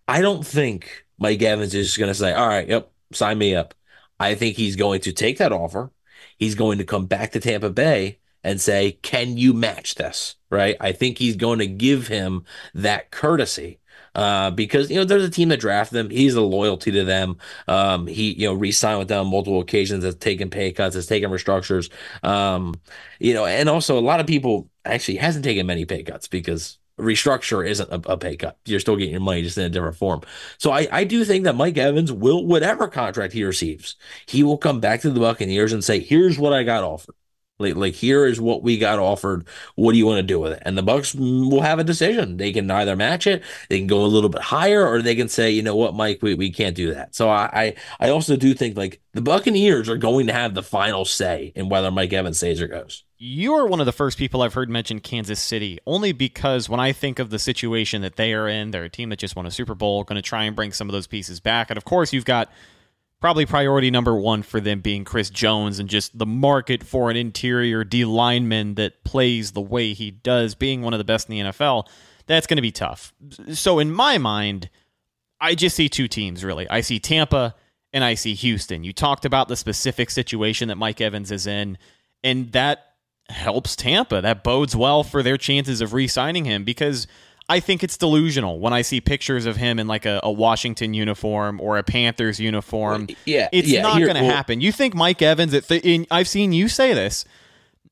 I 0.07 0.21
don't 0.21 0.47
think 0.47 1.07
Mike 1.19 1.41
Evans 1.43 1.75
is 1.75 1.97
going 1.97 2.11
to 2.11 2.15
say, 2.15 2.35
all 2.35 2.47
right, 2.47 2.69
yep, 2.69 2.93
sign 3.12 3.39
me 3.39 3.55
up. 3.55 3.75
I 4.19 4.35
think 4.35 4.57
he's 4.57 4.77
going 4.77 5.00
to 5.03 5.12
take 5.12 5.39
that 5.39 5.53
offer 5.53 5.91
he's 6.41 6.57
going 6.57 6.79
to 6.79 6.85
come 6.85 7.07
back 7.07 7.31
to 7.33 7.41
Tampa 7.41 7.71
Bay 7.71 8.19
and 8.43 8.61
say, 8.61 8.93
Can 9.03 9.37
you 9.37 9.55
match 9.55 9.95
this? 9.95 10.35
Right. 10.50 10.76
I 10.81 10.91
think 10.91 11.19
he's 11.19 11.37
going 11.37 11.61
to 11.61 11.69
give 11.69 12.09
him 12.09 12.45
that 12.75 13.13
courtesy. 13.13 13.79
Uh, 14.13 14.50
because 14.50 14.91
you 14.91 14.97
know 14.97 15.05
there's 15.05 15.23
a 15.23 15.31
team 15.31 15.50
that 15.50 15.61
drafted 15.61 15.97
him. 15.97 16.11
He's 16.11 16.35
a 16.35 16.41
loyalty 16.41 16.91
to 16.91 17.05
them. 17.05 17.37
Um, 17.69 18.09
he 18.09 18.33
you 18.33 18.49
know 18.49 18.55
re-signed 18.55 18.99
with 18.99 19.07
them 19.07 19.29
multiple 19.29 19.61
occasions. 19.61 20.03
Has 20.03 20.17
taken 20.17 20.50
pay 20.50 20.73
cuts. 20.73 20.97
Has 20.97 21.07
taken 21.07 21.31
restructures. 21.31 21.91
Um, 22.25 22.75
you 23.21 23.35
know, 23.35 23.47
and 23.47 23.69
also 23.69 23.97
a 23.97 24.00
lot 24.00 24.19
of 24.19 24.26
people 24.26 24.69
actually 24.85 25.19
hasn't 25.19 25.45
taken 25.45 25.65
many 25.65 25.85
pay 25.85 26.03
cuts 26.03 26.26
because 26.26 26.79
restructure 27.00 27.67
isn't 27.67 27.91
a, 27.91 28.13
a, 28.13 28.17
pay 28.17 28.36
cut. 28.36 28.58
You're 28.65 28.80
still 28.80 28.97
getting 28.97 29.13
your 29.13 29.21
money 29.21 29.43
just 29.43 29.58
in 29.58 29.65
a 29.65 29.69
different 29.69 29.97
form. 29.97 30.23
So 30.58 30.71
I, 30.71 30.89
I 30.91 31.04
do 31.04 31.25
think 31.25 31.45
that 31.45 31.56
Mike 31.56 31.78
Evans 31.78 32.13
will, 32.13 32.47
whatever 32.47 32.89
contract 32.89 33.32
he 33.32 33.45
receives, 33.45 33.97
he 34.26 34.43
will 34.43 34.58
come 34.58 34.80
back 34.80 35.00
to 35.02 35.10
the 35.10 35.21
Buccaneers 35.21 35.73
and 35.73 35.84
say, 35.84 36.00
here's 36.00 36.39
what 36.39 36.52
I 36.52 36.63
got 36.63 36.84
offered. 36.84 37.15
Like, 37.60 37.76
like 37.76 37.95
here 37.95 38.26
is 38.26 38.41
what 38.41 38.63
we 38.63 38.78
got 38.78 38.99
offered. 38.99 39.47
What 39.75 39.93
do 39.93 39.99
you 39.99 40.06
want 40.06 40.19
to 40.19 40.23
do 40.23 40.41
with 40.41 40.52
it? 40.52 40.63
And 40.65 40.76
the 40.76 40.82
Bucs 40.82 41.15
will 41.15 41.60
have 41.60 41.78
a 41.78 41.84
decision. 41.84 42.39
They 42.39 42.52
can 42.52 42.71
either 42.71 42.97
match 42.97 43.26
it, 43.26 43.43
they 43.69 43.78
can 43.78 43.86
go 43.86 44.02
a 44.02 44.06
little 44.06 44.30
bit 44.30 44.41
higher, 44.41 44.86
or 44.86 45.02
they 45.02 45.15
can 45.15 45.28
say, 45.28 45.50
you 45.50 45.63
know 45.63 45.76
what, 45.76 45.95
Mike, 45.95 46.21
we, 46.23 46.34
we 46.34 46.50
can't 46.50 46.75
do 46.75 46.95
that. 46.95 47.15
So 47.15 47.28
I, 47.28 47.75
I, 48.00 48.06
I 48.06 48.10
also 48.10 48.36
do 48.36 48.54
think 48.54 48.76
like 48.76 49.02
the 49.13 49.21
Buccaneers 49.21 49.89
are 49.89 49.99
going 49.99 50.26
to 50.28 50.32
have 50.32 50.54
the 50.54 50.63
final 50.63 51.04
say 51.04 51.52
in 51.54 51.69
whether 51.69 51.91
Mike 51.91 52.13
Evans 52.13 52.39
stays 52.39 52.60
or 52.63 52.69
goes. 52.69 53.04
You 53.23 53.52
are 53.52 53.67
one 53.67 53.80
of 53.80 53.87
the 53.87 53.93
first 53.93 54.17
people 54.17 54.41
I've 54.41 54.54
heard 54.54 54.71
mention 54.71 54.99
Kansas 54.99 55.39
City, 55.39 55.78
only 55.87 56.13
because 56.13 56.71
when 56.71 56.80
I 56.80 56.93
think 56.93 57.19
of 57.19 57.28
the 57.28 57.39
situation 57.39 58.00
that 58.00 58.17
they 58.17 58.33
are 58.33 58.49
in, 58.49 58.71
they're 58.71 58.85
a 58.85 58.89
team 58.89 59.11
that 59.11 59.19
just 59.19 59.37
won 59.37 59.45
a 59.45 59.50
Super 59.50 59.75
Bowl, 59.75 60.04
going 60.04 60.17
to 60.17 60.23
try 60.23 60.45
and 60.45 60.56
bring 60.56 60.73
some 60.73 60.89
of 60.89 60.95
those 60.95 61.06
pieces 61.06 61.39
back. 61.39 61.69
And 61.69 61.76
of 61.76 61.85
course, 61.85 62.15
you've 62.15 62.25
got 62.25 62.50
probably 63.21 63.45
priority 63.45 63.91
number 63.91 64.15
one 64.15 64.43
for 64.43 64.59
them 64.59 64.80
being 64.80 65.04
Chris 65.04 65.28
Jones 65.28 65.78
and 65.78 65.87
just 65.87 66.17
the 66.17 66.25
market 66.25 66.83
for 66.83 67.11
an 67.11 67.17
interior 67.19 67.85
D 67.85 68.06
lineman 68.06 68.76
that 68.76 69.04
plays 69.04 69.52
the 69.52 69.61
way 69.61 69.93
he 69.93 70.11
does, 70.11 70.54
being 70.54 70.80
one 70.80 70.95
of 70.95 70.99
the 70.99 71.04
best 71.04 71.28
in 71.28 71.37
the 71.37 71.50
NFL. 71.50 71.89
That's 72.25 72.47
going 72.47 72.56
to 72.56 72.63
be 72.63 72.73
tough. 72.73 73.13
So, 73.52 73.80
in 73.80 73.93
my 73.93 74.17
mind, 74.17 74.71
I 75.39 75.54
just 75.54 75.76
see 75.76 75.91
two 75.91 76.09
teams 76.09 76.43
really. 76.43 76.67
I 76.71 76.80
see 76.80 76.99
Tampa 76.99 77.54
and 77.93 78.02
I 78.02 78.15
see 78.15 78.33
Houston. 78.33 78.83
You 78.83 78.95
talked 78.95 79.26
about 79.26 79.49
the 79.49 79.56
specific 79.56 80.09
situation 80.09 80.69
that 80.69 80.76
Mike 80.76 81.02
Evans 81.02 81.30
is 81.30 81.47
in, 81.47 81.76
and 82.25 82.50
that 82.52 82.90
helps 83.30 83.76
Tampa. 83.76 84.21
That 84.21 84.45
bodes 84.45 84.76
well 84.76 85.02
for 85.02 85.23
their 85.23 85.36
chances 85.36 85.80
of 85.80 85.93
re 85.93 86.06
signing 86.06 86.45
him 86.45 86.64
because 86.64 87.06
I 87.49 87.58
think 87.58 87.82
it's 87.82 87.97
delusional 87.97 88.60
when 88.60 88.73
I 88.73 88.82
see 88.82 89.00
pictures 89.00 89.45
of 89.45 89.56
him 89.56 89.80
in 89.80 89.88
like 89.88 90.06
a, 90.06 90.21
a 90.23 90.30
Washington 90.30 90.95
uniform 90.95 91.60
or 91.60 91.78
a 91.78 91.82
Panthers 91.82 92.38
uniform. 92.38 93.08
Yeah, 93.25 93.49
it's 93.52 93.69
yeah, 93.69 93.82
not 93.82 93.99
going 93.99 94.14
to 94.14 94.23
well, 94.23 94.30
happen. 94.30 94.60
You 94.60 94.71
think 94.71 94.95
Mike 94.95 95.21
Evans 95.21 95.52
at 95.52 95.66
th- 95.66 95.82
in, 95.84 96.06
I've 96.12 96.28
seen 96.28 96.52
you 96.52 96.69
say 96.69 96.95
this. 96.95 97.25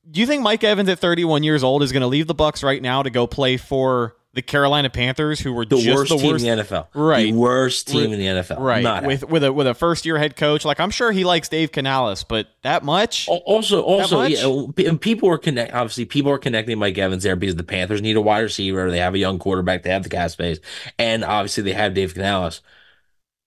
Do 0.09 0.21
you 0.21 0.25
think 0.25 0.43
Mike 0.43 0.63
Evans 0.63 0.87
at 0.87 0.99
31 0.99 1.43
years 1.43 1.61
old 1.61 1.83
is 1.83 1.91
going 1.91 2.01
to 2.01 2.07
leave 2.07 2.27
the 2.27 2.35
Bucs 2.35 2.63
right 2.63 2.81
now 2.81 3.03
to 3.03 3.09
go 3.09 3.27
play 3.27 3.57
for 3.57 4.15
the 4.33 4.41
Carolina 4.43 4.89
Panthers, 4.91 5.39
who 5.39 5.53
were 5.53 5.65
the 5.65 5.77
just 5.77 5.97
worst 5.97 6.11
the 6.11 6.17
team 6.17 6.31
worst, 6.31 6.45
in 6.45 6.57
the 6.57 6.63
NFL, 6.63 6.87
right? 6.93 7.31
The 7.31 7.33
worst 7.33 7.87
team 7.87 8.13
in 8.13 8.19
the 8.19 8.27
NFL, 8.27 8.59
right? 8.59 8.83
Not 8.83 9.03
with 9.03 9.27
with 9.27 9.43
a 9.43 9.51
with 9.51 9.65
a 9.65 9.73
first 9.73 10.05
year 10.05 10.19
head 10.19 10.35
coach. 10.35 10.63
Like 10.63 10.79
I'm 10.79 10.91
sure 10.91 11.11
he 11.11 11.23
likes 11.23 11.49
Dave 11.49 11.71
Canales, 11.71 12.23
but 12.23 12.47
that 12.61 12.83
much. 12.83 13.27
Also, 13.27 13.81
also, 13.81 14.23
yeah, 14.23 14.93
people 15.01 15.29
are 15.29 15.39
connect. 15.39 15.73
Obviously, 15.73 16.05
people 16.05 16.31
are 16.31 16.37
connecting 16.37 16.77
Mike 16.77 16.97
Evans 16.97 17.23
there 17.23 17.35
because 17.35 17.55
the 17.55 17.63
Panthers 17.63 18.01
need 18.01 18.17
a 18.17 18.21
wide 18.21 18.41
receiver. 18.41 18.91
They 18.91 18.99
have 18.99 19.15
a 19.15 19.19
young 19.19 19.39
quarterback. 19.39 19.81
They 19.81 19.89
have 19.89 20.03
the 20.03 20.09
cap 20.09 20.29
space, 20.29 20.59
and 20.99 21.23
obviously 21.23 21.63
they 21.63 21.73
have 21.73 21.95
Dave 21.95 22.13
Canales. 22.13 22.61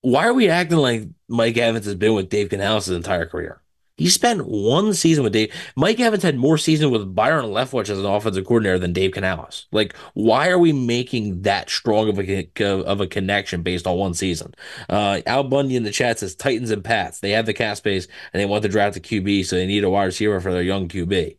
Why 0.01 0.27
are 0.27 0.35
we 0.35 0.49
acting 0.49 0.79
like 0.79 1.09
Mike 1.29 1.57
Evans 1.57 1.87
has 1.87 1.95
been 1.95 2.15
with 2.15 2.29
Dave 2.29 2.49
Canales 2.49 2.87
his 2.87 2.97
entire 2.97 3.27
career? 3.27 3.62
He 4.03 4.09
spent 4.09 4.49
one 4.49 4.95
season 4.95 5.23
with 5.23 5.33
Dave. 5.33 5.55
Mike 5.77 6.01
Evans 6.01 6.25
had 6.25 6.37
more 6.37 6.59
season 6.59 6.91
with 6.91 7.15
Byron 7.15 7.45
Leftwich 7.45 7.89
as 7.89 8.01
an 8.01 8.05
offensive 8.05 8.45
coordinator 8.45 8.81
than 8.81 8.93
Dave 8.93 9.13
Canales. 9.13 9.67
Like, 9.71 9.95
why 10.15 10.49
are 10.49 10.59
we 10.59 10.73
making 10.73 11.43
that 11.43 11.71
strong 11.71 12.09
of 12.09 12.19
a 12.19 12.49
of 12.85 13.01
a 13.01 13.07
connection 13.07 13.63
based 13.63 13.87
on 13.87 13.97
one 13.97 14.15
season? 14.15 14.55
Uh, 14.91 15.21
Al 15.25 15.45
Bundy 15.45 15.77
in 15.77 15.85
the 15.85 15.93
chat 15.93 16.19
says 16.19 16.35
Titans 16.35 16.73
and 16.73 16.83
Pats. 16.83 17.21
They 17.21 17.31
have 17.31 17.47
the 17.47 17.55
cap 17.55 17.77
space 17.77 18.09
and 18.33 18.41
they 18.41 18.45
want 18.45 18.65
to 18.65 18.69
draft 18.69 18.97
a 18.97 19.01
QB, 19.01 19.47
so 19.47 19.55
they 19.55 19.69
need 19.69 19.85
a 19.85 19.91
wide 19.91 20.07
receiver 20.07 20.41
for 20.41 20.51
their 20.51 20.63
young 20.65 20.89
QB. 20.89 21.37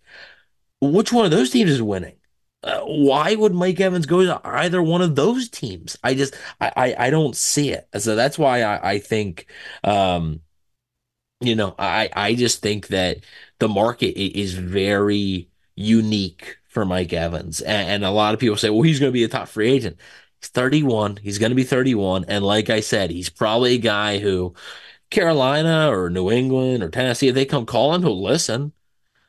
Which 0.79 1.11
one 1.11 1.25
of 1.25 1.31
those 1.31 1.49
teams 1.49 1.69
is 1.69 1.81
winning? 1.81 2.15
Uh, 2.63 2.79
why 2.85 3.35
would 3.35 3.53
Mike 3.53 3.81
Evans 3.81 4.05
go 4.05 4.23
to 4.23 4.39
either 4.45 4.81
one 4.81 5.01
of 5.01 5.17
those 5.17 5.49
teams? 5.49 5.97
I 6.01 6.13
just 6.13 6.33
I 6.61 6.71
I, 6.77 6.95
I 7.07 7.09
don't 7.09 7.35
see 7.35 7.71
it. 7.71 7.89
So 7.99 8.15
that's 8.15 8.39
why 8.39 8.61
I, 8.61 8.91
I 8.91 8.99
think 8.99 9.47
um, 9.83 10.39
you 11.43 11.55
know, 11.55 11.75
I 11.79 12.09
I 12.15 12.35
just 12.35 12.61
think 12.61 12.87
that 12.87 13.19
the 13.59 13.67
market 13.69 14.19
is 14.19 14.53
very 14.53 15.49
unique 15.75 16.57
for 16.69 16.85
Mike 16.85 17.13
Evans, 17.13 17.61
and, 17.61 17.89
and 17.89 18.05
a 18.05 18.11
lot 18.11 18.33
of 18.33 18.39
people 18.39 18.57
say, 18.57 18.69
well, 18.69 18.81
he's 18.81 18.99
going 18.99 19.11
to 19.11 19.13
be 19.13 19.23
a 19.23 19.27
top 19.27 19.47
free 19.47 19.71
agent. 19.71 19.97
He's 20.41 20.49
31. 20.49 21.17
He's 21.17 21.37
going 21.37 21.51
to 21.51 21.55
be 21.55 21.63
31, 21.63 22.25
and 22.27 22.43
like 22.43 22.69
I 22.69 22.79
said, 22.81 23.11
he's 23.11 23.29
probably 23.29 23.75
a 23.75 23.77
guy 23.79 24.19
who 24.19 24.55
Carolina 25.11 25.89
or 25.91 26.09
New 26.09 26.31
England 26.31 26.83
or 26.83 26.89
Tennessee, 26.89 27.29
if 27.29 27.35
they 27.35 27.45
come 27.45 27.65
calling, 27.65 28.01
he'll 28.03 28.21
listen. 28.23 28.73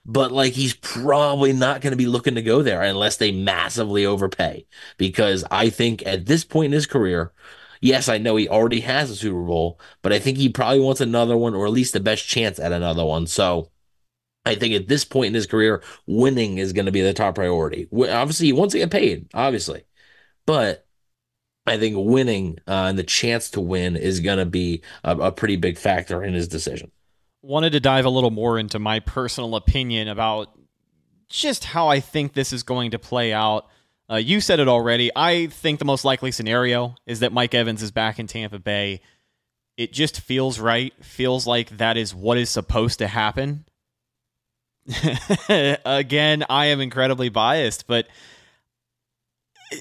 but 0.06 0.32
like 0.32 0.52
he's 0.52 0.74
probably 0.74 1.52
not 1.52 1.80
going 1.80 1.92
to 1.92 1.96
be 1.96 2.06
looking 2.06 2.34
to 2.34 2.42
go 2.42 2.62
there 2.62 2.82
unless 2.82 3.16
they 3.16 3.32
massively 3.32 4.04
overpay. 4.04 4.66
Because 4.98 5.44
I 5.50 5.70
think 5.70 6.04
at 6.06 6.26
this 6.26 6.44
point 6.44 6.66
in 6.66 6.72
his 6.72 6.86
career, 6.86 7.32
yes, 7.84 8.08
I 8.08 8.16
know 8.16 8.36
he 8.36 8.48
already 8.48 8.80
has 8.80 9.10
a 9.10 9.16
Super 9.16 9.42
Bowl, 9.42 9.78
but 10.00 10.12
I 10.12 10.18
think 10.18 10.38
he 10.38 10.48
probably 10.48 10.80
wants 10.80 11.02
another 11.02 11.36
one 11.36 11.54
or 11.54 11.66
at 11.66 11.72
least 11.72 11.92
the 11.92 12.00
best 12.00 12.26
chance 12.26 12.58
at 12.58 12.72
another 12.72 13.04
one. 13.04 13.26
So 13.26 13.70
I 14.46 14.54
think 14.54 14.74
at 14.74 14.88
this 14.88 15.04
point 15.04 15.28
in 15.28 15.34
his 15.34 15.46
career, 15.46 15.82
winning 16.06 16.56
is 16.56 16.72
going 16.72 16.86
to 16.86 16.92
be 16.92 17.02
the 17.02 17.12
top 17.12 17.34
priority. 17.34 17.86
Obviously, 17.92 18.46
he 18.46 18.52
wants 18.54 18.72
to 18.72 18.78
get 18.78 18.90
paid, 18.90 19.28
obviously, 19.34 19.84
but 20.46 20.86
I 21.66 21.76
think 21.78 21.96
winning 21.98 22.58
uh, 22.66 22.86
and 22.88 22.98
the 22.98 23.04
chance 23.04 23.50
to 23.50 23.60
win 23.60 23.96
is 23.96 24.20
going 24.20 24.38
to 24.38 24.46
be 24.46 24.82
a, 25.02 25.16
a 25.16 25.32
pretty 25.32 25.56
big 25.56 25.76
factor 25.76 26.24
in 26.24 26.32
his 26.32 26.48
decision. 26.48 26.90
Wanted 27.42 27.72
to 27.72 27.80
dive 27.80 28.06
a 28.06 28.10
little 28.10 28.30
more 28.30 28.58
into 28.58 28.78
my 28.78 29.00
personal 29.00 29.56
opinion 29.56 30.08
about 30.08 30.58
just 31.28 31.64
how 31.64 31.88
I 31.88 32.00
think 32.00 32.32
this 32.32 32.54
is 32.54 32.62
going 32.62 32.92
to 32.92 32.98
play 32.98 33.34
out. 33.34 33.68
Uh, 34.10 34.16
you 34.16 34.40
said 34.40 34.60
it 34.60 34.68
already. 34.68 35.10
I 35.16 35.46
think 35.46 35.78
the 35.78 35.84
most 35.84 36.04
likely 36.04 36.30
scenario 36.30 36.94
is 37.06 37.20
that 37.20 37.32
Mike 37.32 37.54
Evans 37.54 37.82
is 37.82 37.90
back 37.90 38.18
in 38.18 38.26
Tampa 38.26 38.58
Bay. 38.58 39.00
It 39.76 39.92
just 39.92 40.20
feels 40.20 40.60
right. 40.60 40.92
Feels 41.02 41.46
like 41.46 41.78
that 41.78 41.96
is 41.96 42.14
what 42.14 42.38
is 42.38 42.50
supposed 42.50 42.98
to 42.98 43.06
happen. 43.06 43.64
Again, 45.48 46.44
I 46.50 46.66
am 46.66 46.80
incredibly 46.80 47.30
biased, 47.30 47.86
but 47.86 48.06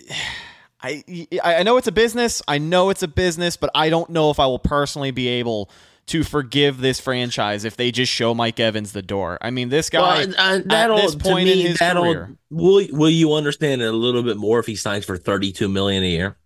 I 0.82 1.04
I 1.44 1.64
know 1.64 1.78
it's 1.78 1.88
a 1.88 1.94
business. 1.94 2.42
I 2.48 2.58
know 2.58 2.90
it's 2.90 3.04
a 3.04 3.08
business, 3.08 3.56
but 3.56 3.70
I 3.74 3.90
don't 3.90 4.10
know 4.10 4.32
if 4.32 4.40
I 4.40 4.48
will 4.48 4.60
personally 4.60 5.12
be 5.12 5.28
able 5.28 5.70
to 6.08 6.24
forgive 6.24 6.80
this 6.80 7.00
franchise 7.00 7.66
if 7.66 7.78
they 7.78 7.92
just 7.92 8.12
show 8.12 8.34
Mike 8.34 8.60
Evans 8.60 8.92
the 8.92 9.02
door. 9.02 9.38
I 9.42 9.52
mean, 9.52 9.70
this 9.70 9.90
guy 9.90 10.26
well, 10.26 10.36
uh, 10.38 10.62
at 10.70 10.96
this 10.98 11.16
point 11.16 11.46
me, 11.46 11.62
in 11.62 11.68
his 11.68 11.78
career, 11.78 12.36
will 12.50 12.86
will 12.92 13.10
you 13.10 13.34
understand 13.34 13.82
it 13.82 13.88
a 13.88 13.92
little 13.92 14.24
bit 14.24 14.38
more 14.38 14.60
if 14.60 14.66
he 14.66 14.76
signs 14.76 15.06
for 15.06 15.18
thirty 15.18 15.52
two 15.52 15.70
million 15.70 16.04
a 16.04 16.08
year? 16.08 16.38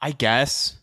I 0.00 0.12
guess. 0.12 0.76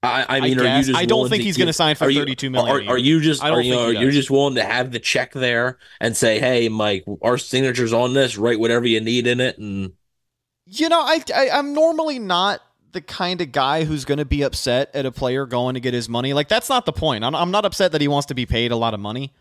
I, 0.00 0.26
I 0.28 0.40
mean, 0.40 0.60
I, 0.60 0.84
I 0.94 1.06
don't 1.06 1.28
think 1.28 1.42
he's 1.42 1.56
going 1.56 1.66
to 1.66 1.72
sign 1.72 1.96
for 1.96 2.12
thirty-two 2.12 2.50
million. 2.50 2.88
Are, 2.88 2.92
are 2.92 2.98
you 2.98 3.20
just 3.20 3.42
are 3.42 3.60
you 3.60 3.74
know, 3.74 3.88
you're 3.88 4.12
just 4.12 4.30
willing 4.30 4.54
to 4.54 4.64
have 4.64 4.92
the 4.92 5.00
check 5.00 5.32
there 5.32 5.78
and 6.00 6.16
say, 6.16 6.38
"Hey, 6.38 6.68
Mike, 6.68 7.04
our 7.20 7.36
signatures 7.36 7.92
on 7.92 8.14
this. 8.14 8.38
Write 8.38 8.60
whatever 8.60 8.86
you 8.86 9.00
need 9.00 9.26
in 9.26 9.40
it." 9.40 9.58
And 9.58 9.94
you 10.66 10.88
know, 10.88 11.00
I, 11.00 11.24
I 11.34 11.50
I'm 11.50 11.72
normally 11.72 12.20
not 12.20 12.60
the 12.92 13.00
kind 13.00 13.40
of 13.40 13.52
guy 13.52 13.84
who's 13.84 14.04
going 14.04 14.18
to 14.18 14.24
be 14.24 14.42
upset 14.42 14.90
at 14.94 15.06
a 15.06 15.12
player 15.12 15.46
going 15.46 15.74
to 15.74 15.80
get 15.80 15.94
his 15.94 16.08
money. 16.08 16.32
Like 16.32 16.48
that's 16.48 16.68
not 16.68 16.86
the 16.86 16.92
point. 16.92 17.24
I'm, 17.24 17.34
I'm 17.34 17.50
not 17.50 17.64
upset 17.64 17.92
that 17.92 18.00
he 18.00 18.08
wants 18.08 18.26
to 18.26 18.34
be 18.34 18.46
paid 18.46 18.72
a 18.72 18.76
lot 18.76 18.94
of 18.94 19.00
money. 19.00 19.32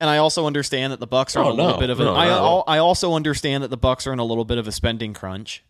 And 0.00 0.10
I 0.10 0.18
also 0.18 0.46
understand 0.46 0.92
that 0.92 1.00
the 1.00 1.06
Bucs 1.06 1.36
are 1.36 1.44
oh, 1.44 1.52
in 1.52 1.58
a 1.58 1.62
little 1.62 1.80
bit 1.80 1.88
of 1.88 2.00
a. 2.00 2.04
No, 2.04 2.14
I, 2.14 2.26
no. 2.26 2.64
I 2.66 2.78
also 2.78 3.14
understand 3.14 3.62
that 3.62 3.70
the 3.70 3.78
Bucs 3.78 4.06
are 4.06 4.12
in 4.12 4.18
a 4.18 4.24
little 4.24 4.44
bit 4.44 4.58
of 4.58 4.66
a 4.66 4.72
spending 4.72 5.14
crunch, 5.14 5.62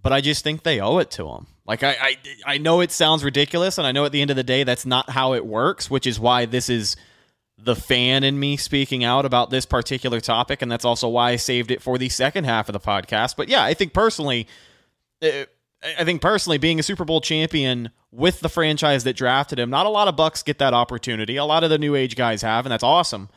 but 0.00 0.12
I 0.12 0.20
just 0.20 0.44
think 0.44 0.62
they 0.62 0.80
owe 0.80 0.98
it 0.98 1.10
to 1.12 1.28
him. 1.28 1.48
Like 1.66 1.82
I, 1.82 1.96
I, 2.00 2.16
I 2.46 2.58
know 2.58 2.80
it 2.80 2.92
sounds 2.92 3.24
ridiculous, 3.24 3.76
and 3.76 3.86
I 3.86 3.92
know 3.92 4.04
at 4.04 4.12
the 4.12 4.22
end 4.22 4.30
of 4.30 4.36
the 4.36 4.44
day 4.44 4.62
that's 4.62 4.86
not 4.86 5.10
how 5.10 5.34
it 5.34 5.44
works, 5.44 5.90
which 5.90 6.06
is 6.06 6.20
why 6.20 6.46
this 6.46 6.68
is 6.68 6.96
the 7.58 7.74
fan 7.74 8.22
in 8.22 8.38
me 8.38 8.56
speaking 8.56 9.02
out 9.02 9.24
about 9.24 9.50
this 9.50 9.66
particular 9.66 10.20
topic, 10.20 10.62
and 10.62 10.70
that's 10.70 10.84
also 10.84 11.08
why 11.08 11.30
I 11.30 11.36
saved 11.36 11.70
it 11.72 11.82
for 11.82 11.98
the 11.98 12.08
second 12.08 12.44
half 12.44 12.68
of 12.68 12.72
the 12.72 12.80
podcast. 12.80 13.36
But 13.36 13.48
yeah, 13.48 13.64
I 13.64 13.74
think 13.74 13.92
personally, 13.92 14.46
uh, 15.22 15.46
I 15.82 16.04
think 16.04 16.22
personally, 16.22 16.58
being 16.58 16.80
a 16.80 16.82
Super 16.82 17.04
Bowl 17.04 17.20
champion 17.20 17.90
with 18.10 18.40
the 18.40 18.48
franchise 18.48 19.04
that 19.04 19.16
drafted 19.16 19.58
him, 19.58 19.70
not 19.70 19.86
a 19.86 19.90
lot 19.90 20.08
of 20.08 20.16
Bucs 20.16 20.44
get 20.44 20.58
that 20.58 20.74
opportunity. 20.74 21.36
A 21.36 21.44
lot 21.44 21.64
of 21.64 21.70
the 21.70 21.78
new 21.78 21.94
age 21.94 22.16
guys 22.16 22.42
have, 22.42 22.64
and 22.64 22.72
that's 22.72 22.82
awesome. 22.82 23.28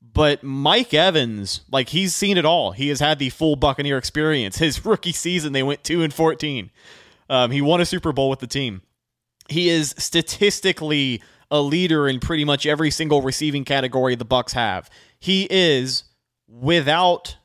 But 0.00 0.42
Mike 0.42 0.94
Evans, 0.94 1.62
like 1.70 1.90
he's 1.90 2.14
seen 2.14 2.36
it 2.36 2.44
all. 2.44 2.72
He 2.72 2.88
has 2.88 3.00
had 3.00 3.18
the 3.18 3.30
full 3.30 3.56
Buccaneer 3.56 3.98
experience. 3.98 4.58
His 4.58 4.84
rookie 4.84 5.12
season, 5.12 5.52
they 5.52 5.62
went 5.62 5.84
two 5.84 6.02
and 6.02 6.12
fourteen. 6.12 6.70
Um, 7.28 7.50
he 7.50 7.60
won 7.60 7.80
a 7.80 7.86
Super 7.86 8.12
Bowl 8.12 8.28
with 8.28 8.40
the 8.40 8.46
team. 8.46 8.82
He 9.48 9.68
is 9.68 9.94
statistically 9.98 11.22
a 11.50 11.60
leader 11.60 12.08
in 12.08 12.20
pretty 12.20 12.44
much 12.44 12.66
every 12.66 12.90
single 12.90 13.22
receiving 13.22 13.64
category 13.64 14.14
the 14.14 14.24
Bucs 14.24 14.52
have. 14.52 14.90
He 15.18 15.46
is 15.50 16.04
without 16.48 17.36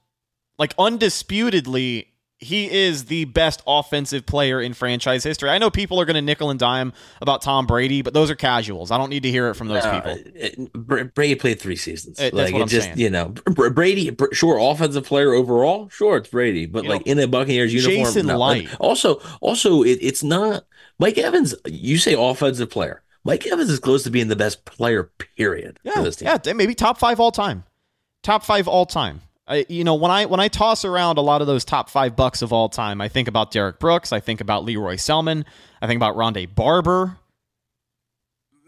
like 0.58 0.74
undisputedly 0.78 2.14
he 2.40 2.72
is 2.72 3.06
the 3.06 3.26
best 3.26 3.62
offensive 3.68 4.26
player 4.26 4.62
in 4.62 4.74
franchise 4.74 5.24
history. 5.24 5.50
I 5.50 5.58
know 5.58 5.70
people 5.70 6.00
are 6.00 6.06
going 6.06 6.16
to 6.16 6.22
nickel 6.22 6.50
and 6.50 6.60
dime 6.60 6.94
about 7.22 7.42
Tom 7.42 7.68
Brady, 7.68 8.02
but 8.02 8.14
those 8.14 8.32
are 8.32 8.36
casuals. 8.36 8.92
I 8.92 8.98
don't 8.98 9.10
need 9.10 9.24
to 9.24 9.30
hear 9.30 9.50
it 9.50 9.56
from 9.56 9.68
those 9.68 9.86
people. 9.86 10.18
It, 10.34 11.14
Brady 11.14 11.36
played 11.36 11.60
three 11.60 11.76
seasons. 11.76 12.18
It, 12.20 12.34
like 12.34 12.56
it 12.56 12.68
just, 12.68 12.88
saying. 12.88 12.98
you 12.98 13.10
know, 13.10 13.34
Brady, 13.74 14.16
sure, 14.32 14.58
offensive 14.58 15.06
player 15.06 15.34
overall, 15.34 15.90
sure, 15.90 16.18
it's 16.18 16.30
Brady, 16.30 16.66
but 16.66 16.86
you 16.86 16.90
like 16.90 17.06
know, 17.06 17.12
in 17.12 17.20
a 17.20 17.28
Buccaneers 17.28 17.74
uniform, 17.74 18.06
Jason 18.06 18.28
no. 18.28 18.40
Light. 18.40 18.70
Also, 18.80 19.22
also, 19.42 19.84
it, 19.84 20.00
it's 20.02 20.24
not 20.24 20.66
Mike 20.98 21.18
Evans. 21.18 21.54
You 21.66 21.98
say 21.98 22.16
offensive 22.18 22.70
player. 22.70 23.04
Mike 23.26 23.46
Evans 23.48 23.70
is 23.70 23.80
close 23.80 24.04
to 24.04 24.10
being 24.10 24.30
the 24.30 24.38
best 24.38 24.64
player. 24.64 25.12
Period. 25.36 25.78
Yeah, 25.84 26.10
yeah, 26.22 26.54
maybe 26.54 26.74
top 26.74 26.98
five 26.98 27.20
all 27.20 27.34
time. 27.34 27.66
Top 28.24 28.46
five 28.46 28.68
all 28.68 28.86
time. 28.86 29.22
I, 29.50 29.66
you 29.68 29.84
know, 29.84 29.96
when 29.96 30.12
I 30.12 30.26
when 30.28 30.40
I 30.40 30.48
toss 30.48 30.86
around 30.86 31.18
a 31.18 31.22
lot 31.22 31.42
of 31.42 31.48
those 31.48 31.66
top 31.66 31.90
five 31.90 32.16
bucks 32.16 32.44
of 32.44 32.54
all 32.54 32.70
time, 32.70 33.02
I 33.02 33.08
think 33.10 33.28
about 33.28 33.50
Derrick 33.50 33.80
Brooks, 33.80 34.14
I 34.14 34.20
think 34.20 34.42
about 34.42 34.64
Lee 34.64 34.78
Roy 34.78 34.96
Selmon, 34.96 35.44
I 35.82 35.88
think 35.88 35.98
about 35.98 36.16
Rondé 36.16 36.54
Barber. 36.54 37.18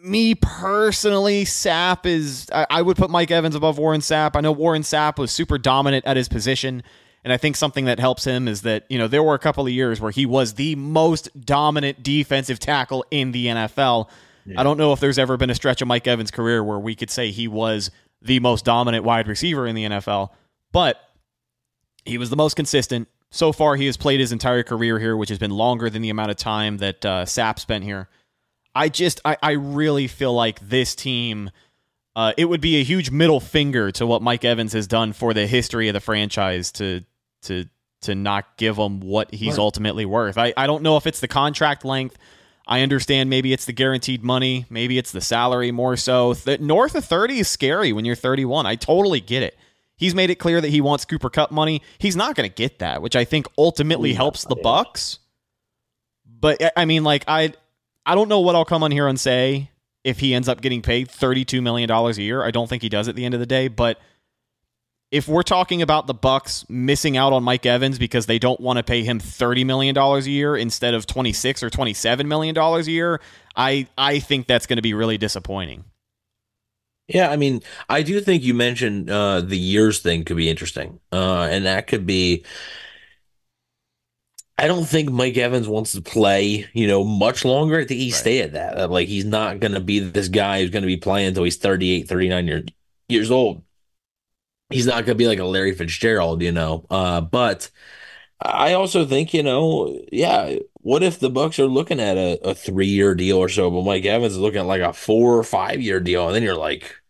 Me 0.03 0.33
personally, 0.33 1.45
Sapp 1.45 2.07
is 2.07 2.49
I, 2.51 2.65
I 2.71 2.81
would 2.81 2.97
put 2.97 3.11
Mike 3.11 3.29
Evans 3.29 3.53
above 3.53 3.77
Warren 3.77 4.01
Sapp. 4.01 4.35
I 4.35 4.41
know 4.41 4.51
Warren 4.51 4.81
Sapp 4.81 5.19
was 5.19 5.31
super 5.31 5.59
dominant 5.59 6.03
at 6.07 6.17
his 6.17 6.27
position, 6.27 6.81
and 7.23 7.31
I 7.31 7.37
think 7.37 7.55
something 7.55 7.85
that 7.85 7.99
helps 7.99 8.23
him 8.23 8.47
is 8.47 8.63
that 8.63 8.85
you 8.89 8.97
know 8.97 9.07
there 9.07 9.21
were 9.21 9.35
a 9.35 9.39
couple 9.39 9.63
of 9.67 9.71
years 9.71 10.01
where 10.01 10.11
he 10.11 10.25
was 10.25 10.55
the 10.55 10.75
most 10.75 11.29
dominant 11.45 12.01
defensive 12.01 12.57
tackle 12.57 13.05
in 13.11 13.31
the 13.33 13.45
NFL. 13.45 14.09
Yeah. 14.47 14.59
I 14.59 14.63
don't 14.63 14.79
know 14.79 14.93
if 14.93 14.99
there's 14.99 15.19
ever 15.19 15.37
been 15.37 15.51
a 15.51 15.55
stretch 15.55 15.83
of 15.83 15.87
Mike 15.87 16.07
Evans' 16.07 16.31
career 16.31 16.63
where 16.63 16.79
we 16.79 16.95
could 16.95 17.11
say 17.11 17.29
he 17.29 17.47
was 17.47 17.91
the 18.23 18.39
most 18.39 18.65
dominant 18.65 19.03
wide 19.03 19.27
receiver 19.27 19.67
in 19.67 19.75
the 19.75 19.85
NFL. 19.85 20.31
But 20.71 21.01
he 22.05 22.17
was 22.17 22.29
the 22.29 22.35
most 22.35 22.55
consistent. 22.55 23.07
So 23.29 23.51
far, 23.51 23.75
he 23.75 23.85
has 23.85 23.97
played 23.97 24.19
his 24.19 24.31
entire 24.31 24.63
career 24.63 24.99
here, 24.99 25.15
which 25.15 25.29
has 25.29 25.39
been 25.39 25.51
longer 25.51 25.89
than 25.89 26.01
the 26.01 26.09
amount 26.09 26.31
of 26.31 26.37
time 26.37 26.77
that 26.77 27.05
uh, 27.05 27.25
Sapp 27.25 27.59
spent 27.59 27.83
here. 27.83 28.09
I 28.75 28.89
just, 28.89 29.21
I, 29.23 29.37
I 29.41 29.51
really 29.51 30.07
feel 30.07 30.33
like 30.33 30.59
this 30.59 30.95
team, 30.95 31.49
uh, 32.15 32.33
it 32.37 32.45
would 32.45 32.61
be 32.61 32.79
a 32.79 32.83
huge 32.83 33.11
middle 33.11 33.39
finger 33.39 33.91
to 33.91 34.05
what 34.05 34.21
Mike 34.21 34.43
Evans 34.43 34.73
has 34.73 34.87
done 34.87 35.13
for 35.13 35.33
the 35.33 35.47
history 35.47 35.87
of 35.87 35.93
the 35.93 35.99
franchise 35.99 36.71
to, 36.73 37.03
to, 37.43 37.65
to 38.01 38.15
not 38.15 38.57
give 38.57 38.77
him 38.77 38.99
what 38.99 39.33
he's 39.33 39.57
ultimately 39.57 40.05
worth. 40.05 40.37
I, 40.37 40.53
I 40.57 40.67
don't 40.67 40.83
know 40.83 40.97
if 40.97 41.07
it's 41.07 41.19
the 41.19 41.27
contract 41.27 41.85
length. 41.85 42.17
I 42.67 42.81
understand 42.81 43.29
maybe 43.29 43.53
it's 43.53 43.65
the 43.65 43.73
guaranteed 43.73 44.23
money, 44.23 44.65
maybe 44.69 44.97
it's 44.97 45.11
the 45.11 45.21
salary 45.21 45.71
more 45.71 45.97
so. 45.97 46.33
That 46.33 46.61
north 46.61 46.95
of 46.95 47.03
30 47.05 47.39
is 47.39 47.47
scary 47.47 47.91
when 47.91 48.05
you're 48.05 48.15
31. 48.15 48.65
I 48.65 48.75
totally 48.75 49.19
get 49.19 49.43
it. 49.43 49.57
He's 50.01 50.15
made 50.15 50.31
it 50.31 50.35
clear 50.39 50.59
that 50.59 50.69
he 50.69 50.81
wants 50.81 51.05
Cooper 51.05 51.29
Kupp 51.29 51.51
money. 51.51 51.83
He's 51.99 52.15
not 52.15 52.35
going 52.35 52.49
to 52.49 52.53
get 52.53 52.79
that, 52.79 53.03
which 53.03 53.15
I 53.15 53.23
think 53.23 53.45
ultimately 53.55 54.13
helps 54.13 54.45
the 54.45 54.55
Bucs. 54.55 55.19
But 56.25 56.59
I 56.75 56.85
mean, 56.85 57.03
like 57.03 57.23
I, 57.27 57.53
I 58.03 58.15
don't 58.15 58.27
know 58.27 58.39
what 58.39 58.55
I'll 58.55 58.65
come 58.65 58.81
on 58.81 58.89
here 58.89 59.07
and 59.07 59.19
say 59.19 59.69
if 60.03 60.19
he 60.19 60.33
ends 60.33 60.49
up 60.49 60.59
getting 60.59 60.81
paid 60.81 61.11
thirty-two 61.11 61.61
million 61.61 61.87
dollars 61.87 62.17
a 62.17 62.23
year. 62.23 62.43
I 62.43 62.49
don't 62.49 62.67
think 62.67 62.81
he 62.81 62.89
does 62.89 63.07
at 63.09 63.15
the 63.15 63.25
end 63.25 63.35
of 63.35 63.39
the 63.39 63.45
day. 63.45 63.67
But 63.67 63.99
if 65.11 65.27
we're 65.27 65.43
talking 65.43 65.83
about 65.83 66.07
the 66.07 66.15
Bucs 66.15 66.67
missing 66.67 67.15
out 67.15 67.31
on 67.31 67.43
Mike 67.43 67.67
Evans 67.67 67.99
because 67.99 68.25
they 68.25 68.39
don't 68.39 68.59
want 68.59 68.77
to 68.77 68.83
pay 68.83 69.03
him 69.03 69.19
thirty 69.19 69.63
million 69.63 69.93
dollars 69.93 70.25
a 70.25 70.31
year 70.31 70.57
instead 70.57 70.95
of 70.95 71.05
twenty-six 71.05 71.61
or 71.61 71.69
twenty-seven 71.69 72.27
million 72.27 72.55
dollars 72.55 72.87
a 72.87 72.91
year, 72.91 73.21
I 73.55 73.87
I 73.99 74.17
think 74.17 74.47
that's 74.47 74.65
going 74.65 74.77
to 74.77 74.81
be 74.81 74.95
really 74.95 75.19
disappointing. 75.19 75.83
Yeah, 77.13 77.29
I 77.29 77.35
mean, 77.35 77.61
I 77.89 78.03
do 78.03 78.21
think 78.21 78.43
you 78.43 78.53
mentioned 78.53 79.09
uh, 79.09 79.41
the 79.41 79.57
years 79.57 79.99
thing 79.99 80.23
could 80.23 80.37
be 80.37 80.49
interesting, 80.49 80.99
uh, 81.11 81.47
and 81.51 81.65
that 81.65 81.87
could 81.87 82.05
be. 82.05 82.45
I 84.57 84.67
don't 84.67 84.85
think 84.85 85.09
Mike 85.09 85.35
Evans 85.37 85.67
wants 85.67 85.91
to 85.93 86.01
play, 86.01 86.69
you 86.73 86.87
know, 86.87 87.03
much 87.03 87.43
longer. 87.43 87.79
I 87.79 87.85
think 87.85 87.99
he 87.99 88.11
right. 88.11 88.15
stay 88.15 88.41
at 88.41 88.53
that. 88.53 88.91
Like 88.91 89.07
he's 89.07 89.25
not 89.25 89.59
going 89.59 89.73
to 89.73 89.79
be 89.81 89.99
this 89.99 90.27
guy 90.29 90.61
who's 90.61 90.69
going 90.69 90.83
to 90.83 90.87
be 90.87 90.97
playing 90.97 91.29
until 91.29 91.43
he's 91.43 91.57
38, 91.57 92.07
39 92.07 92.47
year, 92.47 92.63
years 93.09 93.31
old. 93.31 93.63
He's 94.69 94.85
not 94.85 95.05
going 95.05 95.07
to 95.07 95.15
be 95.15 95.27
like 95.27 95.39
a 95.39 95.45
Larry 95.45 95.73
Fitzgerald, 95.73 96.41
you 96.43 96.51
know. 96.51 96.85
Uh, 96.89 97.21
but 97.21 97.71
I 98.39 98.73
also 98.73 99.05
think, 99.05 99.33
you 99.33 99.43
know, 99.43 99.99
yeah, 100.11 100.57
what 100.75 101.03
if 101.03 101.19
the 101.19 101.31
Bucs 101.31 101.59
are 101.59 101.65
looking 101.67 101.99
at 101.99 102.17
a, 102.17 102.39
a 102.49 102.55
three 102.55 102.87
year 102.87 103.15
deal 103.15 103.37
or 103.37 103.49
so, 103.49 103.69
but 103.71 103.83
Mike 103.83 104.05
Evans 104.05 104.33
is 104.33 104.39
looking 104.39 104.61
at 104.61 104.67
like 104.67 104.81
a 104.81 104.93
four 104.93 105.37
or 105.37 105.43
five 105.43 105.81
year 105.81 105.99
deal, 105.99 106.27
and 106.27 106.35
then 106.35 106.43
you're 106.43 106.55
like, 106.55 107.00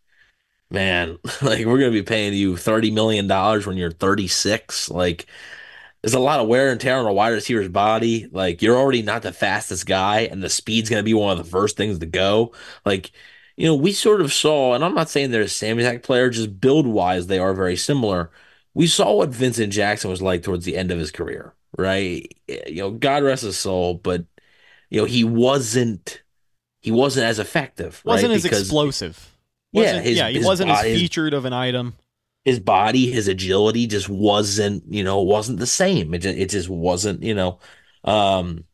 man, 0.72 1.18
like 1.42 1.64
we're 1.66 1.78
gonna 1.78 1.90
be 1.90 2.02
paying 2.02 2.32
you 2.34 2.56
thirty 2.56 2.90
million 2.90 3.26
dollars 3.26 3.66
when 3.66 3.76
you're 3.76 3.90
36. 3.90 4.90
Like, 4.90 5.26
there's 6.02 6.14
a 6.14 6.18
lot 6.18 6.40
of 6.40 6.48
wear 6.48 6.70
and 6.70 6.80
tear 6.80 6.96
on 6.98 7.06
a 7.06 7.12
wide 7.12 7.28
receiver's 7.30 7.68
body. 7.68 8.26
Like, 8.32 8.62
you're 8.62 8.76
already 8.76 9.02
not 9.02 9.22
the 9.22 9.32
fastest 9.32 9.86
guy, 9.86 10.20
and 10.20 10.42
the 10.42 10.48
speed's 10.48 10.88
gonna 10.90 11.02
be 11.02 11.14
one 11.14 11.38
of 11.38 11.44
the 11.44 11.50
first 11.50 11.76
things 11.76 11.98
to 12.00 12.06
go. 12.06 12.52
Like, 12.84 13.12
you 13.56 13.66
know, 13.66 13.74
we 13.74 13.92
sort 13.92 14.20
of 14.20 14.32
saw, 14.32 14.74
and 14.74 14.84
I'm 14.84 14.94
not 14.94 15.10
saying 15.10 15.30
they're 15.30 15.42
the 15.44 15.48
same 15.48 15.78
exact 15.78 16.04
player, 16.04 16.30
just 16.30 16.60
build 16.60 16.86
wise, 16.86 17.26
they 17.26 17.38
are 17.38 17.54
very 17.54 17.76
similar. 17.76 18.30
We 18.74 18.86
saw 18.86 19.12
what 19.14 19.28
Vincent 19.28 19.72
Jackson 19.72 20.08
was 20.10 20.22
like 20.22 20.42
towards 20.42 20.64
the 20.64 20.76
end 20.76 20.90
of 20.90 20.98
his 20.98 21.10
career, 21.10 21.52
right? 21.76 22.26
Eh, 22.48 22.70
you 22.70 22.76
know, 22.82 22.90
God 22.90 23.22
rest 23.22 23.42
his 23.42 23.58
soul, 23.58 23.94
but 23.94 24.24
you 24.88 24.98
know, 25.00 25.04
he 25.04 25.24
wasn't 25.24 26.22
he 26.80 26.90
wasn't 26.90 27.24
as 27.26 27.38
effective, 27.38 28.02
wasn't 28.04 28.30
right? 28.30 28.36
as 28.36 28.42
Because- 28.42 28.60
explosive. 28.62 29.28
Yeah, 29.72 29.82
Wasn't- 29.82 30.04
his- 30.06 30.18
yeah, 30.18 30.28
he 30.28 30.34
his 30.36 30.46
wasn't 30.46 30.70
as 30.70 30.76
body- 30.78 30.90
his- 30.90 31.00
featured 31.00 31.34
of 31.34 31.44
an 31.44 31.52
item. 31.52 31.94
his 32.44 32.58
body, 32.60 33.10
his 33.10 33.28
agility 33.28 33.86
just 33.86 34.08
wasn't, 34.08 34.82
you 34.88 35.02
know, 35.04 35.22
wasn't 35.22 35.58
the 35.60 35.66
same. 35.66 36.12
It 36.14 36.18
just, 36.18 36.38
it 36.38 36.50
just 36.50 36.68
wasn't, 36.68 37.22
you 37.22 37.34
know. 37.34 37.58
Um, 38.04 38.64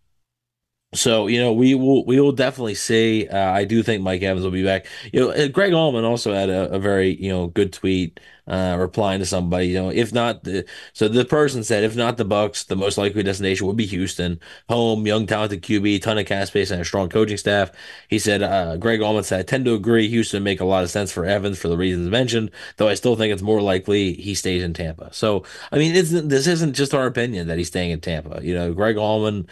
so 0.94 1.26
you 1.26 1.38
know, 1.38 1.52
we 1.52 1.74
will 1.74 2.04
we 2.06 2.18
will 2.18 2.32
definitely 2.32 2.74
see. 2.74 3.28
Uh, 3.28 3.50
I 3.52 3.64
do 3.64 3.82
think 3.82 4.02
Mike 4.02 4.22
Evans 4.22 4.42
will 4.44 4.50
be 4.52 4.64
back. 4.64 4.86
You 5.12 5.20
know, 5.20 5.30
uh, 5.32 5.48
Greg 5.48 5.72
Auman 5.72 6.04
also 6.04 6.32
had 6.32 6.48
a, 6.48 6.72
a 6.72 6.78
very 6.78 7.14
you 7.22 7.28
know 7.28 7.48
good 7.48 7.72
tweet 7.74 8.18
uh, 8.48 8.76
replying 8.78 9.20
to 9.20 9.26
somebody. 9.26 9.68
You 9.68 9.74
know, 9.74 9.90
if 9.90 10.12
not 10.12 10.44
the 10.44 10.64
so 10.92 11.08
the 11.08 11.24
person 11.24 11.62
said 11.62 11.84
if 11.84 11.94
not 11.94 12.16
the 12.16 12.24
Bucs, 12.24 12.66
the 12.66 12.76
most 12.76 12.98
likely 12.98 13.22
destination 13.22 13.66
would 13.66 13.76
be 13.76 13.86
Houston, 13.86 14.40
home, 14.68 15.06
young 15.06 15.26
talented 15.26 15.62
QB, 15.62 16.02
ton 16.02 16.18
of 16.18 16.26
cap 16.26 16.48
space, 16.48 16.70
and 16.70 16.80
a 16.80 16.84
strong 16.84 17.08
coaching 17.08 17.36
staff. 17.36 17.70
He 18.08 18.18
said, 18.18 18.42
uh, 18.42 18.76
Greg 18.76 19.00
Auman 19.00 19.24
said, 19.24 19.40
I 19.40 19.42
tend 19.42 19.64
to 19.66 19.74
agree. 19.74 20.08
Houston 20.08 20.42
make 20.42 20.60
a 20.60 20.64
lot 20.64 20.82
of 20.82 20.90
sense 20.90 21.12
for 21.12 21.24
Evans 21.24 21.58
for 21.58 21.68
the 21.68 21.76
reasons 21.76 22.08
mentioned, 22.08 22.50
though 22.76 22.88
I 22.88 22.94
still 22.94 23.16
think 23.16 23.32
it's 23.32 23.42
more 23.42 23.60
likely 23.60 24.14
he 24.14 24.34
stays 24.34 24.62
in 24.62 24.74
Tampa. 24.74 25.12
So, 25.12 25.44
I 25.70 25.78
mean, 25.78 25.92
this 25.92 26.46
isn't 26.46 26.74
just 26.74 26.94
our 26.94 27.06
opinion 27.06 27.48
that 27.48 27.58
he's 27.58 27.68
staying 27.68 27.90
in 27.90 28.00
Tampa. 28.00 28.40
You 28.42 28.54
know, 28.54 28.72
Greg 28.72 28.96
Auman 28.96 29.46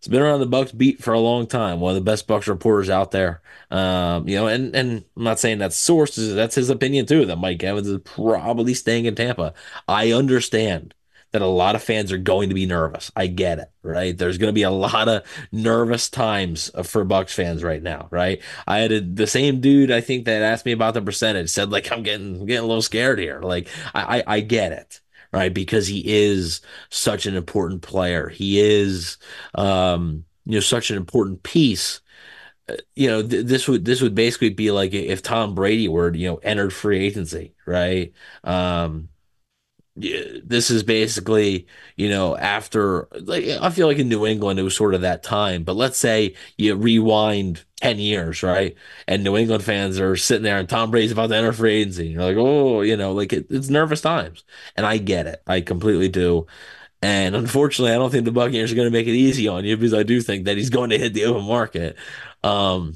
has 0.00 0.08
been 0.08 0.22
around 0.22 0.40
the 0.40 0.46
Bucs 0.46 0.76
beat 0.76 1.02
for 1.02 1.12
a 1.12 1.20
long 1.20 1.46
time. 1.46 1.80
One 1.80 1.90
of 1.90 1.94
the 1.96 2.10
best 2.10 2.26
Bucs 2.28 2.46
reporters 2.46 2.90
out 2.90 3.10
there. 3.10 3.42
Um, 3.70 4.28
you 4.28 4.36
know, 4.36 4.46
and 4.46 4.74
and 4.74 5.04
I'm 5.16 5.24
not 5.24 5.38
saying 5.38 5.58
that's 5.58 5.76
sources. 5.76 6.34
That's 6.34 6.54
his 6.54 6.70
opinion 6.70 7.06
too. 7.06 7.26
That 7.26 7.36
Mike 7.36 7.62
Evans 7.62 7.88
is 7.88 8.00
probably 8.04 8.74
staying 8.74 9.06
in 9.06 9.14
Tampa. 9.14 9.54
I 9.86 10.12
understand 10.12 10.94
that 11.32 11.42
a 11.42 11.46
lot 11.46 11.74
of 11.74 11.82
fans 11.82 12.10
are 12.10 12.18
going 12.18 12.48
to 12.48 12.54
be 12.54 12.64
nervous. 12.64 13.12
I 13.14 13.26
get 13.26 13.58
it, 13.58 13.70
right? 13.82 14.16
There's 14.16 14.38
going 14.38 14.48
to 14.48 14.54
be 14.54 14.62
a 14.62 14.70
lot 14.70 15.08
of 15.08 15.24
nervous 15.52 16.08
times 16.08 16.70
for 16.84 17.04
Bucs 17.04 17.34
fans 17.34 17.62
right 17.62 17.82
now, 17.82 18.08
right? 18.10 18.40
I 18.66 18.78
had 18.78 18.92
a, 18.92 19.00
the 19.00 19.26
same 19.26 19.60
dude 19.60 19.90
I 19.90 20.00
think 20.00 20.24
that 20.24 20.42
asked 20.42 20.64
me 20.64 20.72
about 20.72 20.94
the 20.94 21.02
percentage 21.02 21.50
said 21.50 21.70
like 21.70 21.92
I'm 21.92 22.02
getting 22.02 22.46
getting 22.46 22.64
a 22.64 22.66
little 22.66 22.82
scared 22.82 23.18
here. 23.18 23.40
Like 23.40 23.68
I 23.94 24.18
I, 24.20 24.24
I 24.36 24.40
get 24.40 24.72
it, 24.72 25.00
right? 25.32 25.52
Because 25.52 25.86
he 25.86 26.02
is 26.06 26.60
such 26.90 27.26
an 27.26 27.36
important 27.36 27.82
player. 27.82 28.28
He 28.28 28.60
is 28.60 29.16
um 29.54 30.24
you 30.46 30.54
know 30.54 30.60
such 30.60 30.90
an 30.90 30.96
important 30.96 31.42
piece 31.42 32.00
Uh, 32.68 32.76
you 32.96 33.08
know 33.08 33.22
th- 33.26 33.46
this 33.46 33.68
would 33.68 33.84
this 33.84 34.02
would 34.02 34.14
basically 34.14 34.50
be 34.50 34.70
like 34.70 34.92
if 34.94 35.22
Tom 35.22 35.54
Brady 35.54 35.88
were 35.88 36.14
you 36.14 36.28
know 36.28 36.36
entered 36.38 36.72
free 36.72 37.00
agency 37.06 37.54
right 37.66 38.12
um 38.44 39.08
this 40.00 40.70
is 40.70 40.82
basically, 40.82 41.66
you 41.96 42.08
know, 42.08 42.36
after 42.36 43.08
like 43.20 43.44
I 43.44 43.70
feel 43.70 43.86
like 43.86 43.98
in 43.98 44.08
New 44.08 44.26
England 44.26 44.58
it 44.58 44.62
was 44.62 44.76
sort 44.76 44.94
of 44.94 45.00
that 45.02 45.22
time, 45.22 45.64
but 45.64 45.76
let's 45.76 45.98
say 45.98 46.34
you 46.56 46.74
rewind 46.76 47.64
10 47.80 47.98
years, 47.98 48.42
right? 48.42 48.76
And 49.06 49.24
New 49.24 49.36
England 49.36 49.64
fans 49.64 50.00
are 50.00 50.16
sitting 50.16 50.42
there 50.44 50.58
and 50.58 50.68
Tom 50.68 50.90
Brady's 50.90 51.12
about 51.12 51.28
to 51.28 51.36
enter 51.36 51.52
free 51.52 51.80
agency. 51.80 52.08
You're 52.08 52.22
like, 52.22 52.36
oh, 52.36 52.82
you 52.82 52.96
know, 52.96 53.12
like 53.12 53.32
it, 53.32 53.46
it's 53.50 53.68
nervous 53.68 54.00
times. 54.00 54.44
And 54.76 54.86
I 54.86 54.98
get 54.98 55.26
it. 55.26 55.42
I 55.46 55.60
completely 55.60 56.08
do. 56.08 56.46
And 57.02 57.36
unfortunately, 57.36 57.92
I 57.92 57.98
don't 57.98 58.10
think 58.10 58.24
the 58.24 58.32
Buccaneers 58.32 58.72
are 58.72 58.76
going 58.76 58.90
to 58.90 58.96
make 58.96 59.06
it 59.06 59.12
easy 59.12 59.46
on 59.46 59.64
you 59.64 59.76
because 59.76 59.94
I 59.94 60.02
do 60.02 60.20
think 60.20 60.46
that 60.46 60.56
he's 60.56 60.70
going 60.70 60.90
to 60.90 60.98
hit 60.98 61.14
the 61.14 61.26
open 61.26 61.44
market. 61.44 61.96
Um, 62.42 62.94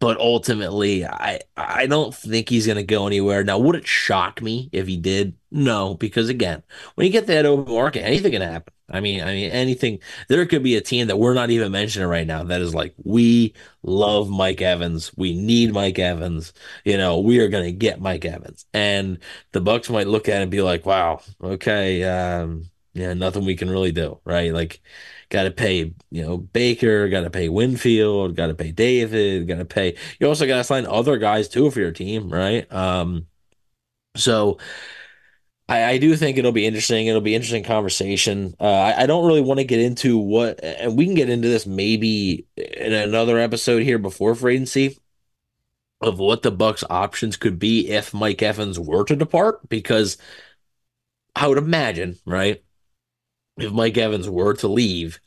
but 0.00 0.18
ultimately, 0.18 1.04
I 1.04 1.40
I 1.56 1.86
don't 1.86 2.14
think 2.14 2.48
he's 2.48 2.66
going 2.66 2.76
to 2.76 2.84
go 2.84 3.06
anywhere. 3.06 3.42
Now, 3.44 3.58
would 3.58 3.76
it 3.76 3.86
shock 3.86 4.40
me 4.42 4.68
if 4.72 4.86
he 4.86 4.96
did? 4.96 5.36
No, 5.50 5.94
because 5.94 6.28
again, 6.28 6.62
when 6.94 7.06
you 7.06 7.12
get 7.12 7.26
that 7.26 7.46
open 7.46 7.72
market, 7.74 8.02
anything 8.04 8.32
can 8.32 8.42
happen. 8.42 8.72
I 8.90 9.00
mean, 9.00 9.20
I 9.22 9.26
mean, 9.26 9.50
anything. 9.50 9.98
There 10.28 10.46
could 10.46 10.62
be 10.62 10.76
a 10.76 10.80
team 10.80 11.08
that 11.08 11.18
we're 11.18 11.34
not 11.34 11.50
even 11.50 11.72
mentioning 11.72 12.08
right 12.08 12.26
now 12.26 12.44
that 12.44 12.60
is 12.62 12.74
like, 12.74 12.94
we 13.04 13.54
love 13.82 14.30
Mike 14.30 14.62
Evans. 14.62 15.12
We 15.16 15.34
need 15.34 15.72
Mike 15.72 15.98
Evans. 15.98 16.52
You 16.84 16.96
know, 16.96 17.18
we 17.20 17.40
are 17.40 17.48
going 17.48 17.64
to 17.64 17.72
get 17.72 18.00
Mike 18.00 18.24
Evans, 18.24 18.66
and 18.72 19.18
the 19.52 19.60
Bucs 19.60 19.90
might 19.90 20.06
look 20.06 20.28
at 20.28 20.40
it 20.40 20.42
and 20.42 20.50
be 20.50 20.62
like, 20.62 20.86
wow, 20.86 21.20
okay, 21.42 22.04
um, 22.04 22.70
yeah, 22.94 23.14
nothing 23.14 23.44
we 23.44 23.56
can 23.56 23.70
really 23.70 23.92
do, 23.92 24.20
right? 24.24 24.52
Like 24.52 24.80
got 25.30 25.44
to 25.44 25.50
pay, 25.50 25.94
you 26.10 26.22
know, 26.22 26.38
Baker, 26.38 27.08
got 27.08 27.22
to 27.22 27.30
pay 27.30 27.48
Winfield, 27.48 28.36
got 28.36 28.46
to 28.46 28.54
pay 28.54 28.72
David, 28.72 29.46
got 29.46 29.58
to 29.58 29.64
pay. 29.64 29.96
You 30.18 30.28
also 30.28 30.46
got 30.46 30.56
to 30.56 30.64
sign 30.64 30.86
other 30.86 31.18
guys 31.18 31.48
too 31.48 31.70
for 31.70 31.80
your 31.80 31.92
team, 31.92 32.30
right? 32.30 32.70
Um, 32.72 33.26
so 34.16 34.58
I, 35.68 35.84
I 35.84 35.98
do 35.98 36.16
think 36.16 36.38
it'll 36.38 36.52
be 36.52 36.66
interesting. 36.66 37.06
It'll 37.06 37.20
be 37.20 37.34
interesting 37.34 37.62
conversation. 37.62 38.54
Uh, 38.58 38.64
I, 38.64 39.02
I 39.02 39.06
don't 39.06 39.26
really 39.26 39.42
want 39.42 39.60
to 39.60 39.64
get 39.64 39.80
into 39.80 40.18
what, 40.18 40.62
and 40.64 40.96
we 40.96 41.04
can 41.04 41.14
get 41.14 41.28
into 41.28 41.48
this 41.48 41.66
maybe 41.66 42.46
in 42.56 42.92
another 42.92 43.38
episode 43.38 43.82
here 43.82 43.98
before 43.98 44.34
free 44.34 44.54
agency 44.54 44.98
of 46.00 46.18
what 46.18 46.42
the 46.42 46.52
Bucs 46.52 46.84
options 46.88 47.36
could 47.36 47.58
be 47.58 47.90
if 47.90 48.14
Mike 48.14 48.40
Evans 48.40 48.78
were 48.78 49.04
to 49.04 49.16
depart, 49.16 49.68
because 49.68 50.16
I 51.34 51.48
would 51.48 51.58
imagine, 51.58 52.16
right? 52.24 52.62
If 53.58 53.72
Mike 53.72 53.96
Evans 53.98 54.28
were 54.28 54.54
to 54.54 54.68
leave, 54.68 55.20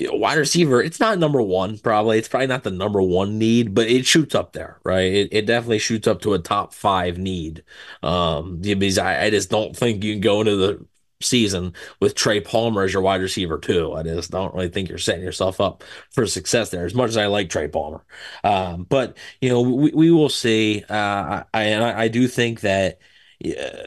wide 0.00 0.38
receiver, 0.38 0.82
it's 0.82 1.00
not 1.00 1.18
number 1.18 1.40
one, 1.42 1.78
probably. 1.78 2.18
It's 2.18 2.28
probably 2.28 2.48
not 2.48 2.64
the 2.64 2.70
number 2.70 3.00
one 3.00 3.38
need, 3.38 3.74
but 3.74 3.88
it 3.88 4.06
shoots 4.06 4.34
up 4.34 4.52
there, 4.52 4.78
right? 4.84 5.12
It, 5.12 5.28
it 5.32 5.46
definitely 5.46 5.78
shoots 5.78 6.06
up 6.06 6.20
to 6.22 6.34
a 6.34 6.38
top 6.38 6.74
five 6.74 7.18
need. 7.18 7.64
Um, 8.02 8.60
because 8.60 8.98
I, 8.98 9.24
I 9.24 9.30
just 9.30 9.50
don't 9.50 9.76
think 9.76 10.04
you 10.04 10.14
can 10.14 10.20
go 10.20 10.40
into 10.40 10.56
the 10.56 10.86
season 11.22 11.72
with 12.00 12.14
Trey 12.14 12.40
Palmer 12.40 12.82
as 12.82 12.92
your 12.92 13.02
wide 13.02 13.22
receiver 13.22 13.58
too. 13.58 13.94
I 13.94 14.02
just 14.02 14.30
don't 14.30 14.54
really 14.54 14.68
think 14.68 14.88
you're 14.88 14.98
setting 14.98 15.24
yourself 15.24 15.60
up 15.60 15.82
for 16.10 16.26
success 16.26 16.70
there. 16.70 16.84
As 16.84 16.94
much 16.94 17.08
as 17.10 17.16
I 17.16 17.26
like 17.26 17.48
Trey 17.48 17.68
Palmer, 17.68 18.04
um, 18.44 18.84
but 18.84 19.16
you 19.40 19.48
know 19.48 19.62
we, 19.62 19.92
we 19.92 20.10
will 20.10 20.28
see. 20.28 20.84
Uh, 20.88 21.44
I 21.54 21.62
and 21.62 21.84
I, 21.84 22.02
I 22.02 22.08
do 22.08 22.28
think 22.28 22.60
that. 22.60 22.98
Yeah, 23.38 23.86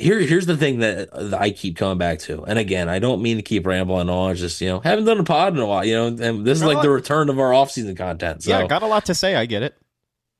here 0.00 0.18
here's 0.20 0.46
the 0.46 0.56
thing 0.56 0.78
that, 0.80 1.08
I 1.38 1.50
keep 1.50 1.76
coming 1.76 1.98
back 1.98 2.18
to. 2.20 2.44
And 2.44 2.58
again, 2.58 2.88
I 2.88 2.98
don't 2.98 3.22
mean 3.22 3.36
to 3.36 3.42
keep 3.42 3.66
rambling 3.66 4.08
on. 4.08 4.34
Just, 4.36 4.60
you 4.60 4.68
know, 4.68 4.80
haven't 4.80 5.04
done 5.04 5.18
a 5.20 5.24
pod 5.24 5.54
in 5.54 5.60
a 5.60 5.66
while, 5.66 5.84
you 5.84 5.94
know, 5.94 6.06
and 6.06 6.44
this 6.44 6.58
is 6.58 6.64
like 6.64 6.82
the 6.82 6.90
return 6.90 7.28
of 7.28 7.38
our 7.38 7.52
off-season 7.52 7.94
content. 7.96 8.42
So 8.42 8.50
yeah, 8.50 8.66
got 8.66 8.82
a 8.82 8.86
lot 8.86 9.06
to 9.06 9.14
say. 9.14 9.34
I 9.36 9.46
get 9.46 9.62
it. 9.62 9.76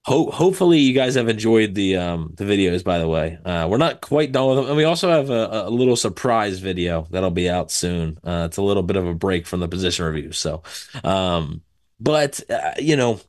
ho- 0.07 0.31
hopefully 0.31 0.79
you 0.79 0.95
guys 0.95 1.15
have 1.15 1.29
enjoyed 1.29 1.75
the 1.75 1.97
um 1.97 2.33
the 2.37 2.45
videos 2.45 2.83
by 2.83 2.99
the 2.99 3.07
way. 3.09 3.39
Uh 3.45 3.69
we're 3.71 3.77
not 3.77 4.01
quite 4.01 4.33
done 4.33 4.49
with 4.49 4.57
them. 4.57 4.67
And 4.69 4.77
we 4.77 4.85
also 4.85 5.11
have 5.11 5.29
a, 5.31 5.67
a 5.67 5.71
little 5.71 5.97
surprise 5.97 6.59
video 6.59 7.07
that'll 7.11 7.31
be 7.31 7.51
out 7.51 7.71
soon. 7.71 8.19
Uh 8.25 8.45
it's 8.49 8.57
a 8.57 8.63
little 8.63 8.83
bit 8.83 8.97
of 8.97 9.07
a 9.07 9.15
break 9.15 9.47
from 9.47 9.61
the 9.61 9.69
position 9.69 10.07
reviews. 10.07 10.39
So 10.39 10.63
um 11.05 11.61
but 12.01 12.41
uh, 12.51 12.73
you 12.79 12.97
know 12.97 13.21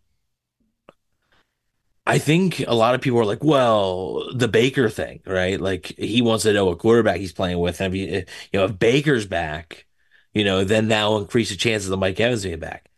I 2.05 2.17
think 2.17 2.59
a 2.67 2.73
lot 2.73 2.95
of 2.95 3.01
people 3.01 3.19
are 3.19 3.25
like, 3.25 3.43
well, 3.43 4.33
the 4.33 4.47
Baker 4.47 4.89
thing, 4.89 5.21
right? 5.25 5.59
Like 5.61 5.85
he 5.97 6.21
wants 6.21 6.43
to 6.43 6.53
know 6.53 6.65
what 6.65 6.79
quarterback 6.79 7.17
he's 7.17 7.31
playing 7.31 7.59
with. 7.59 7.79
And 7.79 7.93
if 7.93 7.99
you, 7.99 8.15
you 8.51 8.59
know, 8.59 8.65
if 8.65 8.79
Baker's 8.79 9.27
back, 9.27 9.85
you 10.33 10.43
know, 10.43 10.63
then 10.63 10.87
that'll 10.87 11.19
increase 11.19 11.49
the 11.49 11.55
chances 11.55 11.89
of 11.89 11.99
Mike 11.99 12.19
Evans 12.19 12.43
being 12.43 12.59
back. 12.59 12.89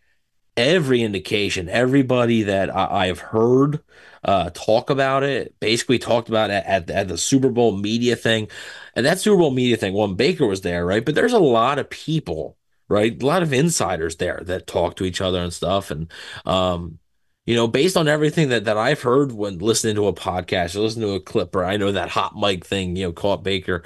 Every 0.56 1.02
indication, 1.02 1.68
everybody 1.68 2.44
that 2.44 2.74
I, 2.74 3.08
I've 3.08 3.20
heard 3.20 3.84
uh, 4.24 4.52
talk 4.54 4.90
about 4.90 5.24
it, 5.24 5.60
basically 5.60 6.00
talked 6.00 6.30
about 6.30 6.50
it 6.52 6.64
at, 6.66 6.90
at 6.90 7.08
the 7.08 7.18
Super 7.18 7.50
Bowl 7.50 7.76
media 7.76 8.16
thing. 8.16 8.48
And 8.96 9.06
that 9.06 9.20
Super 9.20 9.38
Bowl 9.38 9.52
media 9.52 9.78
thing, 9.78 9.94
when 9.94 10.16
Baker 10.16 10.46
was 10.48 10.62
there, 10.62 10.86
right? 10.86 11.04
But 11.04 11.16
there's 11.16 11.34
a 11.34 11.40
lot 11.40 11.80
of 11.80 11.90
people, 11.90 12.58
right? 12.88 13.22
A 13.22 13.26
lot 13.26 13.44
of 13.44 13.52
insiders 13.52 14.16
there 14.18 14.42
that 14.46 14.68
talk 14.68 14.96
to 14.98 15.06
each 15.06 15.20
other 15.20 15.42
and 15.42 15.54
stuff. 15.54 15.92
And, 15.92 16.10
um, 16.46 17.00
you 17.46 17.56
know, 17.56 17.68
based 17.68 17.98
on 17.98 18.08
everything 18.08 18.50
that, 18.50 18.66
that 18.66 18.78
I've 18.78 19.02
heard 19.02 19.32
when 19.32 19.60
listening 19.60 19.96
to 19.96 20.08
a 20.08 20.14
podcast 20.14 20.76
or 20.76 20.80
listening 20.80 21.08
to 21.10 21.16
a 21.16 21.20
clip, 21.20 21.56
or 21.56 21.66
I 21.66 21.78
know 21.78 21.92
that 21.92 22.10
hot 22.10 22.36
mic 22.36 22.66
thing, 22.66 22.96
you 22.96 23.06
know, 23.06 23.12
caught 23.12 23.44
Baker, 23.44 23.84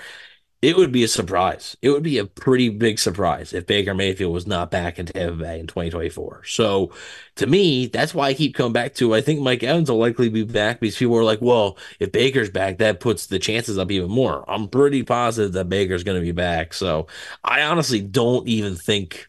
it 0.61 0.75
would 0.75 0.91
be 0.91 1.03
a 1.03 1.07
surprise. 1.07 1.77
It 1.83 1.89
would 1.91 2.01
be 2.03 2.17
a 2.17 2.25
pretty 2.25 2.69
big 2.69 2.97
surprise 2.97 3.53
if 3.53 3.67
Baker 3.67 3.93
Mayfield 3.93 4.33
was 4.33 4.47
not 4.47 4.71
back 4.71 4.97
in 4.97 5.05
Tampa 5.05 5.35
Bay 5.35 5.59
in 5.59 5.67
2024. 5.67 6.43
So 6.45 6.93
to 7.35 7.45
me, 7.45 7.87
that's 7.87 8.13
why 8.13 8.29
I 8.29 8.33
keep 8.33 8.55
coming 8.55 8.73
back 8.73 8.95
to 8.95 9.13
I 9.13 9.21
think 9.21 9.39
Mike 9.41 9.63
Evans 9.63 9.91
will 9.91 9.99
likely 9.99 10.29
be 10.29 10.43
back 10.43 10.79
because 10.79 10.97
people 10.97 11.15
are 11.15 11.23
like, 11.23 11.41
well, 11.41 11.77
if 11.99 12.11
Baker's 12.11 12.49
back, 12.49 12.79
that 12.79 12.99
puts 12.99 13.27
the 13.27 13.37
chances 13.37 13.77
up 13.77 13.91
even 13.91 14.09
more. 14.09 14.49
I'm 14.49 14.67
pretty 14.67 15.03
positive 15.03 15.53
that 15.53 15.69
Baker's 15.69 16.03
going 16.03 16.19
to 16.19 16.25
be 16.25 16.31
back. 16.31 16.73
So 16.73 17.07
I 17.43 17.61
honestly 17.63 18.01
don't 18.01 18.47
even 18.47 18.75
think 18.75 19.27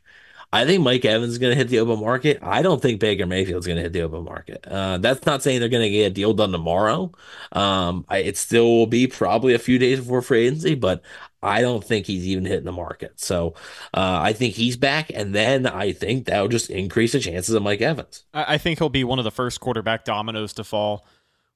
I 0.53 0.65
think 0.65 0.83
Mike 0.83 1.05
Evans 1.05 1.33
is 1.33 1.39
going 1.39 1.53
to 1.53 1.57
hit 1.57 1.69
the 1.69 1.81
open 1.81 2.01
market. 2.01 2.39
I 2.43 2.63
don't 2.63 2.81
think 2.81 3.01
Baker 3.01 3.27
Mayfield's 3.27 3.67
going 3.67 3.77
to 3.77 3.83
hit 3.83 3.93
the 3.93 4.01
open 4.03 4.25
market. 4.25 4.67
Uh, 4.67 4.97
that's 4.97 5.27
not 5.27 5.43
saying 5.43 5.61
they're 5.61 5.69
going 5.69 5.83
to 5.83 5.91
get 5.91 6.07
a 6.07 6.11
deal 6.11 6.33
done 6.33 6.53
tomorrow. 6.53 7.13
Um, 7.53 8.07
I, 8.09 8.19
it 8.19 8.39
still 8.39 8.65
will 8.65 8.87
be 8.87 9.07
probably 9.07 9.53
a 9.53 9.59
few 9.59 9.79
days 9.79 10.01
before 10.01 10.23
free 10.23 10.47
agency, 10.47 10.75
but 10.75 11.03
I 11.43 11.61
don't 11.61 11.85
think 11.85 12.07
he's 12.07 12.27
even 12.27 12.47
hitting 12.47 12.65
the 12.65 12.73
market. 12.73 13.21
So 13.21 13.55
uh, 13.93 14.21
I 14.23 14.33
think 14.33 14.55
he's 14.55 14.77
back, 14.77 15.11
and 15.15 15.35
then 15.35 15.67
I 15.67 15.93
think 15.93 16.25
that 16.27 16.41
will 16.41 16.49
just 16.49 16.71
increase 16.71 17.13
the 17.13 17.21
chances 17.21 17.55
of 17.55 17.63
Mike 17.63 17.83
Evans. 17.83 18.25
I 18.33 18.57
think 18.59 18.79
he'll 18.79 18.89
be 18.89 19.05
one 19.05 19.19
of 19.19 19.25
the 19.25 19.31
first 19.31 19.61
quarterback 19.61 20.05
dominoes 20.05 20.55
to 20.55 20.65
fall 20.65 21.05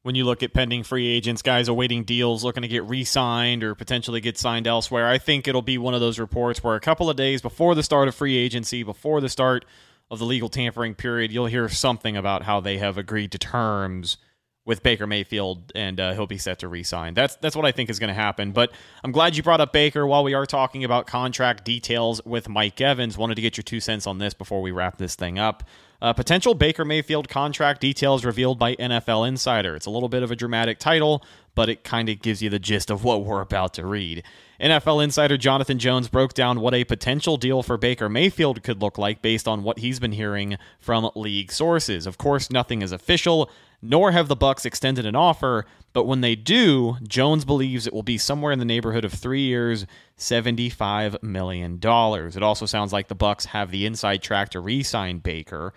when 0.03 0.15
you 0.15 0.25
look 0.25 0.43
at 0.43 0.53
pending 0.53 0.83
free 0.83 1.07
agents, 1.07 1.43
guys 1.43 1.69
awaiting 1.69 2.05
deals, 2.05 2.43
looking 2.43 2.63
to 2.63 2.69
get 2.69 2.85
re 2.85 3.05
signed 3.05 3.63
or 3.63 3.75
potentially 3.75 4.21
get 4.21 4.37
signed 4.37 4.67
elsewhere, 4.67 5.09
I 5.09 5.19
think 5.19 5.47
it'll 5.47 5.63
be 5.63 5.79
one 5.79 5.95
of 5.95 6.01
those 6.01 6.19
reports 6.19 6.63
where 6.63 6.75
a 6.75 6.81
couple 6.81 7.09
of 7.09 7.17
days 7.17 7.41
before 7.41 7.75
the 7.75 7.83
start 7.83 8.09
of 8.09 8.15
free 8.15 8.37
agency, 8.37 8.83
before 8.83 9.21
the 9.21 9.29
start 9.29 9.65
of 10.11 10.19
the 10.19 10.25
legal 10.25 10.49
tampering 10.49 10.95
period, 10.95 11.33
you'll 11.33 11.47
hear 11.47 11.69
something 11.69 12.17
about 12.17 12.43
how 12.43 12.61
they 12.61 12.79
have 12.79 12.99
agreed 12.99 13.33
to 13.33 13.39
terms 13.39 14.19
with 14.65 14.83
Baker 14.83 15.07
Mayfield 15.07 15.73
and 15.75 15.99
uh, 15.99 16.13
he'll 16.13 16.27
be 16.27 16.39
set 16.39 16.61
to 16.61 16.69
re-sign. 16.69 17.15
That's 17.15 17.35
that's 17.37 17.57
what 17.57 17.65
I 17.65 17.73
think 17.73 17.91
is 17.91 17.99
going 17.99 18.09
to 18.09 18.15
happen. 18.15 18.53
But 18.53 18.73
I'm 19.03 19.11
glad 19.11 19.37
you 19.37 19.43
brought 19.43 19.61
up 19.61 19.73
Baker 19.73 20.07
while 20.07 20.23
we 20.23 20.35
are 20.35 20.47
talking 20.47 20.85
about 20.85 21.07
contract 21.07 21.65
details 21.65 22.25
with 22.25 22.49
Mike 22.49 22.81
Evans. 22.81 23.19
Wanted 23.19 23.37
to 23.37 23.43
get 23.43 23.57
your 23.57 23.65
two 23.65 23.81
cents 23.81 24.07
on 24.07 24.19
this 24.19 24.35
before 24.35 24.63
we 24.63 24.71
wrap 24.71 24.99
this 24.99 25.15
thing 25.15 25.39
up. 25.39 25.65
Uh, 26.03 26.13
potential 26.13 26.53
Baker 26.55 26.85
Mayfield 26.85 27.29
contract 27.29 27.81
details 27.81 28.25
revealed 28.25 28.59
by 28.59 28.75
NFL 28.75 29.29
Insider. 29.29 29.77
It's 29.77 29.87
a 29.87 29.91
little 29.91 30.09
bit 30.09 30.25
of 30.25 30.33
a 30.33 30.37
dramatic 30.37 30.81
title, 30.81 31.25
but 31.55 31.69
it 31.69 31.85
kind 31.85 32.09
of 32.09 32.21
gives 32.21 32.43
you 32.43 32.51
the 32.51 32.59
gist 32.59 32.91
of 32.91 33.05
what 33.05 33.25
we're 33.25 33.41
about 33.41 33.73
to 33.75 33.87
read. 33.87 34.25
NFL 34.61 35.05
Insider 35.05 35.37
Jonathan 35.37 35.79
Jones 35.79 36.09
broke 36.09 36.35
down 36.35 36.61
what 36.61 36.75
a 36.75 36.83
potential 36.83 37.37
deal 37.37 37.63
for 37.63 37.77
Baker 37.77 38.09
Mayfield 38.09 38.65
could 38.65 38.83
look 38.83 38.99
like 38.99 39.23
based 39.23 39.47
on 39.47 39.63
what 39.63 39.79
he's 39.79 40.01
been 40.01 40.11
hearing 40.11 40.59
from 40.81 41.09
league 41.15 41.53
sources. 41.53 42.05
Of 42.05 42.19
course, 42.19 42.51
nothing 42.51 42.83
is 42.83 42.91
official, 42.91 43.49
nor 43.81 44.11
have 44.11 44.27
the 44.27 44.37
Bucs 44.37 44.67
extended 44.67 45.07
an 45.07 45.15
offer, 45.15 45.67
but 45.93 46.07
when 46.07 46.21
they 46.21 46.35
do, 46.35 46.97
Jones 47.07 47.45
believes 47.45 47.87
it 47.87 47.93
will 47.93 48.03
be 48.03 48.19
somewhere 48.19 48.53
in 48.53 48.59
the 48.59 48.65
neighborhood 48.65 49.05
of 49.05 49.13
3 49.13 49.41
years, 49.41 49.87
75 50.17 51.23
million 51.23 51.79
dollars. 51.79 52.37
It 52.37 52.43
also 52.43 52.67
sounds 52.67 52.93
like 52.93 53.07
the 53.09 53.17
Bucs 53.17 53.47
have 53.47 53.71
the 53.71 53.87
inside 53.87 54.23
track 54.23 54.51
to 54.51 54.61
re-sign 54.61 55.19
Baker 55.19 55.73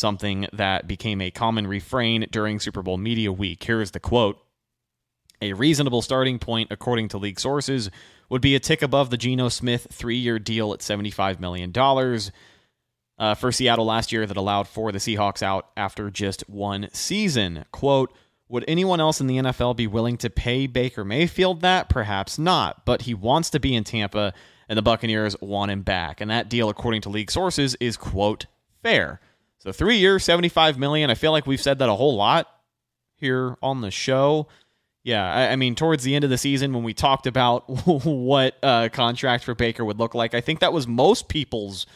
something 0.00 0.48
that 0.52 0.88
became 0.88 1.20
a 1.20 1.30
common 1.30 1.66
refrain 1.66 2.26
during 2.30 2.58
Super 2.58 2.82
Bowl 2.82 2.96
Media 2.96 3.30
Week. 3.30 3.62
Here 3.62 3.80
is 3.80 3.92
the 3.92 4.00
quote 4.00 4.38
A 5.40 5.52
reasonable 5.52 6.02
starting 6.02 6.38
point, 6.38 6.68
according 6.72 7.08
to 7.08 7.18
league 7.18 7.38
sources, 7.38 7.90
would 8.28 8.42
be 8.42 8.54
a 8.54 8.60
tick 8.60 8.82
above 8.82 9.10
the 9.10 9.16
Geno 9.16 9.48
Smith 9.48 9.86
three 9.92 10.16
year 10.16 10.38
deal 10.38 10.72
at 10.72 10.80
$75 10.80 11.38
million. 11.38 11.72
Uh, 13.18 13.34
for 13.34 13.52
Seattle 13.52 13.84
last 13.84 14.12
year, 14.12 14.24
that 14.24 14.38
allowed 14.38 14.66
for 14.66 14.90
the 14.90 14.98
Seahawks 14.98 15.42
out 15.42 15.68
after 15.76 16.10
just 16.10 16.48
one 16.48 16.88
season. 16.92 17.66
Quote, 17.70 18.14
would 18.50 18.64
anyone 18.66 18.98
else 18.98 19.20
in 19.20 19.28
the 19.28 19.36
NFL 19.36 19.76
be 19.76 19.86
willing 19.86 20.16
to 20.18 20.28
pay 20.28 20.66
Baker 20.66 21.04
Mayfield 21.04 21.60
that? 21.60 21.88
Perhaps 21.88 22.38
not, 22.38 22.84
but 22.84 23.02
he 23.02 23.14
wants 23.14 23.50
to 23.50 23.60
be 23.60 23.76
in 23.76 23.84
Tampa, 23.84 24.32
and 24.68 24.76
the 24.76 24.82
Buccaneers 24.82 25.40
want 25.40 25.70
him 25.70 25.82
back. 25.82 26.20
And 26.20 26.30
that 26.30 26.48
deal, 26.48 26.68
according 26.68 27.02
to 27.02 27.10
league 27.10 27.30
sources, 27.30 27.76
is, 27.78 27.96
quote, 27.96 28.46
fair. 28.82 29.20
So 29.60 29.72
three 29.72 29.98
years, 29.98 30.24
75 30.24 30.78
million. 30.78 31.10
I 31.10 31.14
feel 31.14 31.32
like 31.32 31.46
we've 31.46 31.60
said 31.60 31.78
that 31.78 31.88
a 31.88 31.94
whole 31.94 32.16
lot 32.16 32.48
here 33.16 33.56
on 33.62 33.82
the 33.82 33.90
show. 33.90 34.48
Yeah, 35.04 35.32
I, 35.32 35.52
I 35.52 35.56
mean, 35.56 35.74
towards 35.74 36.02
the 36.02 36.14
end 36.14 36.24
of 36.24 36.30
the 36.30 36.38
season 36.38 36.72
when 36.72 36.82
we 36.82 36.94
talked 36.94 37.26
about 37.26 37.64
what 37.86 38.56
uh, 38.62 38.88
contract 38.92 39.44
for 39.44 39.54
Baker 39.54 39.84
would 39.84 39.98
look 39.98 40.14
like, 40.14 40.34
I 40.34 40.40
think 40.40 40.60
that 40.60 40.72
was 40.72 40.86
most 40.86 41.28
people's 41.28 41.86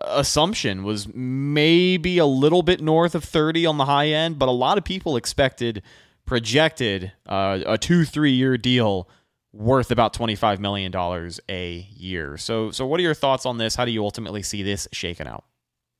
assumption 0.00 0.82
was 0.84 1.12
maybe 1.12 2.18
a 2.18 2.26
little 2.26 2.62
bit 2.62 2.80
north 2.80 3.14
of 3.14 3.24
30 3.24 3.66
on 3.66 3.76
the 3.76 3.84
high 3.84 4.08
end, 4.08 4.38
but 4.38 4.48
a 4.48 4.52
lot 4.52 4.78
of 4.78 4.84
people 4.84 5.16
expected 5.16 5.82
projected 6.26 7.12
uh, 7.26 7.58
a 7.66 7.76
two 7.76 8.04
three 8.04 8.30
year 8.30 8.56
deal 8.56 9.08
worth 9.52 9.90
about 9.90 10.14
25 10.14 10.60
million 10.60 10.92
dollars 10.92 11.40
a 11.48 11.88
year. 11.92 12.36
So 12.36 12.70
so 12.70 12.86
what 12.86 13.00
are 13.00 13.02
your 13.02 13.14
thoughts 13.14 13.44
on 13.44 13.58
this? 13.58 13.74
How 13.74 13.84
do 13.84 13.90
you 13.90 14.04
ultimately 14.04 14.42
see 14.42 14.62
this 14.62 14.86
shaken 14.92 15.26
out? 15.26 15.44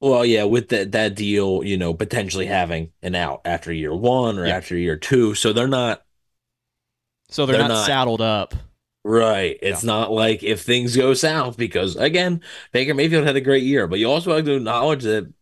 Well, 0.00 0.24
yeah, 0.24 0.44
with 0.44 0.70
that 0.70 0.92
that 0.92 1.14
deal, 1.14 1.62
you 1.62 1.76
know, 1.76 1.92
potentially 1.92 2.46
having 2.46 2.92
an 3.02 3.14
out 3.14 3.42
after 3.44 3.72
year 3.72 3.94
one 3.94 4.38
or 4.38 4.46
yeah. 4.46 4.56
after 4.56 4.76
year 4.76 4.96
two, 4.96 5.34
so 5.34 5.52
they're 5.52 5.68
not. 5.68 6.02
So 7.28 7.46
they're, 7.46 7.58
they're 7.58 7.68
not, 7.68 7.74
not, 7.74 7.86
saddled 7.86 8.20
up. 8.20 8.54
Right. 9.04 9.58
It's 9.62 9.84
yeah. 9.84 9.86
not 9.92 10.10
like 10.10 10.42
if 10.42 10.62
things 10.62 10.96
go 10.96 11.14
south, 11.14 11.56
because 11.56 11.96
again, 11.96 12.42
Baker 12.72 12.94
Mayfield 12.94 13.26
had 13.26 13.36
a 13.36 13.40
great 13.40 13.62
year, 13.62 13.86
but 13.86 13.98
you 13.98 14.10
also 14.10 14.34
have 14.34 14.44
to 14.46 14.56
acknowledge 14.56 15.04
that 15.04 15.32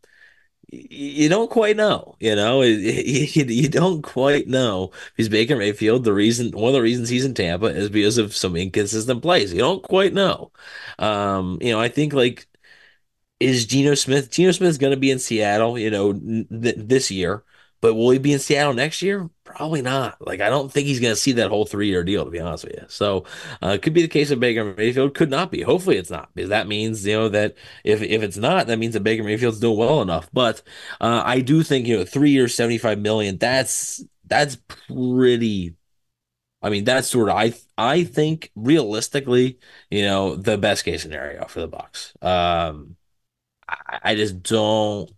you 0.71 1.29
don't 1.29 1.51
quite 1.51 1.77
know. 1.77 2.17
You 2.21 2.37
know, 2.37 2.63
you 2.63 3.69
don't 3.69 4.03
quite 4.03 4.49
know 4.49 4.91
because 5.17 5.29
Baker 5.29 5.57
Mayfield. 5.57 6.05
The 6.05 6.13
reason, 6.13 6.51
one 6.51 6.69
of 6.69 6.75
the 6.75 6.83
reasons 6.83 7.09
he's 7.09 7.25
in 7.25 7.35
Tampa 7.35 7.67
is 7.67 7.89
because 7.89 8.19
of 8.19 8.35
some 8.35 8.57
inconsistent 8.57 9.23
plays. 9.23 9.53
You 9.53 9.61
don't 9.61 9.83
quite 9.83 10.13
know. 10.13 10.53
Um, 10.99 11.59
you 11.63 11.73
know, 11.73 11.81
I 11.81 11.89
think 11.89 12.13
like 12.13 12.48
is 13.41 13.67
Geno 13.67 13.95
Smith? 13.95 14.31
Geno 14.31 14.53
Smith's 14.53 14.79
going 14.79 14.93
to 14.93 14.97
be 14.97 15.11
in 15.11 15.19
Seattle, 15.19 15.79
you 15.79 15.91
know, 15.91 16.13
th- 16.13 16.77
this 16.79 17.11
year, 17.11 17.45
but 17.81 17.95
will 17.95 18.11
he 18.11 18.19
be 18.19 18.33
in 18.33 18.39
Seattle 18.41 18.75
next 18.75 19.01
year? 19.03 19.31
Probably 19.45 19.83
not. 19.83 20.25
Like, 20.27 20.41
I 20.41 20.49
don't 20.51 20.73
think 20.73 20.87
he's 20.89 21.01
going 21.01 21.13
to 21.13 21.21
see 21.21 21.33
that 21.33 21.51
whole 21.51 21.65
three 21.65 21.89
year 21.89 22.03
deal, 22.05 22.25
to 22.25 22.31
be 22.31 22.41
honest 22.41 22.65
with 22.65 22.75
you. 22.75 22.85
So, 22.89 23.25
uh, 23.63 23.79
could 23.81 23.95
be 23.95 24.03
the 24.03 24.09
case 24.09 24.31
of 24.31 24.41
Baker 24.41 24.75
Mayfield, 24.77 25.15
could 25.15 25.31
not 25.31 25.51
be. 25.53 25.63
Hopefully, 25.63 25.97
it's 25.97 26.11
not, 26.11 26.31
because 26.35 26.51
that 26.51 26.67
means, 26.69 27.07
you 27.07 27.15
know, 27.15 27.29
that 27.29 27.57
if, 27.85 28.03
if 28.03 28.23
it's 28.23 28.37
not, 28.37 28.67
that 28.67 28.79
means 28.79 28.95
that 28.95 29.05
Baker 29.05 29.23
Mayfield's 29.25 29.61
doing 29.61 29.79
well 29.79 30.03
enough. 30.03 30.29
But 30.33 30.63
uh, 31.01 31.23
I 31.25 31.41
do 31.41 31.63
think, 31.63 31.87
you 31.87 31.99
know, 31.99 32.05
three 32.05 32.31
years, 32.31 32.55
75 32.55 32.99
million, 32.99 33.39
that's, 33.39 34.05
that's 34.27 34.57
pretty 34.57 35.75
I 36.63 36.71
mean, 36.71 36.85
that's 36.85 37.09
sort 37.09 37.29
of 37.29 37.37
I 37.37 37.55
I 37.77 38.05
think 38.05 38.51
realistically, 38.57 39.59
you 39.91 40.03
know, 40.03 40.37
the 40.37 40.59
best 40.59 40.85
case 40.85 41.03
scenario 41.03 41.47
for 41.47 41.61
the 41.61 41.69
Bucs. 41.69 42.23
Um, 42.25 42.98
I, 43.69 44.15
just 44.15 44.43
don't. 44.43 45.11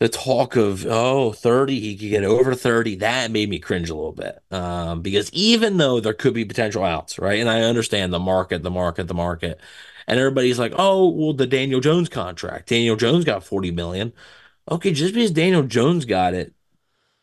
The 0.00 0.08
talk 0.08 0.56
of 0.56 0.84
oh 0.86 1.32
30 1.32 1.78
he 1.78 1.96
could 1.96 2.10
get 2.10 2.24
over 2.24 2.56
30 2.56 2.96
that 2.96 3.30
made 3.30 3.48
me 3.48 3.60
cringe 3.60 3.88
a 3.88 3.94
little 3.94 4.10
bit 4.10 4.36
um, 4.50 5.00
because 5.00 5.30
even 5.32 5.76
though 5.76 6.00
there 6.00 6.12
could 6.12 6.34
be 6.34 6.44
potential 6.44 6.82
outs 6.82 7.20
right 7.20 7.38
and 7.38 7.48
I 7.48 7.62
understand 7.62 8.12
the 8.12 8.18
market 8.18 8.64
the 8.64 8.70
market 8.70 9.06
the 9.06 9.14
market 9.14 9.60
and 10.08 10.18
everybody's 10.18 10.58
like 10.58 10.72
oh 10.76 11.08
well 11.08 11.34
the 11.34 11.46
Daniel 11.46 11.78
Jones 11.78 12.08
contract 12.08 12.68
Daniel 12.68 12.96
Jones 12.96 13.24
got 13.24 13.44
40 13.44 13.70
million 13.70 14.12
okay 14.68 14.92
just 14.92 15.14
because 15.14 15.30
Daniel 15.30 15.62
Jones 15.62 16.04
got 16.04 16.34
it 16.34 16.52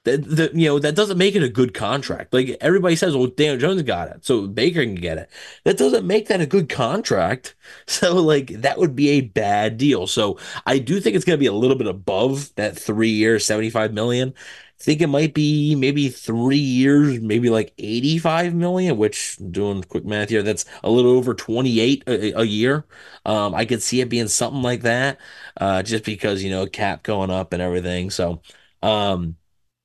that, 0.06 0.24
that 0.38 0.56
you 0.56 0.66
know 0.68 0.80
that 0.80 0.96
doesn't 0.96 1.18
make 1.18 1.36
it 1.36 1.44
a 1.44 1.50
good 1.50 1.74
contract. 1.74 2.34
Like 2.34 2.58
everybody 2.62 2.96
says, 2.96 3.16
well, 3.16 3.28
Daniel 3.28 3.58
Jones 3.58 3.82
got 3.84 4.08
it, 4.10 4.26
so 4.26 4.48
Baker 4.48 4.84
can 4.84 4.96
get 4.96 5.18
it. 5.18 5.30
That 5.66 5.78
doesn't 5.78 6.08
make 6.08 6.28
that 6.28 6.42
a 6.42 6.46
good 6.46 6.70
contract. 6.70 7.56
So 7.88 8.16
like 8.16 8.48
that 8.62 8.78
would 8.78 8.96
be 8.96 9.10
a 9.10 9.22
bad 9.22 9.78
deal. 9.78 10.06
So 10.08 10.38
I 10.66 10.80
do 10.80 11.00
think 11.00 11.16
it's 11.16 11.26
going 11.26 11.38
to 11.38 11.40
be 11.40 11.48
a 11.48 11.54
little 11.54 11.76
bit 11.76 11.88
above 11.88 12.54
that 12.56 12.78
three 12.78 13.10
year, 13.10 13.40
seventy 13.40 13.70
five 13.70 13.94
million. 13.94 14.34
I 14.80 14.84
think 14.84 15.02
it 15.02 15.08
might 15.08 15.34
be 15.34 15.76
maybe 15.76 16.08
three 16.10 16.58
years, 16.58 17.20
maybe 17.20 17.50
like 17.50 17.74
85 17.78 18.54
million, 18.54 18.98
which 18.98 19.38
doing 19.52 19.84
quick 19.84 20.06
math 20.06 20.30
here, 20.30 20.42
that's 20.42 20.66
a 20.84 20.90
little 20.90 21.12
over 21.12 21.34
28 21.34 22.04
a, 22.08 22.40
a 22.40 22.44
year. 22.46 22.86
Um, 23.26 23.54
I 23.54 23.66
could 23.66 23.82
see 23.82 24.00
it 24.02 24.08
being 24.10 24.28
something 24.30 24.62
like 24.62 24.82
that, 24.84 25.20
uh, 25.58 25.84
just 25.84 26.06
because, 26.06 26.44
you 26.44 26.50
know, 26.50 26.66
cap 26.68 27.04
going 27.04 27.30
up 27.30 27.52
and 27.54 27.62
everything. 27.62 28.10
So, 28.10 28.42
um, 28.82 29.36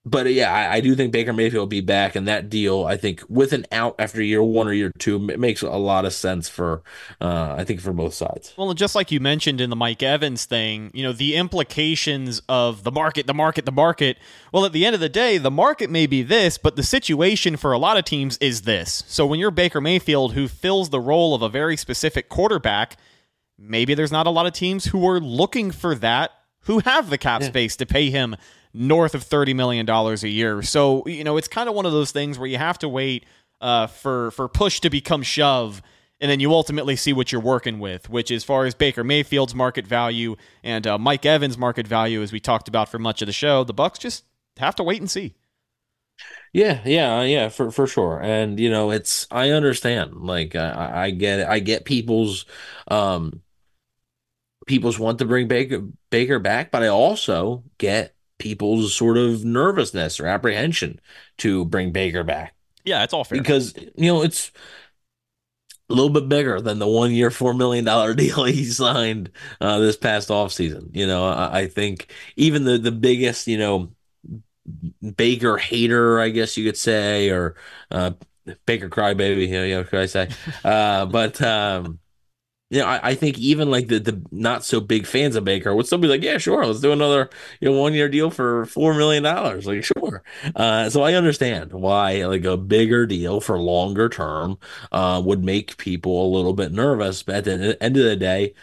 but 0.07 0.31
yeah, 0.33 0.53
I, 0.53 0.75
I, 0.77 0.81
do 0.81 0.95
think 0.95 1.13
Baker 1.13 1.33
Mayfield 1.33 1.63
will 1.63 1.67
be 1.67 1.81
back, 1.81 2.15
and 2.15 2.29
that 2.29 2.51
deal, 2.51 2.85
I 2.85 2.99
think, 2.99 3.23
with 3.29 3.55
an 3.55 3.65
out 3.73 3.95
after 3.99 4.23
year 4.23 4.43
one 4.43 4.69
or 4.69 4.75
year 4.75 4.93
two, 4.99 5.17
it 5.31 5.41
makes 5.41 5.63
a 5.63 5.71
lot 5.71 6.05
of 6.05 6.13
sense 6.13 6.47
for, 6.47 6.83
uh, 7.23 7.55
I 7.57 7.65
think, 7.65 7.81
for 7.81 7.93
both 7.95 8.13
sides. 8.13 8.53
Well, 8.59 8.75
just 8.75 8.95
like 8.95 9.11
you 9.11 9.19
mentioned 9.19 9.63
in 9.63 9.71
the 9.71 9.77
Mike 9.77 10.03
Evans 10.03 10.45
thing, 10.45 10.91
you 10.93 11.03
know, 11.03 11.13
the 11.13 11.35
implications 11.35 12.43
of 12.51 12.85
the 12.85 12.93
market, 12.93 13.27
the 13.27 13.33
market, 13.33 13.65
the 13.65 13.73
market. 13.73 14.19
Well, 14.53 14.67
at 14.67 14.73
the 14.73 14.85
end 14.85 14.95
of 14.95 15.01
the 15.01 15.09
day, 15.09 15.39
the 15.39 15.51
market 15.51 15.89
may 15.89 16.07
be 16.07 16.23
this, 16.23 16.59
but 16.59 16.77
the 16.77 16.83
situation 16.83 17.57
for 17.57 17.73
a 17.73 17.79
lot 17.79 17.97
of 17.97 18.05
teams 18.05 18.37
is 18.39 18.63
this. 18.63 19.05
So 19.07 19.25
when 19.25 19.41
you're 19.41 19.51
Baker 19.51 19.81
Mayfield, 19.81 20.35
who 20.35 20.49
fills 20.49 20.91
the 20.91 21.01
role 21.01 21.35
of 21.35 21.41
a 21.41 21.49
very 21.49 21.79
specific 21.79 22.29
quarterback, 22.29 22.99
maybe 23.59 23.95
there's 23.95 24.13
not 24.13 24.27
a 24.27 24.31
lot 24.31 24.45
of 24.45 24.53
teams 24.53 24.87
who 24.87 25.09
are 25.09 25.19
looking 25.19 25.71
for 25.71 25.95
that, 25.95 26.33
who 26.65 26.81
have 26.81 27.09
the 27.09 27.19
cap 27.19 27.41
yeah. 27.41 27.49
space 27.49 27.77
to 27.77 27.87
pay 27.87 28.11
him 28.11 28.37
north 28.75 29.15
of 29.15 29.25
$30 29.25 29.55
million 29.55 29.89
a 29.89 30.15
year. 30.27 30.63
So, 30.63 31.07
you 31.07 31.25
know, 31.25 31.37
it's 31.37 31.49
kind 31.49 31.69
of 31.69 31.75
one 31.75 31.87
of 31.87 31.93
those 31.93 32.11
things 32.11 32.39
where 32.39 32.49
you 32.49 32.59
have 32.59 32.79
to 32.81 32.89
wait 32.89 33.25
uh, 33.61 33.87
for, 33.87 34.33
for 34.33 34.49
push 34.49 34.81
to 34.81 34.91
become 34.91 35.23
shove. 35.23 35.81
And 36.21 36.31
then 36.31 36.41
you 36.41 36.53
ultimately 36.53 36.97
see 36.97 37.13
what 37.13 37.33
you're 37.33 37.41
working 37.41 37.79
with, 37.81 38.09
which, 38.09 38.31
as 38.31 38.45
far 38.45 38.65
as 38.65 38.75
Baker 38.75 39.05
Mayfield's 39.05 39.55
market 39.55 39.87
value 39.87 40.37
and 40.63 40.87
uh, 40.87 40.97
Mike 40.97 41.27
Evans' 41.27 41.59
market 41.59 41.87
value, 41.87 42.23
as 42.23 42.33
we 42.33 42.41
talked 42.41 42.69
about 42.69 42.89
for 42.89 42.99
much 42.99 43.21
of 43.21 43.27
the 43.27 43.33
show, 43.33 43.65
the 43.65 43.75
Bucs 43.75 43.99
just 43.99 44.25
have 44.59 44.77
to 44.77 44.83
wait 44.83 45.01
and 45.01 45.11
see. 45.11 45.35
Yeah, 46.53 46.81
yeah, 46.85 47.23
yeah, 47.23 47.49
for 47.49 47.71
for 47.73 47.87
sure. 47.87 48.21
And 48.23 48.61
you 48.61 48.71
know, 48.71 48.91
it's 48.93 49.27
I 49.31 49.51
understand. 49.51 50.15
Like 50.15 50.55
I, 50.55 51.07
I 51.07 51.11
get 51.11 51.41
it. 51.41 51.49
I 51.49 51.59
get 51.59 51.85
people's 51.85 52.47
um 52.89 53.43
people's 54.67 54.99
want 54.99 55.19
to 55.19 55.25
bring 55.25 55.49
Baker 55.49 55.83
Baker 56.11 56.39
back, 56.39 56.71
but 56.71 56.83
I 56.83 56.89
also 56.89 57.65
get 57.79 58.14
people's 58.39 58.95
sort 58.95 59.17
of 59.17 59.45
nervousness 59.45 60.21
or 60.21 60.27
apprehension 60.27 61.01
to 61.39 61.65
bring 61.65 61.93
Baker 61.93 62.25
back. 62.25 62.55
Yeah, 62.85 63.03
it's 63.03 63.15
all 63.15 63.25
fair. 63.25 63.39
Because, 63.39 63.75
you 63.97 64.13
know, 64.13 64.23
it's 64.23 64.51
a 65.91 65.95
little 65.95 66.11
bit 66.11 66.29
bigger 66.29 66.61
than 66.61 66.79
the 66.79 66.89
one 66.89 67.13
year, 67.13 67.31
$4 67.31 67.57
million 67.57 67.85
deal 68.17 68.45
he 68.45 68.65
signed 68.65 69.31
uh, 69.61 69.79
this 69.79 69.97
past 69.97 70.29
offseason. 70.29 70.95
You 70.95 71.07
know, 71.07 71.27
I, 71.27 71.61
I 71.61 71.67
think 71.69 72.13
even 72.37 72.65
the, 72.65 72.79
the 72.79 72.93
biggest, 72.93 73.47
you 73.47 73.59
know, 73.59 73.93
Baker 75.17 75.57
hater, 75.57 76.21
I 76.21 76.31
guess 76.31 76.57
you 76.57 76.65
could 76.65 76.77
say, 76.77 77.31
or 77.31 77.57
uh, 77.91 78.13
Baker 78.67 78.89
crybaby, 78.89 79.49
you 79.49 79.53
know, 79.53 79.65
you 79.65 79.75
know, 79.77 79.85
could 79.85 80.01
I 80.01 80.07
say? 80.07 80.31
Uh, 80.65 81.07
but 81.07 81.41
um, 81.43 81.99
you 82.71 82.81
know, 82.81 82.87
I, 82.87 83.11
I, 83.11 83.15
think 83.15 83.39
even 83.39 83.71
like 83.71 83.89
the 83.89 84.01
the 84.01 84.23
not 84.33 84.65
so 84.65 84.81
big 84.81 85.07
fans 85.07 85.37
of 85.37 85.45
Baker 85.45 85.75
would 85.75 85.87
still 85.87 85.99
be 85.99 86.09
like, 86.09 86.23
yeah, 86.23 86.39
sure, 86.39 86.65
let's 86.67 86.81
do 86.81 86.93
another 86.93 87.31
you 87.61 87.71
know 87.71 87.81
one 87.81 87.95
year 87.95 88.09
deal 88.09 88.31
for 88.31 88.67
four 88.67 88.95
million 88.95 89.23
dollars. 89.23 89.67
Like, 89.67 89.85
sure. 89.85 90.23
Uh, 90.57 90.91
so 90.91 91.03
I 91.03 91.15
understand 91.15 91.73
why 91.73 92.25
like 92.27 92.45
a 92.45 92.57
bigger 92.57 93.07
deal 93.07 93.41
for 93.41 93.59
longer 93.59 94.09
term 94.09 94.59
uh, 94.93 95.23
would 95.25 95.45
make 95.45 95.77
people 95.77 96.27
a 96.27 96.33
little 96.35 96.55
bit 96.55 96.73
nervous. 96.73 97.23
But 97.23 97.37
at 97.37 97.45
the 97.45 97.83
end 97.83 97.97
of 97.97 98.05
the 98.05 98.17
day, 98.17 98.55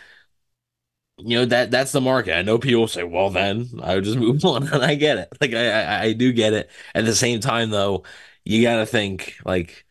you 1.18 1.38
know 1.38 1.46
that 1.46 1.72
that's 1.72 1.92
the 1.92 2.02
market. 2.02 2.36
I 2.36 2.42
know 2.42 2.58
people 2.58 2.88
say, 2.88 3.04
"Well, 3.04 3.30
then 3.30 3.70
I 3.82 3.96
would 3.96 4.04
just 4.04 4.18
move 4.20 4.44
on," 4.46 4.68
and 4.68 4.84
I 4.84 4.96
get 4.96 5.18
it. 5.20 5.30
Like 5.40 5.54
I, 5.54 5.70
I, 5.84 6.02
I 6.04 6.14
do 6.14 6.34
get 6.34 6.54
it. 6.54 6.70
At 6.96 7.06
the 7.06 7.16
same 7.16 7.40
time, 7.40 7.70
though, 7.70 8.04
you 8.44 8.62
got 8.62 8.78
to 8.78 8.86
think 8.86 9.38
like 9.46 9.86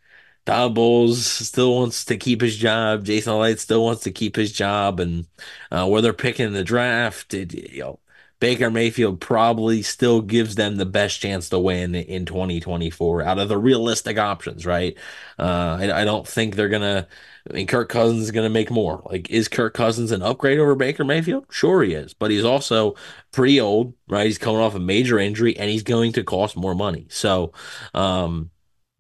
Todd 0.51 0.75
Bowles 0.75 1.25
still 1.25 1.77
wants 1.77 2.05
to 2.07 2.17
keep 2.17 2.41
his 2.41 2.57
job. 2.57 3.05
Jason 3.05 3.39
Licht 3.39 3.61
still 3.61 3.85
wants 3.85 4.03
to 4.03 4.11
keep 4.11 4.35
his 4.35 4.51
job, 4.51 4.99
and 4.99 5.29
uh, 5.71 5.87
where 5.87 6.03
they're 6.03 6.13
picking 6.13 6.53
the 6.53 6.65
draft, 6.65 7.33
it, 7.35 7.55
you 7.55 7.83
know, 7.83 8.01
Baker 8.41 8.69
Mayfield 8.69 9.21
probably 9.21 9.83
still 9.83 10.21
gives 10.21 10.57
them 10.57 10.75
the 10.75 10.87
best 10.87 11.21
chance 11.21 11.51
to 11.51 11.61
win 11.61 11.95
in 11.95 12.27
2024 12.27 13.23
out 13.23 13.39
of 13.39 13.49
the 13.49 13.57
realistic 13.57 14.19
options, 14.19 14.67
right? 14.67 14.99
Uh, 15.39 15.79
I, 15.79 16.01
I, 16.01 16.05
don't 16.05 16.27
think 16.27 16.57
they're 16.57 16.69
gonna. 16.69 17.07
I 17.49 17.53
mean, 17.53 17.69
Kirk 17.69 17.89
Cousins 17.89 18.25
is 18.25 18.33
gonna 18.33 18.49
make 18.49 18.73
more. 18.73 19.05
Like, 19.09 19.31
is 19.31 19.47
Kirk 19.47 19.75
Cousins 19.75 20.11
an 20.11 20.21
upgrade 20.21 20.59
over 20.59 20.75
Baker 20.75 21.05
Mayfield? 21.05 21.47
Sure, 21.53 21.81
he 21.85 21.95
is, 21.95 22.13
but 22.13 22.33
he's 22.33 22.45
also 22.45 22.97
pretty 23.31 23.61
old, 23.61 23.95
right? 24.09 24.27
He's 24.27 24.37
coming 24.37 24.61
off 24.61 24.75
a 24.75 24.81
major 24.81 25.21
injury, 25.21 25.57
and 25.57 25.71
he's 25.71 25.85
going 25.85 26.13
to 26.15 26.25
cost 26.25 26.57
more 26.57 26.75
money. 26.75 27.07
So, 27.09 27.53
um, 27.95 28.51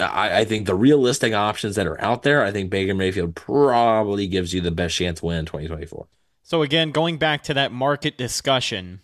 I, 0.01 0.41
I, 0.41 0.45
think 0.45 0.67
the 0.67 0.75
realistic 0.75 1.33
options 1.33 1.77
that 1.77 1.87
are 1.87 2.01
out 2.01 2.23
there, 2.23 2.43
I 2.45 2.51
think 2.51 2.71
Baker 2.71 2.95
Mayfield 2.95 3.35
probably 3.35 4.27
gives 4.27 4.55
you 4.55 4.61
the 4.61 4.71
best 4.71 4.95
chance 4.95 5.23
win 5.23 5.39
in 5.39 5.47
2024. 5.47 6.07
So 6.43 6.63
again, 6.63 6.91
going 6.91 7.19
back 7.19 7.43
to 7.45 7.55
that 7.55 7.73
market 7.73 8.19
discussion, 8.19 9.01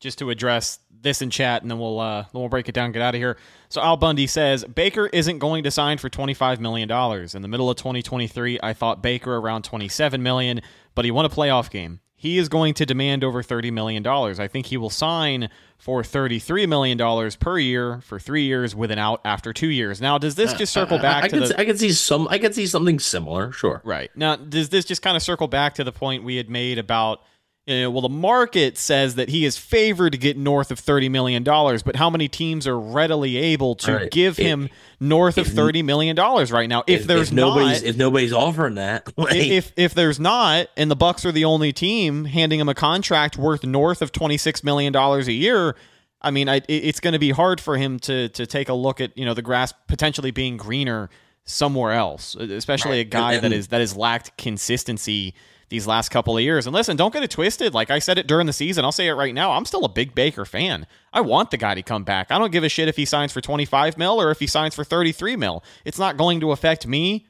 just 0.00 0.18
to 0.18 0.30
address 0.30 0.80
this 0.90 1.22
in 1.22 1.30
chat, 1.30 1.62
and 1.62 1.70
then 1.70 1.78
we'll 1.78 2.00
uh, 2.00 2.22
then 2.22 2.40
we'll 2.40 2.48
break 2.48 2.68
it 2.68 2.72
down, 2.72 2.92
get 2.92 3.02
out 3.02 3.14
of 3.14 3.20
here. 3.20 3.36
So 3.68 3.80
Al 3.80 3.96
Bundy 3.96 4.26
says 4.26 4.64
Baker 4.64 5.06
isn't 5.06 5.38
going 5.38 5.64
to 5.64 5.70
sign 5.70 5.98
for 5.98 6.08
25 6.08 6.60
million 6.60 6.88
dollars 6.88 7.34
in 7.34 7.42
the 7.42 7.48
middle 7.48 7.70
of 7.70 7.76
2023. 7.76 8.58
I 8.62 8.72
thought 8.72 9.02
Baker 9.02 9.36
around 9.36 9.62
27 9.62 10.22
million, 10.22 10.60
but 10.94 11.04
he 11.04 11.10
won 11.10 11.24
a 11.24 11.30
playoff 11.30 11.70
game 11.70 12.00
he 12.22 12.38
is 12.38 12.48
going 12.48 12.72
to 12.74 12.86
demand 12.86 13.24
over 13.24 13.42
$30 13.42 13.72
million. 13.72 14.06
I 14.06 14.46
think 14.46 14.66
he 14.66 14.76
will 14.76 14.90
sign 14.90 15.48
for 15.76 16.04
$33 16.04 16.68
million 16.68 17.30
per 17.40 17.58
year 17.58 18.00
for 18.02 18.20
three 18.20 18.44
years 18.44 18.76
with 18.76 18.92
an 18.92 18.98
out 19.00 19.20
after 19.24 19.52
two 19.52 19.66
years. 19.66 20.00
Now, 20.00 20.18
does 20.18 20.36
this 20.36 20.52
uh, 20.52 20.58
just 20.58 20.72
circle 20.72 20.98
uh, 20.98 21.02
back 21.02 21.16
I, 21.16 21.18
I, 21.18 21.24
I 21.24 21.28
to 21.28 21.38
can, 21.40 21.48
the, 21.48 21.60
I 21.60 21.64
can 21.64 21.76
see 21.76 21.90
some 21.90 22.28
I 22.28 22.38
can 22.38 22.52
see 22.52 22.68
something 22.68 23.00
similar, 23.00 23.50
sure. 23.50 23.80
Right. 23.82 24.08
Now, 24.14 24.36
does 24.36 24.68
this 24.68 24.84
just 24.84 25.02
kind 25.02 25.16
of 25.16 25.22
circle 25.24 25.48
back 25.48 25.74
to 25.74 25.84
the 25.84 25.90
point 25.90 26.22
we 26.22 26.36
had 26.36 26.48
made 26.48 26.78
about 26.78 27.24
you 27.66 27.82
know, 27.82 27.90
well, 27.92 28.02
the 28.02 28.08
market 28.08 28.76
says 28.76 29.14
that 29.14 29.28
he 29.28 29.44
is 29.44 29.56
favored 29.56 30.10
to 30.12 30.18
get 30.18 30.36
north 30.36 30.72
of 30.72 30.80
$30 30.80 31.08
million, 31.10 31.44
but 31.44 31.94
how 31.94 32.10
many 32.10 32.26
teams 32.26 32.66
are 32.66 32.78
readily 32.78 33.36
able 33.36 33.76
to 33.76 33.94
right. 33.94 34.10
give 34.10 34.40
if, 34.40 34.46
him 34.46 34.68
north 34.98 35.38
of 35.38 35.46
$30 35.46 35.84
million 35.84 36.16
right 36.16 36.68
now? 36.68 36.82
If, 36.88 37.02
if 37.02 37.06
there's 37.06 37.28
if 37.28 37.34
nobody's, 37.34 37.82
not, 37.82 37.88
if 37.88 37.96
nobody's 37.96 38.32
offering 38.32 38.74
that, 38.76 39.12
like, 39.16 39.36
if, 39.36 39.72
if 39.76 39.94
there's 39.94 40.18
not, 40.18 40.68
and 40.76 40.90
the 40.90 40.96
Bucs 40.96 41.24
are 41.24 41.30
the 41.30 41.44
only 41.44 41.72
team 41.72 42.24
handing 42.24 42.58
him 42.58 42.68
a 42.68 42.74
contract 42.74 43.38
worth 43.38 43.62
north 43.62 44.02
of 44.02 44.10
$26 44.10 44.64
million 44.64 44.94
a 44.96 45.20
year, 45.30 45.76
I 46.20 46.32
mean, 46.32 46.48
I, 46.48 46.62
it's 46.68 46.98
going 46.98 47.12
to 47.12 47.20
be 47.20 47.30
hard 47.30 47.60
for 47.60 47.76
him 47.76 48.00
to, 48.00 48.28
to 48.30 48.44
take 48.44 48.70
a 48.70 48.74
look 48.74 49.00
at, 49.00 49.16
you 49.16 49.24
know, 49.24 49.34
the 49.34 49.42
grass 49.42 49.72
potentially 49.86 50.32
being 50.32 50.56
greener 50.56 51.10
somewhere 51.44 51.92
else, 51.92 52.34
especially 52.34 52.98
a 52.98 53.04
guy 53.04 53.38
that 53.38 53.52
is, 53.52 53.68
that 53.68 53.80
has 53.80 53.96
lacked 53.96 54.36
consistency 54.36 55.34
these 55.72 55.86
last 55.86 56.10
couple 56.10 56.36
of 56.36 56.42
years. 56.42 56.66
And 56.66 56.74
listen, 56.74 56.98
don't 56.98 57.14
get 57.14 57.22
it 57.22 57.30
twisted. 57.30 57.72
Like 57.72 57.90
I 57.90 57.98
said 57.98 58.18
it 58.18 58.26
during 58.26 58.46
the 58.46 58.52
season, 58.52 58.84
I'll 58.84 58.92
say 58.92 59.08
it 59.08 59.14
right 59.14 59.34
now. 59.34 59.52
I'm 59.52 59.64
still 59.64 59.86
a 59.86 59.88
big 59.88 60.14
Baker 60.14 60.44
fan. 60.44 60.86
I 61.14 61.22
want 61.22 61.50
the 61.50 61.56
guy 61.56 61.74
to 61.74 61.82
come 61.82 62.04
back. 62.04 62.30
I 62.30 62.38
don't 62.38 62.52
give 62.52 62.62
a 62.62 62.68
shit 62.68 62.88
if 62.88 62.96
he 62.96 63.06
signs 63.06 63.32
for 63.32 63.40
25 63.40 63.96
mil 63.96 64.20
or 64.20 64.30
if 64.30 64.38
he 64.38 64.46
signs 64.46 64.74
for 64.74 64.84
33 64.84 65.34
mil. 65.36 65.64
It's 65.86 65.98
not 65.98 66.18
going 66.18 66.40
to 66.40 66.52
affect 66.52 66.86
me 66.86 67.26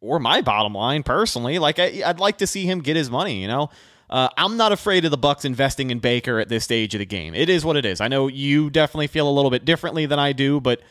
or 0.00 0.18
my 0.18 0.40
bottom 0.40 0.72
line 0.72 1.02
personally. 1.02 1.58
Like 1.58 1.78
I, 1.78 2.02
would 2.06 2.18
like 2.18 2.38
to 2.38 2.46
see 2.46 2.64
him 2.64 2.80
get 2.80 2.96
his 2.96 3.10
money. 3.10 3.42
You 3.42 3.48
know. 3.48 3.70
Uh, 4.08 4.28
I'm 4.36 4.58
not 4.58 4.72
afraid 4.72 5.06
of 5.06 5.10
the 5.10 5.16
Bucs 5.18 5.46
investing 5.46 5.90
in 5.90 5.98
Baker 5.98 6.38
at 6.38 6.50
this 6.50 6.64
stage 6.64 6.94
of 6.94 6.98
the 6.98 7.06
game. 7.06 7.34
It 7.34 7.48
is 7.48 7.64
what 7.64 7.78
it 7.78 7.86
is. 7.86 7.98
I 7.98 8.08
know 8.08 8.26
you 8.26 8.68
definitely 8.68 9.06
feel 9.06 9.26
a 9.26 9.32
little 9.32 9.50
bit 9.50 9.64
differently 9.64 10.04
than 10.04 10.18
I 10.18 10.32
do, 10.32 10.60
but 10.60 10.82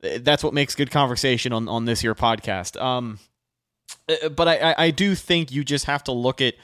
that's 0.00 0.42
what 0.42 0.52
makes 0.52 0.74
good 0.74 0.90
conversation 0.90 1.52
on 1.52 1.68
on 1.68 1.84
this 1.84 2.00
here 2.00 2.14
podcast. 2.14 2.80
Um, 2.80 3.18
but 4.06 4.48
I, 4.48 4.74
I 4.76 4.90
do 4.90 5.14
think 5.14 5.50
you 5.52 5.64
just 5.64 5.86
have 5.86 6.04
to 6.04 6.12
look 6.12 6.40
at 6.40 6.54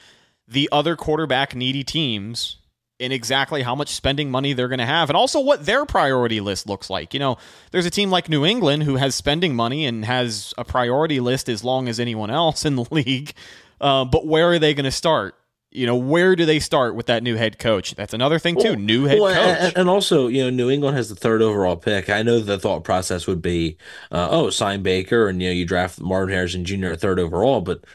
the 0.47 0.69
other 0.71 0.95
quarterback 0.95 1.55
needy 1.55 1.83
teams 1.83 2.57
and 2.99 3.11
exactly 3.11 3.63
how 3.63 3.73
much 3.73 3.89
spending 3.89 4.29
money 4.29 4.53
they're 4.53 4.67
going 4.67 4.79
to 4.79 4.85
have 4.85 5.09
and 5.09 5.17
also 5.17 5.39
what 5.39 5.65
their 5.65 5.85
priority 5.85 6.39
list 6.39 6.67
looks 6.67 6.89
like. 6.89 7.13
You 7.13 7.19
know, 7.19 7.37
there's 7.71 7.85
a 7.85 7.89
team 7.89 8.11
like 8.11 8.29
New 8.29 8.45
England 8.45 8.83
who 8.83 8.97
has 8.97 9.15
spending 9.15 9.55
money 9.55 9.85
and 9.85 10.05
has 10.05 10.53
a 10.57 10.63
priority 10.63 11.19
list 11.19 11.49
as 11.49 11.63
long 11.63 11.89
as 11.89 11.99
anyone 11.99 12.29
else 12.29 12.63
in 12.63 12.75
the 12.75 12.85
league. 12.91 13.33
Uh, 13.79 14.05
but 14.05 14.27
where 14.27 14.51
are 14.51 14.59
they 14.59 14.75
going 14.75 14.85
to 14.85 14.91
start? 14.91 15.35
You 15.71 15.85
know, 15.85 15.95
where 15.95 16.35
do 16.35 16.45
they 16.45 16.59
start 16.59 16.95
with 16.95 17.05
that 17.05 17.23
new 17.23 17.35
head 17.35 17.57
coach? 17.57 17.95
That's 17.95 18.13
another 18.13 18.39
thing 18.39 18.55
too. 18.55 18.71
Well, 18.71 18.75
new 18.75 19.05
head 19.05 19.19
well, 19.19 19.33
coach, 19.33 19.63
and, 19.67 19.77
and, 19.77 19.89
also, 19.89 20.27
you 20.27 20.43
know, 20.43 20.49
New 20.49 20.69
England 20.69 20.97
has 20.97 21.07
the 21.07 21.15
third 21.15 21.41
overall 21.41 21.77
pick. 21.77 22.09
I 22.09 22.23
know 22.23 22.39
the 22.39 22.59
thought 22.59 22.83
process 22.83 23.25
would 23.25 23.41
be, 23.41 23.77
uh, 24.11 24.27
oh, 24.29 24.49
sign 24.49 24.83
Baker, 24.83 25.29
and 25.29 25.41
you 25.41 25.47
know, 25.47 25.53
you 25.53 25.65
draft 25.65 26.01
Marvin 26.01 26.33
Harrison 26.33 26.65
Jr. 26.65 26.87
at 26.87 26.99
third 26.99 27.19
overall. 27.19 27.61
But 27.61 27.85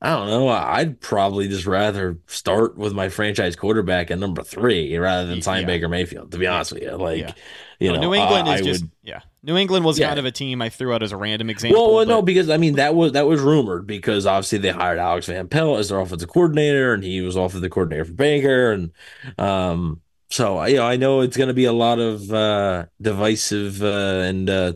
I 0.00 0.10
don't 0.10 0.28
know. 0.28 0.48
I'd 0.48 1.00
probably 1.00 1.48
just 1.48 1.66
rather 1.66 2.18
start 2.28 2.78
with 2.78 2.92
my 2.92 3.08
franchise 3.08 3.56
quarterback 3.56 4.12
at 4.12 4.18
number 4.20 4.44
three 4.44 4.96
rather 4.96 5.26
than 5.26 5.42
sign 5.42 5.62
yeah. 5.62 5.66
Baker 5.66 5.88
Mayfield. 5.88 6.30
To 6.30 6.38
be 6.38 6.46
honest 6.46 6.72
with 6.72 6.84
you, 6.84 6.92
like, 6.92 7.20
yeah. 7.20 7.32
you 7.80 7.92
know, 7.92 8.00
New 8.00 8.14
England 8.14 8.46
uh, 8.46 8.52
is 8.52 8.60
I 8.60 8.64
just 8.64 8.82
would, 8.82 8.90
yeah. 9.02 9.20
New 9.42 9.56
England 9.56 9.84
was 9.84 9.98
yeah. 9.98 10.06
kind 10.08 10.20
of 10.20 10.24
a 10.24 10.30
team 10.30 10.62
I 10.62 10.68
threw 10.68 10.94
out 10.94 11.02
as 11.02 11.10
a 11.10 11.16
random 11.16 11.50
example. 11.50 11.80
Well, 11.80 11.94
well 11.96 12.06
but... 12.06 12.12
no, 12.12 12.22
because 12.22 12.48
I 12.48 12.58
mean 12.58 12.76
that 12.76 12.94
was 12.94 13.12
that 13.12 13.26
was 13.26 13.40
rumored 13.40 13.88
because 13.88 14.24
obviously 14.24 14.58
they 14.58 14.70
hired 14.70 14.98
Alex 14.98 15.26
Van 15.26 15.48
Pelt 15.48 15.80
as 15.80 15.88
their 15.88 15.98
offensive 15.98 16.28
coordinator, 16.28 16.94
and 16.94 17.02
he 17.02 17.20
was 17.20 17.34
offensive 17.34 17.70
coordinator 17.70 18.04
for 18.04 18.12
Baker, 18.12 18.70
and 18.70 18.92
um, 19.36 20.00
so 20.30 20.64
you 20.64 20.76
know 20.76 20.86
I 20.86 20.96
know 20.96 21.22
it's 21.22 21.36
going 21.36 21.48
to 21.48 21.54
be 21.54 21.64
a 21.64 21.72
lot 21.72 21.98
of 21.98 22.32
uh, 22.32 22.86
divisive 23.00 23.82
uh, 23.82 24.22
and 24.24 24.48
uh, 24.48 24.72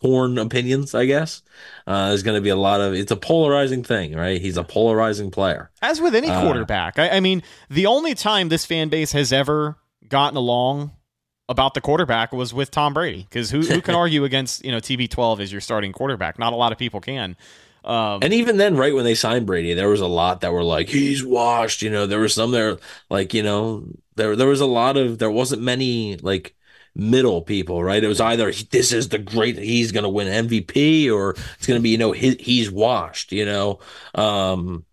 torn 0.00 0.38
opinions. 0.38 0.94
I 0.94 1.06
guess 1.06 1.42
uh, 1.86 2.08
there's 2.08 2.22
going 2.22 2.36
to 2.36 2.40
be 2.40 2.50
a 2.50 2.56
lot 2.56 2.80
of 2.80 2.94
it's 2.94 3.12
a 3.12 3.16
polarizing 3.16 3.82
thing, 3.82 4.14
right? 4.14 4.40
He's 4.40 4.56
a 4.56 4.64
polarizing 4.64 5.30
player, 5.30 5.70
as 5.82 6.00
with 6.00 6.14
any 6.14 6.28
uh, 6.28 6.42
quarterback. 6.42 6.98
I, 6.98 7.10
I 7.10 7.20
mean, 7.20 7.42
the 7.68 7.86
only 7.86 8.14
time 8.14 8.48
this 8.48 8.64
fan 8.64 8.88
base 8.88 9.12
has 9.12 9.32
ever 9.32 9.76
gotten 10.08 10.36
along 10.36 10.92
about 11.48 11.74
the 11.74 11.80
quarterback 11.80 12.32
was 12.32 12.52
with 12.52 12.70
Tom 12.70 12.92
Brady 12.94 13.26
because 13.28 13.50
who, 13.50 13.60
who 13.60 13.80
can 13.80 13.94
argue 13.94 14.24
against 14.24 14.64
you 14.64 14.72
know 14.72 14.78
TB12 14.78 15.40
as 15.40 15.52
your 15.52 15.60
starting 15.60 15.92
quarterback? 15.92 16.38
Not 16.38 16.52
a 16.52 16.56
lot 16.56 16.72
of 16.72 16.78
people 16.78 17.00
can. 17.00 17.36
Um, 17.84 18.20
and 18.22 18.34
even 18.34 18.58
then, 18.58 18.76
right 18.76 18.94
when 18.94 19.04
they 19.04 19.14
signed 19.14 19.46
Brady, 19.46 19.72
there 19.72 19.88
was 19.88 20.00
a 20.00 20.06
lot 20.06 20.42
that 20.42 20.52
were 20.52 20.64
like 20.64 20.88
he's 20.88 21.24
washed. 21.24 21.80
You 21.80 21.90
know, 21.90 22.06
there 22.06 22.18
was 22.18 22.34
some 22.34 22.50
there 22.50 22.78
like 23.08 23.32
you 23.32 23.42
know 23.42 23.84
there 24.16 24.36
there 24.36 24.46
was 24.46 24.60
a 24.60 24.66
lot 24.66 24.96
of 24.96 25.18
there 25.18 25.30
wasn't 25.30 25.62
many 25.62 26.16
like 26.16 26.54
middle 26.98 27.42
people, 27.42 27.82
right? 27.82 28.02
It 28.04 28.08
was 28.08 28.20
either 28.20 28.52
this 28.52 28.92
is 28.92 29.08
the 29.08 29.18
great 29.18 29.56
he's 29.58 29.92
going 29.92 30.04
to 30.04 30.10
win 30.10 30.28
MVP 30.28 31.10
or 31.10 31.30
it's 31.56 31.66
going 31.66 31.78
to 31.78 31.82
be 31.82 31.90
you 31.90 31.98
know 31.98 32.12
he, 32.12 32.34
he's 32.36 32.70
washed. 32.70 33.32
You 33.32 33.46
know, 33.46 33.78
um, 34.14 34.84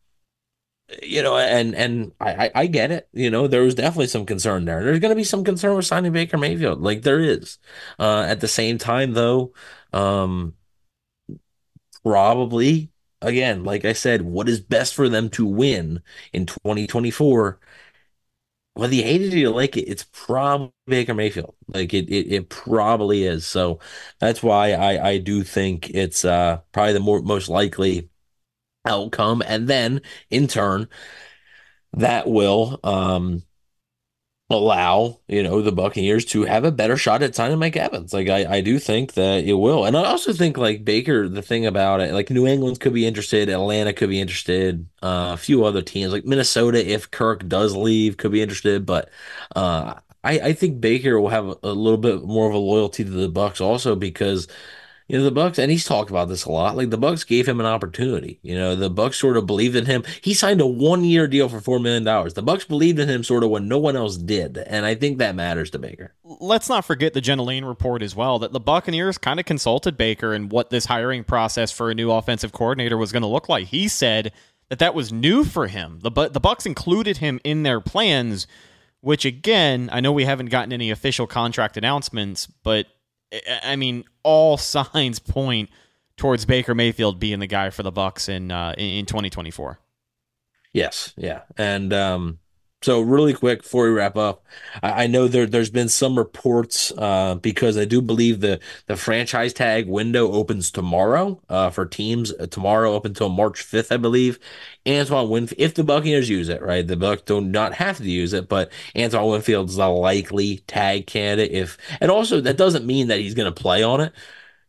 you 1.01 1.23
know, 1.23 1.35
and 1.37 1.73
and 1.75 2.11
I, 2.21 2.51
I 2.53 2.67
get 2.67 2.91
it. 2.91 3.09
You 3.11 3.29
know, 3.31 3.47
there 3.47 3.63
was 3.63 3.75
definitely 3.75 4.07
some 4.07 4.25
concern 4.25 4.65
there. 4.65 4.83
There's 4.83 4.99
going 4.99 5.09
to 5.11 5.15
be 5.15 5.23
some 5.23 5.43
concern 5.43 5.75
with 5.75 5.85
signing 5.85 6.11
Baker 6.11 6.37
Mayfield, 6.37 6.81
like 6.81 7.01
there 7.01 7.19
is. 7.19 7.57
Uh, 7.99 8.25
at 8.27 8.39
the 8.39 8.47
same 8.47 8.77
time, 8.77 9.13
though, 9.13 9.53
um, 9.93 10.53
probably 12.03 12.91
again, 13.21 13.63
like 13.63 13.85
I 13.85 13.93
said, 13.93 14.21
what 14.21 14.49
is 14.49 14.59
best 14.59 14.93
for 14.93 15.09
them 15.09 15.29
to 15.31 15.45
win 15.45 16.01
in 16.33 16.45
2024? 16.45 17.59
Whether 18.75 18.95
you 18.95 19.03
hate 19.03 19.21
it 19.21 19.33
or 19.33 19.37
you 19.37 19.51
like 19.51 19.77
it, 19.77 19.83
it's 19.83 20.05
probably 20.11 20.71
Baker 20.87 21.13
Mayfield. 21.13 21.55
Like 21.67 21.93
it, 21.93 22.09
it, 22.09 22.31
it 22.33 22.49
probably 22.49 23.23
is. 23.25 23.47
So 23.47 23.79
that's 24.19 24.43
why 24.43 24.73
I, 24.73 25.11
I 25.11 25.17
do 25.17 25.43
think 25.43 25.89
it's 25.91 26.25
uh, 26.25 26.59
probably 26.73 26.93
the 26.93 26.99
more 26.99 27.21
most 27.21 27.49
likely 27.49 28.09
outcome. 28.85 29.43
And 29.47 29.67
then 29.67 30.01
in 30.29 30.47
turn, 30.47 30.89
that 31.93 32.27
will 32.27 32.79
um, 32.83 33.43
allow 34.49 35.19
you 35.27 35.41
know 35.41 35.61
the 35.61 35.71
Buccaneers 35.71 36.23
to 36.25 36.43
have 36.43 36.65
a 36.65 36.71
better 36.71 36.97
shot 36.97 37.23
at 37.23 37.35
signing 37.35 37.57
Mike 37.57 37.75
Evans. 37.75 38.13
Like 38.13 38.29
I, 38.29 38.57
I 38.57 38.61
do 38.61 38.77
think 38.79 39.13
that 39.13 39.43
it 39.43 39.53
will, 39.53 39.85
and 39.85 39.97
I 39.97 40.05
also 40.05 40.33
think 40.33 40.57
like 40.57 40.85
Baker. 40.85 41.27
The 41.27 41.41
thing 41.41 41.65
about 41.65 42.01
it, 42.01 42.13
like 42.13 42.29
New 42.29 42.47
England 42.47 42.79
could 42.79 42.93
be 42.93 43.07
interested, 43.07 43.49
Atlanta 43.49 43.93
could 43.93 44.09
be 44.09 44.21
interested, 44.21 44.87
uh, 45.01 45.31
a 45.33 45.37
few 45.37 45.65
other 45.65 45.81
teams 45.81 46.11
like 46.11 46.25
Minnesota, 46.25 46.85
if 46.85 47.09
Kirk 47.11 47.47
does 47.47 47.75
leave, 47.75 48.17
could 48.17 48.31
be 48.31 48.41
interested. 48.41 48.85
But 48.85 49.09
uh, 49.55 49.95
I, 50.23 50.39
I 50.39 50.53
think 50.53 50.81
Baker 50.81 51.19
will 51.19 51.29
have 51.29 51.47
a, 51.47 51.57
a 51.63 51.73
little 51.73 51.97
bit 51.99 52.23
more 52.23 52.47
of 52.47 52.53
a 52.53 52.59
loyalty 52.59 53.03
to 53.03 53.09
the 53.09 53.29
Bucs 53.29 53.61
also 53.61 53.95
because 53.95 54.47
you 55.07 55.17
know, 55.17 55.23
the 55.23 55.31
Bucs 55.31 55.59
and 55.59 55.71
he's 55.71 55.85
talked 55.85 56.09
about 56.09 56.29
this 56.29 56.45
a 56.45 56.51
lot. 56.51 56.75
Like 56.75 56.89
the 56.89 56.97
Bucs 56.97 57.25
gave 57.25 57.47
him 57.47 57.59
an 57.59 57.65
opportunity. 57.65 58.39
You 58.41 58.55
know, 58.55 58.75
the 58.75 58.89
Bucs 58.89 59.15
sort 59.15 59.37
of 59.37 59.45
believed 59.45 59.75
in 59.75 59.85
him. 59.85 60.03
He 60.21 60.33
signed 60.33 60.61
a 60.61 60.67
one-year 60.67 61.27
deal 61.27 61.47
for 61.47 61.61
four 61.61 61.79
million 61.79 62.03
dollars. 62.03 62.33
The 62.33 62.43
Bucs 62.43 62.67
believed 62.67 62.99
in 62.99 63.07
him 63.07 63.23
sort 63.23 63.43
of 63.43 63.51
when 63.51 63.67
no 63.67 63.77
one 63.77 63.95
else 63.95 64.17
did, 64.17 64.57
and 64.57 64.85
I 64.85 64.95
think 64.95 65.19
that 65.19 65.35
matters 65.35 65.69
to 65.71 65.79
Baker. 65.79 66.13
Let's 66.23 66.69
not 66.69 66.85
forget 66.85 67.13
the 67.13 67.21
Jenna 67.21 67.43
report 67.65 68.01
as 68.01 68.15
well 68.15 68.39
that 68.39 68.51
the 68.51 68.59
Buccaneers 68.59 69.17
kind 69.17 69.39
of 69.39 69.45
consulted 69.45 69.97
Baker 69.97 70.33
and 70.33 70.51
what 70.51 70.69
this 70.69 70.85
hiring 70.85 71.23
process 71.23 71.71
for 71.71 71.91
a 71.91 71.95
new 71.95 72.11
offensive 72.11 72.51
coordinator 72.51 72.97
was 72.97 73.11
going 73.11 73.21
to 73.21 73.27
look 73.27 73.47
like. 73.47 73.67
He 73.67 73.87
said 73.87 74.31
that 74.69 74.79
that 74.79 74.95
was 74.95 75.13
new 75.13 75.43
for 75.43 75.67
him. 75.67 75.99
The 76.01 76.09
the 76.09 76.41
Bucs 76.41 76.65
included 76.65 77.17
him 77.17 77.39
in 77.43 77.63
their 77.63 77.79
plans, 77.79 78.47
which 79.01 79.25
again, 79.25 79.89
I 79.91 79.99
know 79.99 80.11
we 80.11 80.25
haven't 80.25 80.47
gotten 80.47 80.73
any 80.73 80.89
official 80.89 81.27
contract 81.27 81.77
announcements, 81.77 82.47
but 82.47 82.87
I 83.63 83.75
mean, 83.75 84.05
all 84.23 84.57
signs 84.57 85.19
point 85.19 85.69
towards 86.17 86.45
Baker 86.45 86.75
Mayfield 86.75 87.19
being 87.19 87.39
the 87.39 87.47
guy 87.47 87.69
for 87.69 87.83
the 87.83 87.91
Bucks 87.91 88.29
in 88.29 88.51
uh, 88.51 88.73
in 88.77 89.05
2024. 89.05 89.79
Yes, 90.73 91.13
yeah, 91.15 91.41
and 91.57 91.93
um, 91.93 92.39
so 92.85 93.01
really 93.01 93.33
quick 93.33 93.63
before 93.63 93.85
we 93.85 93.89
wrap 93.89 94.15
up, 94.15 94.45
I, 94.83 95.05
I 95.05 95.07
know 95.07 95.27
there 95.27 95.47
there's 95.47 95.71
been 95.71 95.89
some 95.89 96.15
reports 96.19 96.91
uh, 96.95 97.33
because 97.33 97.79
I 97.79 97.85
do 97.85 97.99
believe 97.99 98.41
the 98.41 98.59
the 98.85 98.95
franchise 98.95 99.53
tag 99.53 99.87
window 99.87 100.31
opens 100.31 100.69
tomorrow 100.69 101.41
uh, 101.49 101.71
for 101.71 101.87
teams 101.87 102.31
uh, 102.31 102.45
tomorrow 102.45 102.95
up 102.95 103.03
until 103.03 103.29
March 103.29 103.65
5th, 103.65 103.91
I 103.91 103.97
believe. 103.97 104.37
Antoine 104.87 105.31
Winfield, 105.31 105.59
if 105.59 105.73
the 105.73 105.83
Buccaneers 105.83 106.29
use 106.29 106.47
it, 106.47 106.61
right, 106.61 106.85
the 106.85 106.95
Bucs 106.95 107.25
do 107.25 107.41
not 107.41 107.73
have 107.73 107.97
to 107.97 108.03
use 108.03 108.33
it, 108.33 108.47
but 108.47 108.71
Antoine 108.95 109.31
Winfield 109.31 109.69
is 109.69 109.77
a 109.79 109.87
likely 109.87 110.57
tag 110.67 111.07
candidate. 111.07 111.53
If 111.53 111.79
and 111.99 112.11
also 112.11 112.39
that 112.39 112.55
doesn't 112.55 112.85
mean 112.85 113.07
that 113.07 113.19
he's 113.19 113.33
going 113.33 113.51
to 113.51 113.61
play 113.63 113.81
on 113.81 113.99
it 113.99 114.13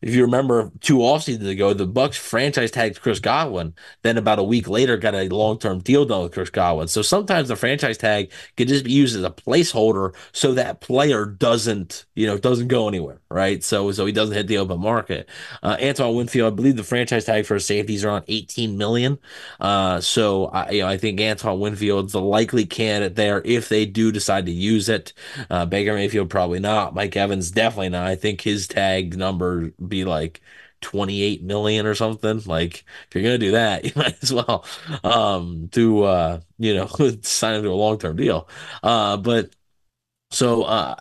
if 0.07 0.15
you 0.15 0.23
remember 0.23 0.71
two 0.81 1.03
off 1.03 1.25
seasons 1.25 1.49
ago, 1.49 1.75
the 1.75 1.87
Bucs 1.87 2.17
franchise 2.17 2.71
tagged 2.71 3.01
Chris 3.01 3.19
Godwin. 3.19 3.75
Then 4.03 4.19
about 4.19 4.39
a 4.39 4.45
week 4.45 4.69
later, 4.69 4.97
got 4.97 5.17
a 5.17 5.29
long 5.29 5.59
term 5.59 5.81
deal 5.81 6.05
done 6.05 6.23
with 6.23 6.33
Chris 6.33 6.49
Godwin. 6.49 6.87
So 6.87 7.03
sometimes 7.03 7.49
the 7.49 7.57
franchise 7.57 7.99
tag 7.99 8.31
could 8.57 8.69
just 8.69 8.85
be 8.85 8.93
used 8.93 9.17
as 9.17 9.25
a 9.25 9.31
placeholder 9.31 10.15
so 10.31 10.55
that 10.55 10.81
player 10.81 11.27
doesn't, 11.27 12.07
you 12.15 12.29
know, 12.29 12.39
doesn't 12.39 12.69
go 12.69 12.87
anywhere, 12.87 13.21
right? 13.31 13.65
So 13.65 13.91
so 13.91 14.07
he 14.07 14.13
doesn't 14.13 14.37
hit 14.37 14.47
the 14.47 14.59
open 14.59 14.81
market. 14.81 15.29
Uh, 15.61 15.77
Antoine 15.83 16.15
Winfield, 16.15 16.53
I 16.53 16.55
believe 16.55 16.77
the 16.77 16.85
franchise 16.85 17.25
tag 17.25 17.45
for 17.45 17.59
safeties 17.59 18.05
are 18.05 18.11
on 18.11 18.23
18 18.29 18.79
million. 18.79 19.19
Uh, 19.59 20.01
so 20.01 20.47
I, 20.47 20.71
you 20.71 20.83
know, 20.83 20.89
I 20.89 20.99
think 20.99 21.21
Antoine 21.21 21.59
Winfield's 21.59 22.13
the 22.13 22.21
likely 22.21 22.65
candidate 22.65 23.17
there 23.17 23.43
if 23.45 23.69
they 23.69 23.87
do 23.87 24.13
decide 24.13 24.47
to 24.47 24.53
use 24.53 24.89
it. 24.89 25.13
Uh, 25.51 25.67
Baker 25.67 25.95
Mayfield 25.95 26.31
probably 26.31 26.61
not. 26.61 26.95
Mike 26.95 27.17
Evans 27.17 27.51
definitely 27.51 27.89
not. 27.89 28.07
I 28.07 28.15
think 28.15 28.43
his 28.43 28.69
tag 28.69 29.17
number 29.17 29.73
be 29.89 29.96
like 30.05 30.41
28 30.81 31.43
million 31.43 31.87
or 31.87 31.95
something. 31.95 32.41
Like 32.47 32.85
if 33.09 33.15
you're 33.15 33.23
gonna 33.25 33.39
do 33.39 33.53
that, 33.53 33.85
you 33.87 33.93
might 33.97 34.17
as 34.23 34.33
well 34.33 34.65
um 35.05 35.67
do 35.67 36.03
uh 36.03 36.41
you 36.59 36.75
know 36.75 36.87
sign 37.23 37.55
into 37.57 37.71
a 37.71 37.73
long 37.75 37.99
term 37.99 38.17
deal. 38.17 38.49
Uh 38.83 39.17
but 39.17 39.55
so 40.31 40.65
uh 40.65 40.97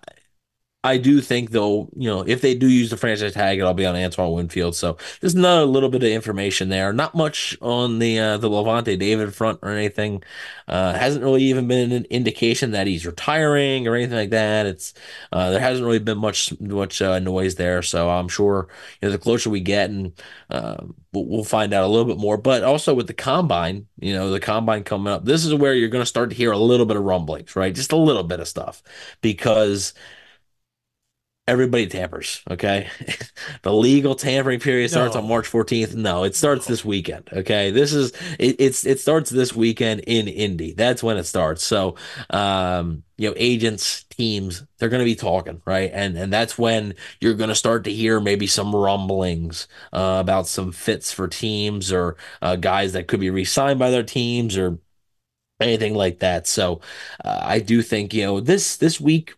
I 0.85 0.97
do 0.97 1.19
think 1.19 1.49
though, 1.49 1.89
you 1.95 2.07
know, 2.07 2.21
if 2.21 2.41
they 2.41 2.53
do 2.53 2.69
use 2.69 2.91
the 2.91 2.97
franchise 2.97 3.33
tag, 3.33 3.57
it'll 3.57 3.73
be 3.73 3.87
on 3.87 3.95
Antoine 3.95 4.33
Winfield. 4.33 4.75
So 4.75 4.97
there's 5.19 5.33
another 5.33 5.65
little 5.65 5.89
bit 5.89 6.03
of 6.03 6.09
information 6.09 6.69
there. 6.69 6.93
Not 6.93 7.15
much 7.15 7.57
on 7.59 7.97
the 7.97 8.19
uh, 8.19 8.37
the 8.37 8.49
Lavonte 8.49 8.99
David 8.99 9.33
front 9.33 9.57
or 9.63 9.69
anything. 9.69 10.23
Uh, 10.67 10.93
hasn't 10.93 11.23
really 11.23 11.41
even 11.43 11.67
been 11.67 11.91
an 11.91 12.05
indication 12.05 12.69
that 12.71 12.85
he's 12.85 13.03
retiring 13.03 13.87
or 13.87 13.95
anything 13.95 14.15
like 14.15 14.29
that. 14.29 14.67
It's 14.67 14.93
uh, 15.31 15.49
there 15.49 15.59
hasn't 15.59 15.85
really 15.87 15.97
been 15.97 16.19
much 16.19 16.53
much 16.59 17.01
uh, 17.01 17.17
noise 17.17 17.55
there. 17.55 17.81
So 17.81 18.07
I'm 18.11 18.27
sure 18.27 18.67
you 19.01 19.07
know 19.07 19.11
the 19.11 19.17
closer 19.17 19.49
we 19.49 19.61
get, 19.61 19.89
and 19.89 20.13
uh, 20.51 20.85
we'll 21.13 21.43
find 21.43 21.73
out 21.73 21.83
a 21.83 21.87
little 21.87 22.05
bit 22.05 22.19
more. 22.19 22.37
But 22.37 22.63
also 22.63 22.93
with 22.93 23.07
the 23.07 23.13
combine, 23.13 23.87
you 23.99 24.13
know, 24.13 24.29
the 24.29 24.39
combine 24.39 24.83
coming 24.83 25.11
up, 25.11 25.25
this 25.25 25.45
is 25.45 25.53
where 25.55 25.73
you're 25.73 25.89
going 25.89 26.03
to 26.03 26.05
start 26.05 26.29
to 26.29 26.35
hear 26.35 26.51
a 26.51 26.59
little 26.59 26.85
bit 26.85 26.97
of 26.97 27.03
rumblings, 27.03 27.55
right? 27.55 27.73
Just 27.73 27.91
a 27.91 27.97
little 27.97 28.23
bit 28.23 28.39
of 28.39 28.47
stuff 28.47 28.83
because 29.21 29.95
everybody 31.47 31.87
tampers. 31.87 32.41
Okay, 32.49 32.89
the 33.61 33.73
legal 33.73 34.15
tampering 34.15 34.59
period 34.59 34.89
starts 34.89 35.15
no. 35.15 35.21
on 35.21 35.27
March 35.27 35.49
14th. 35.49 35.95
No, 35.95 36.23
it 36.23 36.35
starts 36.35 36.65
this 36.65 36.83
weekend. 36.83 37.29
Okay, 37.31 37.71
this 37.71 37.93
is 37.93 38.11
it, 38.39 38.55
it's 38.59 38.85
it 38.85 38.99
starts 38.99 39.29
this 39.29 39.55
weekend 39.55 40.01
in 40.01 40.27
Indy. 40.27 40.73
That's 40.73 41.03
when 41.03 41.17
it 41.17 41.25
starts. 41.25 41.63
So, 41.63 41.95
um, 42.29 43.03
you 43.17 43.29
know, 43.29 43.35
agents, 43.37 44.03
teams, 44.03 44.63
they're 44.77 44.89
going 44.89 45.01
to 45.01 45.05
be 45.05 45.15
talking, 45.15 45.61
right? 45.65 45.91
And 45.93 46.17
and 46.17 46.31
that's 46.33 46.57
when 46.57 46.95
you're 47.21 47.35
going 47.35 47.49
to 47.49 47.55
start 47.55 47.83
to 47.85 47.91
hear 47.91 48.19
maybe 48.19 48.47
some 48.47 48.75
rumblings 48.75 49.67
uh, 49.93 50.17
about 50.19 50.47
some 50.47 50.71
fits 50.71 51.11
for 51.11 51.27
teams 51.27 51.91
or 51.91 52.17
uh, 52.41 52.55
guys 52.55 52.93
that 52.93 53.07
could 53.07 53.19
be 53.19 53.29
re-signed 53.29 53.79
by 53.79 53.91
their 53.91 54.03
teams 54.03 54.57
or 54.57 54.79
anything 55.59 55.95
like 55.95 56.19
that. 56.19 56.47
So, 56.47 56.81
uh, 57.23 57.41
I 57.43 57.59
do 57.59 57.81
think 57.81 58.13
you 58.13 58.23
know 58.23 58.39
this 58.39 58.77
this 58.77 58.99
week 58.99 59.35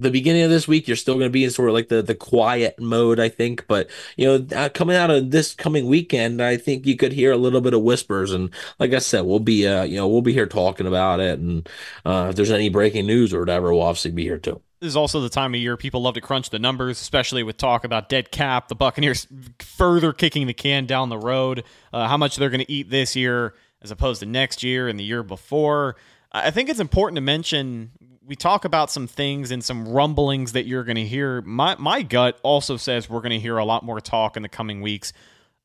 the 0.00 0.10
beginning 0.10 0.42
of 0.42 0.50
this 0.50 0.66
week, 0.66 0.88
you're 0.88 0.96
still 0.96 1.14
going 1.14 1.26
to 1.26 1.30
be 1.30 1.44
in 1.44 1.50
sort 1.50 1.68
of 1.68 1.74
like 1.74 1.88
the 1.88 2.02
the 2.02 2.14
quiet 2.14 2.78
mode, 2.80 3.20
I 3.20 3.28
think. 3.28 3.66
But 3.68 3.90
you 4.16 4.26
know, 4.26 4.56
uh, 4.56 4.68
coming 4.70 4.96
out 4.96 5.10
of 5.10 5.30
this 5.30 5.54
coming 5.54 5.86
weekend, 5.86 6.42
I 6.42 6.56
think 6.56 6.86
you 6.86 6.96
could 6.96 7.12
hear 7.12 7.32
a 7.32 7.36
little 7.36 7.60
bit 7.60 7.74
of 7.74 7.82
whispers. 7.82 8.32
And 8.32 8.50
like 8.78 8.92
I 8.92 8.98
said, 8.98 9.22
we'll 9.22 9.38
be 9.38 9.66
uh, 9.66 9.84
you 9.84 9.96
know 9.96 10.08
we'll 10.08 10.22
be 10.22 10.32
here 10.32 10.46
talking 10.46 10.86
about 10.86 11.20
it. 11.20 11.38
And 11.38 11.68
uh, 12.04 12.28
if 12.30 12.36
there's 12.36 12.50
any 12.50 12.70
breaking 12.70 13.06
news 13.06 13.34
or 13.34 13.40
whatever, 13.40 13.72
we'll 13.72 13.82
obviously 13.82 14.10
be 14.10 14.24
here 14.24 14.38
too. 14.38 14.60
This 14.80 14.88
is 14.88 14.96
also 14.96 15.20
the 15.20 15.28
time 15.28 15.54
of 15.54 15.60
year 15.60 15.76
people 15.76 16.00
love 16.00 16.14
to 16.14 16.22
crunch 16.22 16.48
the 16.48 16.58
numbers, 16.58 17.02
especially 17.02 17.42
with 17.42 17.58
talk 17.58 17.84
about 17.84 18.08
dead 18.08 18.30
cap, 18.30 18.68
the 18.68 18.74
Buccaneers 18.74 19.26
further 19.58 20.14
kicking 20.14 20.46
the 20.46 20.54
can 20.54 20.86
down 20.86 21.10
the 21.10 21.18
road, 21.18 21.64
uh, 21.92 22.08
how 22.08 22.16
much 22.16 22.36
they're 22.36 22.48
going 22.48 22.64
to 22.64 22.72
eat 22.72 22.88
this 22.88 23.14
year 23.14 23.54
as 23.82 23.90
opposed 23.90 24.20
to 24.20 24.26
next 24.26 24.62
year 24.62 24.88
and 24.88 24.98
the 24.98 25.04
year 25.04 25.22
before. 25.22 25.96
I 26.32 26.50
think 26.50 26.68
it's 26.68 26.80
important 26.80 27.16
to 27.16 27.22
mention 27.22 27.90
we 28.30 28.36
talk 28.36 28.64
about 28.64 28.92
some 28.92 29.08
things 29.08 29.50
and 29.50 29.62
some 29.62 29.88
rumblings 29.88 30.52
that 30.52 30.64
you're 30.64 30.84
going 30.84 30.94
to 30.94 31.04
hear. 31.04 31.42
My 31.42 31.74
my 31.80 32.02
gut 32.02 32.38
also 32.44 32.76
says 32.76 33.10
we're 33.10 33.22
going 33.22 33.30
to 33.32 33.40
hear 33.40 33.58
a 33.58 33.64
lot 33.64 33.84
more 33.84 34.00
talk 34.00 34.36
in 34.36 34.44
the 34.44 34.48
coming 34.48 34.80
weeks 34.80 35.12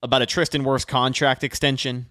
about 0.02 0.24
a 0.24 0.26
Tristan 0.26 0.64
Wirfs 0.64 0.86
contract 0.86 1.44
extension. 1.44 2.08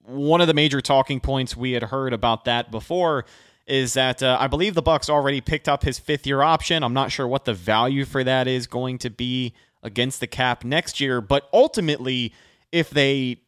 One 0.00 0.40
of 0.40 0.46
the 0.46 0.54
major 0.54 0.80
talking 0.80 1.20
points 1.20 1.54
we 1.54 1.72
had 1.72 1.82
heard 1.82 2.14
about 2.14 2.46
that 2.46 2.70
before 2.70 3.26
is 3.66 3.92
that 3.92 4.22
uh, 4.22 4.38
I 4.40 4.46
believe 4.46 4.72
the 4.72 4.82
Bucs 4.82 5.10
already 5.10 5.42
picked 5.42 5.68
up 5.68 5.82
his 5.82 5.98
fifth 5.98 6.26
year 6.26 6.40
option. 6.40 6.82
I'm 6.82 6.94
not 6.94 7.12
sure 7.12 7.28
what 7.28 7.44
the 7.44 7.52
value 7.52 8.06
for 8.06 8.24
that 8.24 8.48
is 8.48 8.66
going 8.66 8.96
to 9.00 9.10
be 9.10 9.52
against 9.82 10.20
the 10.20 10.26
cap 10.26 10.64
next 10.64 11.00
year, 11.00 11.20
but 11.20 11.50
ultimately, 11.52 12.32
if 12.72 12.88
they 12.88 13.42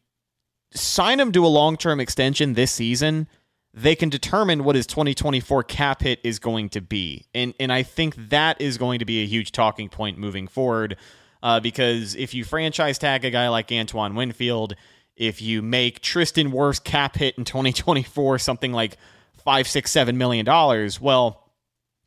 sign 0.75 1.19
him 1.19 1.31
to 1.31 1.43
a 1.43 1.47
long 1.47 1.75
term 1.75 1.99
extension 1.99 2.53
this 2.53 2.71
season, 2.71 3.27
they 3.73 3.95
can 3.95 4.09
determine 4.09 4.63
what 4.63 4.75
his 4.75 4.85
2024 4.87 5.63
cap 5.63 6.01
hit 6.01 6.19
is 6.23 6.39
going 6.39 6.69
to 6.69 6.81
be. 6.81 7.25
And 7.33 7.53
and 7.59 7.71
I 7.71 7.83
think 7.83 8.15
that 8.29 8.59
is 8.59 8.77
going 8.77 8.99
to 8.99 9.05
be 9.05 9.23
a 9.23 9.25
huge 9.25 9.51
talking 9.51 9.89
point 9.89 10.17
moving 10.17 10.47
forward. 10.47 10.97
Uh, 11.43 11.59
because 11.59 12.15
if 12.15 12.33
you 12.33 12.43
franchise 12.43 12.99
tag 12.99 13.25
a 13.25 13.31
guy 13.31 13.49
like 13.49 13.71
Antoine 13.71 14.13
Winfield, 14.13 14.75
if 15.15 15.41
you 15.41 15.61
make 15.61 16.01
Tristan 16.01 16.51
Wirfs 16.51 16.83
cap 16.83 17.15
hit 17.15 17.35
in 17.37 17.45
2024 17.45 18.37
something 18.39 18.71
like 18.71 18.97
five, 19.43 19.67
six, 19.67 19.89
seven 19.89 20.17
million 20.17 20.45
dollars, 20.45 21.01
well, 21.01 21.49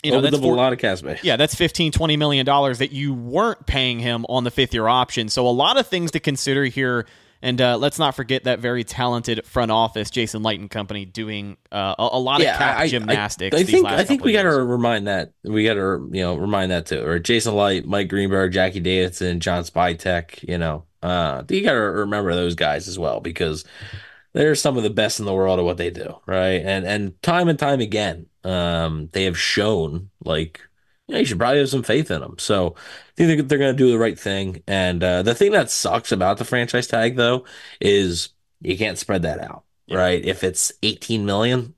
you 0.05 0.13
know, 0.13 0.21
that's 0.21 0.39
four, 0.39 0.55
a 0.55 0.57
lot 0.57 0.73
of 0.73 0.79
cap 0.79 0.99
space. 0.99 1.25
Yeah, 1.25 1.37
that's 1.37 1.55
15, 1.55 1.91
20 1.91 2.17
million 2.19 2.45
dollars 2.45 2.79
that 2.79 2.93
you 2.93 3.15
weren't 3.15 3.67
paying 3.67 3.99
him 3.99 4.27
on 4.29 4.45
the 4.45 4.51
fifth 4.51 4.75
year 4.75 4.87
option. 4.87 5.31
So 5.31 5.47
a 5.47 5.51
lot 5.51 5.79
of 5.79 5.87
things 5.87 6.11
to 6.11 6.21
consider 6.21 6.67
here 6.67 7.07
and 7.45 7.61
uh, 7.61 7.77
let's 7.77 7.99
not 7.99 8.15
forget 8.15 8.45
that 8.45 8.59
very 8.59 8.85
talented 8.85 9.45
front 9.45 9.71
office, 9.71 10.09
Jason 10.09 10.43
Licht 10.43 10.63
and 10.63 10.71
Company, 10.71 11.05
doing 11.05 11.59
uh, 11.71 11.95
a, 11.99 12.09
a, 12.13 12.19
lot 12.19 12.41
yeah, 12.41 12.53
of 12.53 12.59
cap 12.59 12.79
I, 12.79 12.89
gymnastics. 12.89 13.55
I, 13.55 13.61
I 13.61 13.65
think 13.65 13.87
I 13.87 14.03
think 14.03 14.25
we 14.25 14.33
got 14.33 14.45
to 14.45 14.49
remind 14.49 15.09
that 15.09 15.35
we 15.43 15.63
got 15.63 15.75
to 15.75 16.09
you 16.11 16.23
know 16.23 16.37
remind 16.37 16.71
that 16.71 16.87
too. 16.87 17.05
Or 17.05 17.19
Jason 17.19 17.55
Licht, 17.55 17.87
Mike 17.87 18.09
Greenberg, 18.09 18.53
Jackie 18.53 18.81
Davidson, 18.81 19.41
John 19.41 19.63
Spytek. 19.63 20.43
You 20.49 20.57
know, 20.57 20.85
uh, 21.03 21.43
you 21.51 21.63
got 21.63 21.73
to 21.73 21.81
remember 21.81 22.35
those 22.35 22.55
guys 22.55 22.89
as 22.89 22.99
well 22.99 23.21
because 23.21 23.67
they're 24.33 24.55
some 24.55 24.79
of 24.79 24.83
the 24.83 24.89
best 24.89 25.21
in 25.21 25.27
the 25.27 25.35
world 25.35 25.59
at 25.59 25.67
what 25.67 25.77
they 25.77 25.91
do, 25.91 26.19
right? 26.25 26.63
And 26.65 26.87
and 26.87 27.23
time 27.23 27.49
and 27.49 27.59
time 27.59 27.81
again, 27.81 28.25
um, 28.43 29.11
they 29.13 29.25
have 29.25 29.39
shown 29.39 30.09
like 30.25 30.63
yeah, 31.07 31.19
you 31.19 31.25
should 31.25 31.39
probably 31.39 31.59
have 31.59 31.69
some 31.69 31.83
faith 31.83 32.11
in 32.11 32.21
them. 32.21 32.37
So 32.39 32.75
I 33.19 33.27
think 33.27 33.49
they're 33.49 33.59
going 33.59 33.77
to 33.77 33.79
do 33.83 33.91
the 33.91 33.99
right 33.99 34.19
thing. 34.19 34.63
And 34.67 35.03
uh, 35.05 35.23
the 35.23 35.35
thing 35.35 35.53
that 35.53 35.71
sucks 35.71 36.13
about 36.13 36.39
the 36.39 36.45
franchise 36.45 36.87
tag, 36.87 37.17
though, 37.17 37.45
is 37.81 38.31
you 38.61 38.79
can't 38.79 38.99
spread 38.99 39.23
that 39.23 39.41
out, 39.41 39.65
yeah. 39.87 39.99
right? 39.99 40.25
If 40.25 40.43
it's 40.43 40.73
18 40.83 41.27
million, 41.27 41.75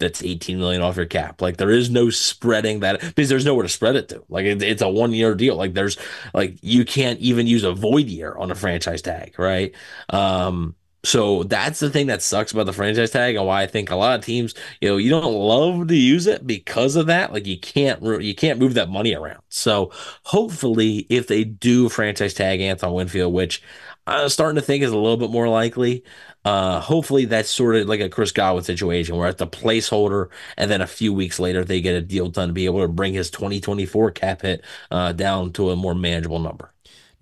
that's 0.00 0.22
18 0.22 0.58
million 0.58 0.82
off 0.82 0.96
your 0.96 1.06
cap. 1.06 1.42
Like 1.42 1.58
there 1.58 1.70
is 1.70 1.90
no 1.90 2.10
spreading 2.10 2.80
that 2.80 3.00
because 3.00 3.28
there's 3.28 3.44
nowhere 3.44 3.62
to 3.64 3.68
spread 3.68 3.96
it 3.96 4.08
to. 4.08 4.24
Like 4.28 4.46
it, 4.46 4.62
it's 4.62 4.82
a 4.82 4.88
one 4.88 5.12
year 5.12 5.34
deal. 5.34 5.56
Like 5.56 5.74
there's 5.74 5.98
like 6.32 6.58
you 6.62 6.84
can't 6.84 7.20
even 7.20 7.46
use 7.46 7.64
a 7.64 7.72
void 7.72 8.06
year 8.06 8.34
on 8.36 8.50
a 8.50 8.54
franchise 8.54 9.02
tag, 9.02 9.38
right? 9.38 9.74
Um, 10.10 10.74
so 11.04 11.42
that's 11.44 11.80
the 11.80 11.90
thing 11.90 12.06
that 12.06 12.22
sucks 12.22 12.52
about 12.52 12.66
the 12.66 12.72
franchise 12.72 13.10
tag 13.10 13.36
and 13.36 13.46
why 13.46 13.62
I 13.62 13.66
think 13.66 13.90
a 13.90 13.96
lot 13.96 14.18
of 14.18 14.24
teams, 14.24 14.54
you 14.80 14.88
know, 14.88 14.96
you 14.96 15.10
don't 15.10 15.34
love 15.34 15.88
to 15.88 15.96
use 15.96 16.26
it 16.26 16.46
because 16.46 16.96
of 16.96 17.06
that. 17.06 17.32
Like 17.32 17.46
you 17.46 17.58
can't 17.60 18.02
you 18.22 18.34
can't 18.34 18.58
move 18.58 18.74
that 18.74 18.88
money 18.90 19.14
around. 19.14 19.40
So 19.50 19.92
hopefully, 20.24 21.06
if 21.10 21.26
they 21.28 21.44
do 21.44 21.88
franchise 21.90 22.34
tag 22.34 22.60
Anthony 22.60 22.92
Winfield, 22.92 23.32
which 23.34 23.62
I'm 24.06 24.28
starting 24.28 24.56
to 24.56 24.62
think 24.62 24.82
is 24.82 24.92
a 24.92 24.98
little 24.98 25.16
bit 25.16 25.30
more 25.30 25.48
likely, 25.48 26.04
uh, 26.44 26.80
hopefully 26.80 27.24
that's 27.26 27.50
sort 27.50 27.76
of 27.76 27.88
like 27.88 28.00
a 28.00 28.08
Chris 28.08 28.32
Godwin 28.32 28.64
situation 28.64 29.16
where 29.16 29.28
at 29.28 29.38
the 29.38 29.46
placeholder, 29.46 30.28
and 30.56 30.70
then 30.70 30.80
a 30.82 30.86
few 30.86 31.12
weeks 31.14 31.38
later 31.38 31.64
they 31.64 31.80
get 31.80 31.94
a 31.96 32.02
deal 32.02 32.28
done 32.28 32.48
to 32.48 32.54
be 32.54 32.66
able 32.66 32.82
to 32.82 32.88
bring 32.88 33.14
his 33.14 33.30
2024 33.30 34.10
cap 34.12 34.42
hit 34.42 34.64
uh, 34.90 35.12
down 35.12 35.52
to 35.54 35.70
a 35.70 35.76
more 35.76 35.94
manageable 35.94 36.38
number. 36.40 36.73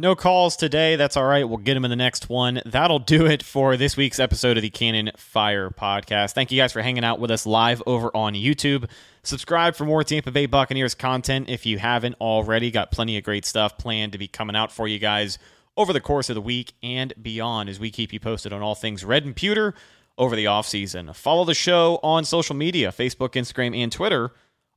No 0.02 0.16
calls 0.16 0.56
today. 0.56 0.96
That's 0.96 1.16
all 1.16 1.22
right. 1.22 1.48
We'll 1.48 1.58
get 1.58 1.74
them 1.74 1.84
in 1.84 1.90
the 1.90 1.94
next 1.94 2.28
one. 2.28 2.60
That'll 2.66 2.98
do 2.98 3.24
it 3.24 3.40
for 3.40 3.76
this 3.76 3.96
week's 3.96 4.18
episode 4.18 4.56
of 4.56 4.62
the 4.62 4.68
Cannon 4.68 5.12
Fire 5.16 5.70
Podcast. 5.70 6.32
Thank 6.32 6.50
you 6.50 6.60
guys 6.60 6.72
for 6.72 6.82
hanging 6.82 7.04
out 7.04 7.20
with 7.20 7.30
us 7.30 7.46
live 7.46 7.80
over 7.86 8.10
on 8.12 8.34
YouTube. 8.34 8.90
Subscribe 9.22 9.76
for 9.76 9.84
more 9.84 10.02
Tampa 10.02 10.32
Bay 10.32 10.46
Buccaneers 10.46 10.96
content 10.96 11.48
if 11.48 11.66
you 11.66 11.78
haven't 11.78 12.16
already. 12.20 12.72
Got 12.72 12.90
plenty 12.90 13.16
of 13.16 13.22
great 13.22 13.44
stuff 13.44 13.78
planned 13.78 14.10
to 14.10 14.18
be 14.18 14.26
coming 14.26 14.56
out 14.56 14.72
for 14.72 14.88
you 14.88 14.98
guys 14.98 15.38
over 15.76 15.92
the 15.92 16.00
course 16.00 16.28
of 16.28 16.34
the 16.34 16.40
week 16.40 16.72
and 16.82 17.14
beyond 17.22 17.68
as 17.68 17.78
we 17.78 17.92
keep 17.92 18.12
you 18.12 18.18
posted 18.18 18.52
on 18.52 18.60
all 18.60 18.74
things 18.74 19.04
Red 19.04 19.24
and 19.24 19.36
Pewter 19.36 19.72
over 20.18 20.34
the 20.34 20.46
offseason. 20.46 21.14
Follow 21.14 21.44
the 21.44 21.54
show 21.54 22.00
on 22.02 22.24
social 22.24 22.56
media 22.56 22.90
Facebook, 22.90 23.34
Instagram, 23.34 23.76
and 23.76 23.92
Twitter 23.92 24.32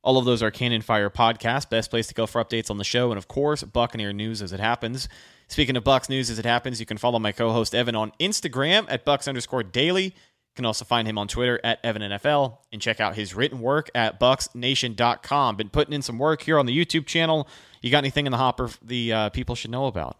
all 0.06 0.18
of 0.18 0.24
those 0.24 0.40
are 0.40 0.52
Cannon 0.52 0.82
Fire 0.82 1.10
Podcast. 1.10 1.68
Best 1.68 1.90
place 1.90 2.06
to 2.06 2.14
go 2.14 2.26
for 2.26 2.42
updates 2.42 2.70
on 2.70 2.78
the 2.78 2.84
show. 2.84 3.10
And 3.10 3.18
of 3.18 3.26
course, 3.26 3.64
Buccaneer 3.64 4.12
news 4.12 4.40
as 4.40 4.52
it 4.52 4.60
happens. 4.60 5.08
Speaking 5.48 5.76
of 5.76 5.82
Bucs 5.82 6.08
news 6.08 6.30
as 6.30 6.38
it 6.38 6.44
happens, 6.44 6.78
you 6.78 6.86
can 6.86 6.96
follow 6.96 7.18
my 7.18 7.32
co 7.32 7.50
host 7.50 7.74
Evan 7.74 7.96
on 7.96 8.12
Instagram 8.20 8.86
at 8.88 9.04
Bucs 9.04 9.26
underscore 9.26 9.64
daily. 9.64 10.04
You 10.04 10.12
can 10.54 10.64
also 10.64 10.84
find 10.84 11.08
him 11.08 11.18
on 11.18 11.26
Twitter 11.26 11.60
at 11.64 11.82
EvanNFL 11.82 12.56
and 12.70 12.80
check 12.80 13.00
out 13.00 13.16
his 13.16 13.34
written 13.34 13.58
work 13.58 13.90
at 13.96 14.20
BucsNation.com. 14.20 15.56
Been 15.56 15.70
putting 15.70 15.92
in 15.92 16.02
some 16.02 16.18
work 16.18 16.42
here 16.42 16.60
on 16.60 16.66
the 16.66 16.84
YouTube 16.84 17.06
channel. 17.06 17.48
You 17.82 17.90
got 17.90 17.98
anything 17.98 18.26
in 18.26 18.32
the 18.32 18.38
hopper 18.38 18.70
the 18.80 19.12
uh, 19.12 19.30
people 19.30 19.56
should 19.56 19.72
know 19.72 19.86
about? 19.86 20.18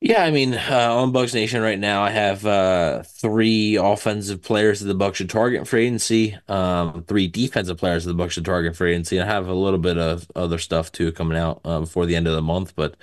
Yeah, 0.00 0.22
I 0.22 0.30
mean, 0.30 0.54
uh, 0.54 0.94
on 0.94 1.12
Bucs 1.12 1.34
Nation 1.34 1.60
right 1.60 1.78
now, 1.78 2.02
I 2.04 2.10
have 2.10 2.46
uh, 2.46 3.02
three 3.02 3.74
offensive 3.74 4.40
players 4.40 4.78
that 4.78 4.86
the 4.86 4.94
Bucs 4.94 5.16
should 5.16 5.28
target 5.28 5.66
for 5.66 5.76
agency, 5.76 6.36
um, 6.46 7.02
three 7.08 7.26
defensive 7.26 7.78
players 7.78 8.04
that 8.04 8.12
the 8.12 8.22
Bucs 8.24 8.30
should 8.30 8.44
target 8.44 8.76
for 8.76 8.86
agency. 8.86 9.18
and 9.18 9.28
I 9.28 9.32
have 9.32 9.48
a 9.48 9.54
little 9.54 9.80
bit 9.80 9.98
of 9.98 10.30
other 10.36 10.58
stuff 10.58 10.92
too 10.92 11.10
coming 11.10 11.36
out 11.36 11.60
uh, 11.64 11.80
before 11.80 12.06
the 12.06 12.14
end 12.14 12.28
of 12.28 12.36
the 12.36 12.42
month. 12.42 12.76
But 12.76 12.94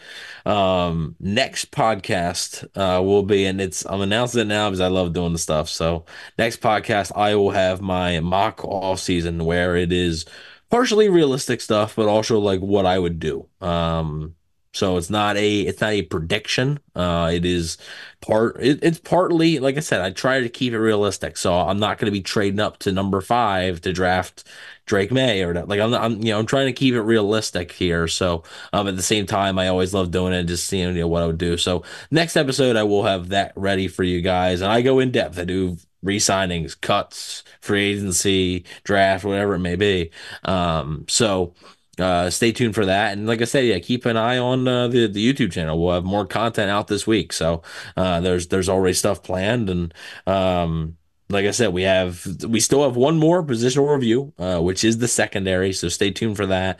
um, 0.45 1.17
next 1.19 1.69
podcast 1.71 2.63
uh, 2.77 3.03
will 3.03 3.23
be, 3.23 3.43
and 3.43 3.59
it's 3.59 3.85
I'm 3.85 3.99
announcing 3.99 4.39
it 4.41 4.45
now 4.45 4.69
because 4.69 4.79
I 4.79 4.87
love 4.87 5.11
doing 5.11 5.33
the 5.33 5.39
stuff. 5.39 5.67
So 5.67 6.05
next 6.37 6.61
podcast, 6.61 7.11
I 7.13 7.35
will 7.35 7.51
have 7.51 7.81
my 7.81 8.21
mock 8.21 8.63
off 8.63 9.01
season 9.01 9.43
where 9.43 9.75
it 9.75 9.91
is 9.91 10.25
partially 10.69 11.09
realistic 11.09 11.59
stuff, 11.59 11.97
but 11.97 12.07
also 12.07 12.39
like 12.39 12.61
what 12.61 12.85
I 12.85 12.97
would 12.97 13.19
do. 13.19 13.49
Um, 13.59 14.35
so 14.75 14.97
it's 14.97 15.09
not 15.09 15.37
a 15.37 15.61
it's 15.61 15.79
not 15.79 15.93
a 15.93 16.01
prediction. 16.01 16.79
Uh, 16.95 17.31
it 17.33 17.45
is 17.45 17.77
part. 18.19 18.57
It, 18.59 18.79
it's 18.83 18.99
partly 18.99 19.59
like 19.59 19.77
I 19.77 19.79
said. 19.79 20.01
I 20.01 20.11
try 20.11 20.41
to 20.41 20.49
keep 20.49 20.73
it 20.73 20.79
realistic. 20.79 21.37
So 21.37 21.53
I'm 21.53 21.79
not 21.79 21.97
going 21.97 22.07
to 22.07 22.11
be 22.11 22.21
trading 22.21 22.59
up 22.59 22.79
to 22.79 22.91
number 22.91 23.21
five 23.21 23.79
to 23.81 23.93
draft 23.93 24.43
Drake 24.85 25.13
Maye 25.13 25.43
or 25.43 25.53
that. 25.53 25.69
Like 25.69 25.79
I'm, 25.79 25.93
I'm 25.93 26.21
you 26.21 26.33
know 26.33 26.39
I'm 26.39 26.45
trying 26.45 26.65
to 26.67 26.73
keep 26.73 26.93
it 26.93 27.01
realistic 27.01 27.71
here. 27.71 28.09
So 28.09 28.43
um, 28.73 28.89
at 28.89 28.97
the 28.97 29.01
same 29.01 29.25
time, 29.25 29.57
I 29.57 29.69
always 29.69 29.93
love 29.93 30.11
doing 30.11 30.33
it. 30.33 30.43
Just 30.43 30.67
seeing 30.67 30.93
you 30.93 31.01
know 31.01 31.07
what 31.07 31.23
I 31.23 31.27
would 31.27 31.37
do. 31.37 31.55
So 31.55 31.83
next 32.11 32.35
episode, 32.35 32.75
I 32.75 32.83
will 32.83 33.03
have 33.03 33.29
that 33.29 33.53
ready 33.55 33.87
for 33.87 34.03
you 34.03 34.19
guys, 34.19 34.59
and 34.59 34.71
I 34.71 34.81
go 34.81 34.99
in 34.99 35.11
depth. 35.11 35.39
I 35.39 35.45
do 35.45 35.77
re-signings, 36.03 36.79
cuts, 36.79 37.43
free 37.61 37.93
agency, 37.93 38.65
draft, 38.83 39.23
whatever 39.25 39.55
it 39.55 39.59
may 39.59 39.75
be. 39.75 40.11
Um, 40.43 41.05
so 41.07 41.55
uh, 41.99 42.29
stay 42.29 42.51
tuned 42.51 42.75
for 42.75 42.85
that. 42.85 43.13
And 43.13 43.27
like 43.27 43.41
I 43.41 43.45
said, 43.45 43.65
yeah, 43.65 43.79
keep 43.79 44.05
an 44.05 44.17
eye 44.17 44.37
on 44.37 44.67
uh, 44.67 44.87
the 44.87 45.07
the 45.07 45.33
YouTube 45.33 45.51
channel. 45.51 45.81
We'll 45.81 45.93
have 45.93 46.03
more 46.03 46.25
content 46.25 46.69
out 46.69 46.87
this 46.87 47.07
week. 47.07 47.33
So 47.33 47.61
uh, 47.97 48.19
there's 48.21 48.47
there's 48.47 48.69
already 48.69 48.93
stuff 48.93 49.23
planned, 49.23 49.69
and 49.69 49.93
um, 50.27 50.97
like 51.29 51.45
I 51.45 51.51
said, 51.51 51.73
we 51.73 51.83
have 51.83 52.25
we 52.47 52.59
still 52.59 52.83
have 52.83 52.95
one 52.95 53.17
more 53.17 53.43
positional 53.43 53.91
review, 53.91 54.31
uh, 54.37 54.59
which 54.59 54.83
is 54.83 54.99
the 54.99 55.07
secondary. 55.07 55.73
So 55.73 55.89
stay 55.89 56.11
tuned 56.11 56.35
for 56.35 56.45
that. 56.45 56.79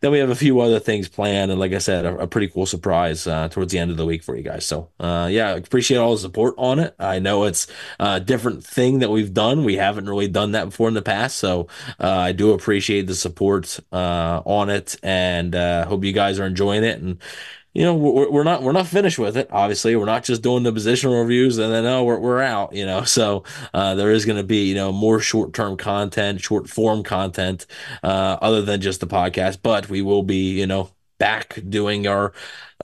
Then 0.00 0.10
we 0.10 0.18
have 0.18 0.30
a 0.30 0.34
few 0.34 0.60
other 0.60 0.80
things 0.80 1.08
planned, 1.08 1.52
and 1.52 1.60
like 1.60 1.72
I 1.72 1.78
said, 1.78 2.04
a, 2.04 2.18
a 2.18 2.26
pretty 2.26 2.48
cool 2.48 2.66
surprise 2.66 3.26
uh, 3.26 3.48
towards 3.48 3.70
the 3.70 3.78
end 3.78 3.92
of 3.92 3.96
the 3.96 4.04
week 4.04 4.24
for 4.24 4.36
you 4.36 4.42
guys. 4.42 4.66
So 4.66 4.90
uh, 4.98 5.28
yeah, 5.30 5.54
appreciate 5.54 5.98
all 5.98 6.12
the 6.12 6.18
support 6.18 6.54
on 6.58 6.80
it. 6.80 6.94
I 6.98 7.20
know 7.20 7.44
it's 7.44 7.68
a 8.00 8.18
different 8.18 8.64
thing 8.64 8.98
that 8.98 9.10
we've 9.10 9.32
done. 9.32 9.64
We 9.64 9.76
haven't 9.76 10.08
really 10.08 10.28
done 10.28 10.52
that 10.52 10.66
before 10.66 10.88
in 10.88 10.94
the 10.94 11.02
past, 11.02 11.38
so 11.38 11.68
uh, 12.00 12.08
I 12.10 12.32
do 12.32 12.52
appreciate 12.52 13.06
the 13.06 13.14
support 13.14 13.78
uh, 13.92 14.42
on 14.44 14.70
it, 14.70 14.96
and 15.04 15.54
uh, 15.54 15.86
hope 15.86 16.04
you 16.04 16.12
guys 16.12 16.40
are 16.40 16.46
enjoying 16.46 16.82
it 16.82 17.00
and 17.00 17.22
you 17.74 17.82
know 17.84 17.94
we're, 17.94 18.30
we're 18.30 18.44
not 18.44 18.62
we're 18.62 18.72
not 18.72 18.86
finished 18.86 19.18
with 19.18 19.36
it 19.36 19.48
obviously. 19.50 19.94
We're 19.96 20.04
not 20.06 20.24
just 20.24 20.42
doing 20.42 20.62
the 20.62 20.72
positional 20.72 21.20
reviews 21.20 21.58
and 21.58 21.72
then 21.72 21.84
oh 21.84 22.04
we're, 22.04 22.18
we're 22.18 22.40
out 22.40 22.72
you 22.72 22.86
know? 22.86 23.02
So 23.14 23.44
uh, 23.72 23.94
there 23.94 24.10
is 24.10 24.24
going 24.24 24.38
to 24.38 24.44
be 24.44 24.68
you 24.68 24.74
know 24.74 24.90
more 24.92 25.20
short-term 25.20 25.76
content 25.76 26.40
short 26.40 26.68
form 26.68 27.02
content 27.02 27.66
uh, 28.02 28.38
other 28.40 28.62
than 28.62 28.80
just 28.80 29.00
the 29.00 29.06
podcast 29.06 29.58
but 29.62 29.88
we 29.88 30.02
will 30.02 30.22
be 30.22 30.58
you 30.58 30.66
know 30.66 30.90
back 31.18 31.58
doing 31.68 32.06
our 32.06 32.32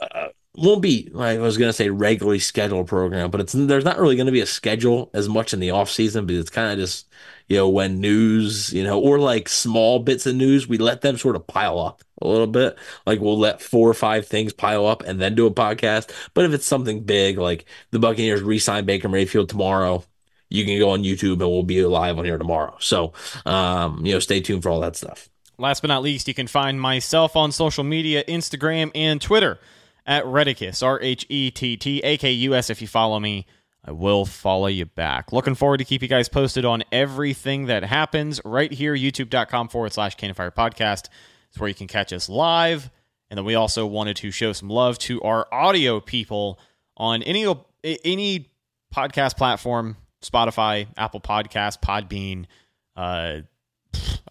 uh, 0.01 0.29
won't 0.57 0.83
be 0.83 1.11
I 1.17 1.39
was 1.39 1.57
going 1.57 1.69
to 1.69 1.73
say 1.73 1.91
regularly 1.91 2.39
scheduled 2.39 2.87
program 2.87 3.31
but 3.31 3.41
it's 3.41 3.53
there's 3.53 3.85
not 3.85 3.99
really 3.99 4.17
going 4.17 4.27
to 4.27 4.33
be 4.33 4.41
a 4.41 4.47
schedule 4.47 5.11
as 5.15 5.29
much 5.29 5.53
in 5.53 5.61
the 5.61 5.71
off 5.71 5.91
season 5.91 6.27
but 6.27 6.37
it's 6.37 6.51
kind 6.51 6.73
of 6.73 6.79
just 6.79 7.09
you 7.51 7.57
know, 7.57 7.69
when 7.69 8.01
news, 8.01 8.73
you 8.73 8.85
know, 8.85 9.01
or 9.01 9.19
like 9.19 9.49
small 9.49 9.99
bits 9.99 10.25
of 10.25 10.37
news, 10.37 10.69
we 10.69 10.79
let 10.79 11.01
them 11.01 11.19
sort 11.19 11.35
of 11.35 11.49
pile 11.49 11.81
up 11.81 12.01
a 12.23 12.29
little 12.29 12.47
bit. 12.47 12.79
Like 13.07 13.19
we'll 13.19 13.41
let 13.41 13.61
four 13.61 13.91
or 13.91 13.95
five 13.95 14.29
things 14.29 14.53
pile 14.53 14.87
up 14.87 15.03
and 15.03 15.21
then 15.21 15.35
do 15.35 15.47
a 15.47 15.51
podcast. 15.51 16.13
But 16.33 16.45
if 16.45 16.53
it's 16.53 16.65
something 16.65 17.03
big, 17.03 17.39
like 17.39 17.65
the 17.91 17.99
Buccaneers 17.99 18.41
re-sign 18.41 18.85
Baker 18.85 19.09
Mayfield 19.09 19.49
tomorrow, 19.49 20.05
you 20.49 20.65
can 20.65 20.79
go 20.79 20.91
on 20.91 21.03
YouTube 21.03 21.33
and 21.33 21.51
we'll 21.51 21.65
be 21.65 21.85
live 21.85 22.21
on 22.21 22.25
here 22.25 22.39
tomorrow. 22.39 22.77
So, 22.79 23.15
um, 23.45 24.07
you 24.07 24.13
know, 24.13 24.21
stay 24.21 24.41
tuned 24.41 24.63
for 24.63 24.71
all 24.71 24.81
that 24.81 24.95
stuff. 24.95 25.29
Last 25.59 25.81
but 25.81 25.89
not 25.89 26.03
least, 26.05 26.29
you 26.29 26.35
can 26.35 26.47
find 26.47 26.81
myself 26.81 27.35
on 27.35 27.51
social 27.51 27.83
media, 27.83 28.23
Instagram 28.29 28.93
and 28.95 29.21
Twitter 29.21 29.59
at 30.07 30.25
Rhettakus, 30.25 30.85
R 30.87 31.01
H 31.03 31.27
E 31.29 31.51
T 31.51 31.77
T 31.77 32.01
A 32.05 32.17
K 32.17 32.31
U 32.31 32.55
S 32.55 32.71
if 32.71 32.81
you 32.81 32.87
follow 32.87 33.19
me. 33.19 33.45
I 33.85 33.93
will 33.93 34.27
follow 34.27 34.67
you 34.67 34.85
back. 34.85 35.33
Looking 35.33 35.55
forward 35.55 35.79
to 35.79 35.85
keep 35.85 36.03
you 36.03 36.09
guys 36.09 36.29
posted 36.29 36.65
on 36.65 36.85
everything 36.93 37.67
that 37.67 37.83
happens 37.83 38.41
right 38.45 38.71
here, 38.71 38.95
youtube.com 38.95 39.69
forward 39.69 39.93
slash 39.93 40.17
Fire 40.17 40.51
Podcast. 40.51 41.09
It's 41.49 41.59
where 41.59 41.69
you 41.69 41.75
can 41.75 41.87
catch 41.87 42.13
us 42.13 42.29
live. 42.29 42.91
And 43.31 43.39
then 43.39 43.45
we 43.45 43.55
also 43.55 43.87
wanted 43.87 44.17
to 44.17 44.31
show 44.31 44.53
some 44.53 44.69
love 44.69 44.99
to 45.01 45.23
our 45.23 45.47
audio 45.53 46.01
people 46.01 46.59
on 46.97 47.23
any 47.23 47.47
any 47.83 48.51
podcast 48.95 49.37
platform, 49.37 49.97
Spotify, 50.23 50.89
Apple 50.97 51.21
Podcast, 51.21 51.81
Podbean, 51.81 52.47
uh, 52.97 53.41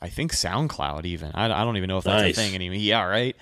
I 0.01 0.09
think 0.09 0.33
SoundCloud 0.33 1.05
even. 1.05 1.31
I, 1.33 1.45
I 1.45 1.63
don't 1.63 1.77
even 1.77 1.87
know 1.87 1.97
if 1.97 2.03
that's 2.03 2.21
nice. 2.21 2.37
a 2.37 2.41
thing 2.41 2.55
anymore. 2.55 2.75
Yeah, 2.75 3.03
right. 3.05 3.35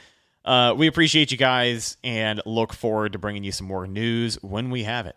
Uh, 0.45 0.73
we 0.77 0.87
appreciate 0.87 1.31
you 1.31 1.37
guys 1.37 1.97
and 2.03 2.41
look 2.45 2.71
forward 2.71 3.13
to 3.13 3.19
bringing 3.19 3.43
you 3.43 3.51
some 3.51 3.67
more 3.67 3.85
news 3.85 4.35
when 4.41 4.69
we 4.69 4.83
have 4.83 5.05
it. 5.05 5.15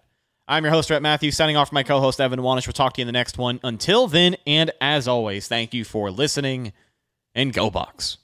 I'm 0.51 0.65
your 0.65 0.73
host, 0.73 0.91
Rhett 0.91 1.01
Matthews, 1.01 1.37
signing 1.37 1.57
off 1.57 1.69
for 1.69 1.77
my 1.77 1.85
co 1.85 2.01
host, 2.01 2.21
Evan 2.21 2.41
Wanish. 2.41 2.67
We'll 2.67 2.73
talk 2.73 2.95
to 2.95 3.01
you 3.01 3.05
in 3.05 3.07
the 3.07 3.13
next 3.13 3.39
one. 3.39 3.61
Until 3.63 4.09
then, 4.09 4.37
and 4.49 4.73
as 4.81 5.07
always, 5.07 5.47
thank 5.47 5.73
you 5.73 5.85
for 5.85 6.11
listening 6.11 6.73
and 7.37 7.53
go 7.53 7.71
Bucs. 7.71 8.17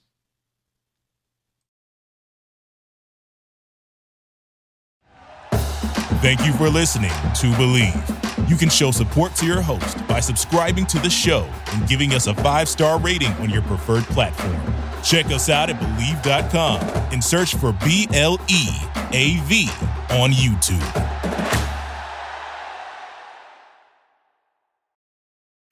Thank 6.21 6.45
you 6.45 6.53
for 6.55 6.69
listening 6.69 7.11
to 7.11 7.47
Bleav. 7.53 8.51
You 8.51 8.57
can 8.57 8.71
show 8.71 8.91
support 8.91 9.37
to 9.37 9.47
your 9.47 9.61
host 9.61 10.05
by 10.09 10.19
subscribing 10.19 10.87
to 10.87 10.99
the 10.99 11.11
show 11.11 11.49
and 11.75 11.87
giving 11.89 12.13
us 12.13 12.27
a 12.27 12.35
five 12.35 12.69
star 12.69 12.99
rating 12.99 13.31
on 13.35 13.51
your 13.51 13.63
preferred 13.63 14.03
platform. 14.05 14.61
Check 15.05 15.27
us 15.27 15.49
out 15.49 15.71
at 15.71 15.79
Bleav.com 15.79 16.81
and 17.13 17.23
search 17.23 17.55
for 17.55 17.71
B 17.85 18.09
L 18.13 18.41
E 18.49 18.67
A 19.13 19.39
V 19.45 19.69
on 20.11 20.33
YouTube. 20.33 21.66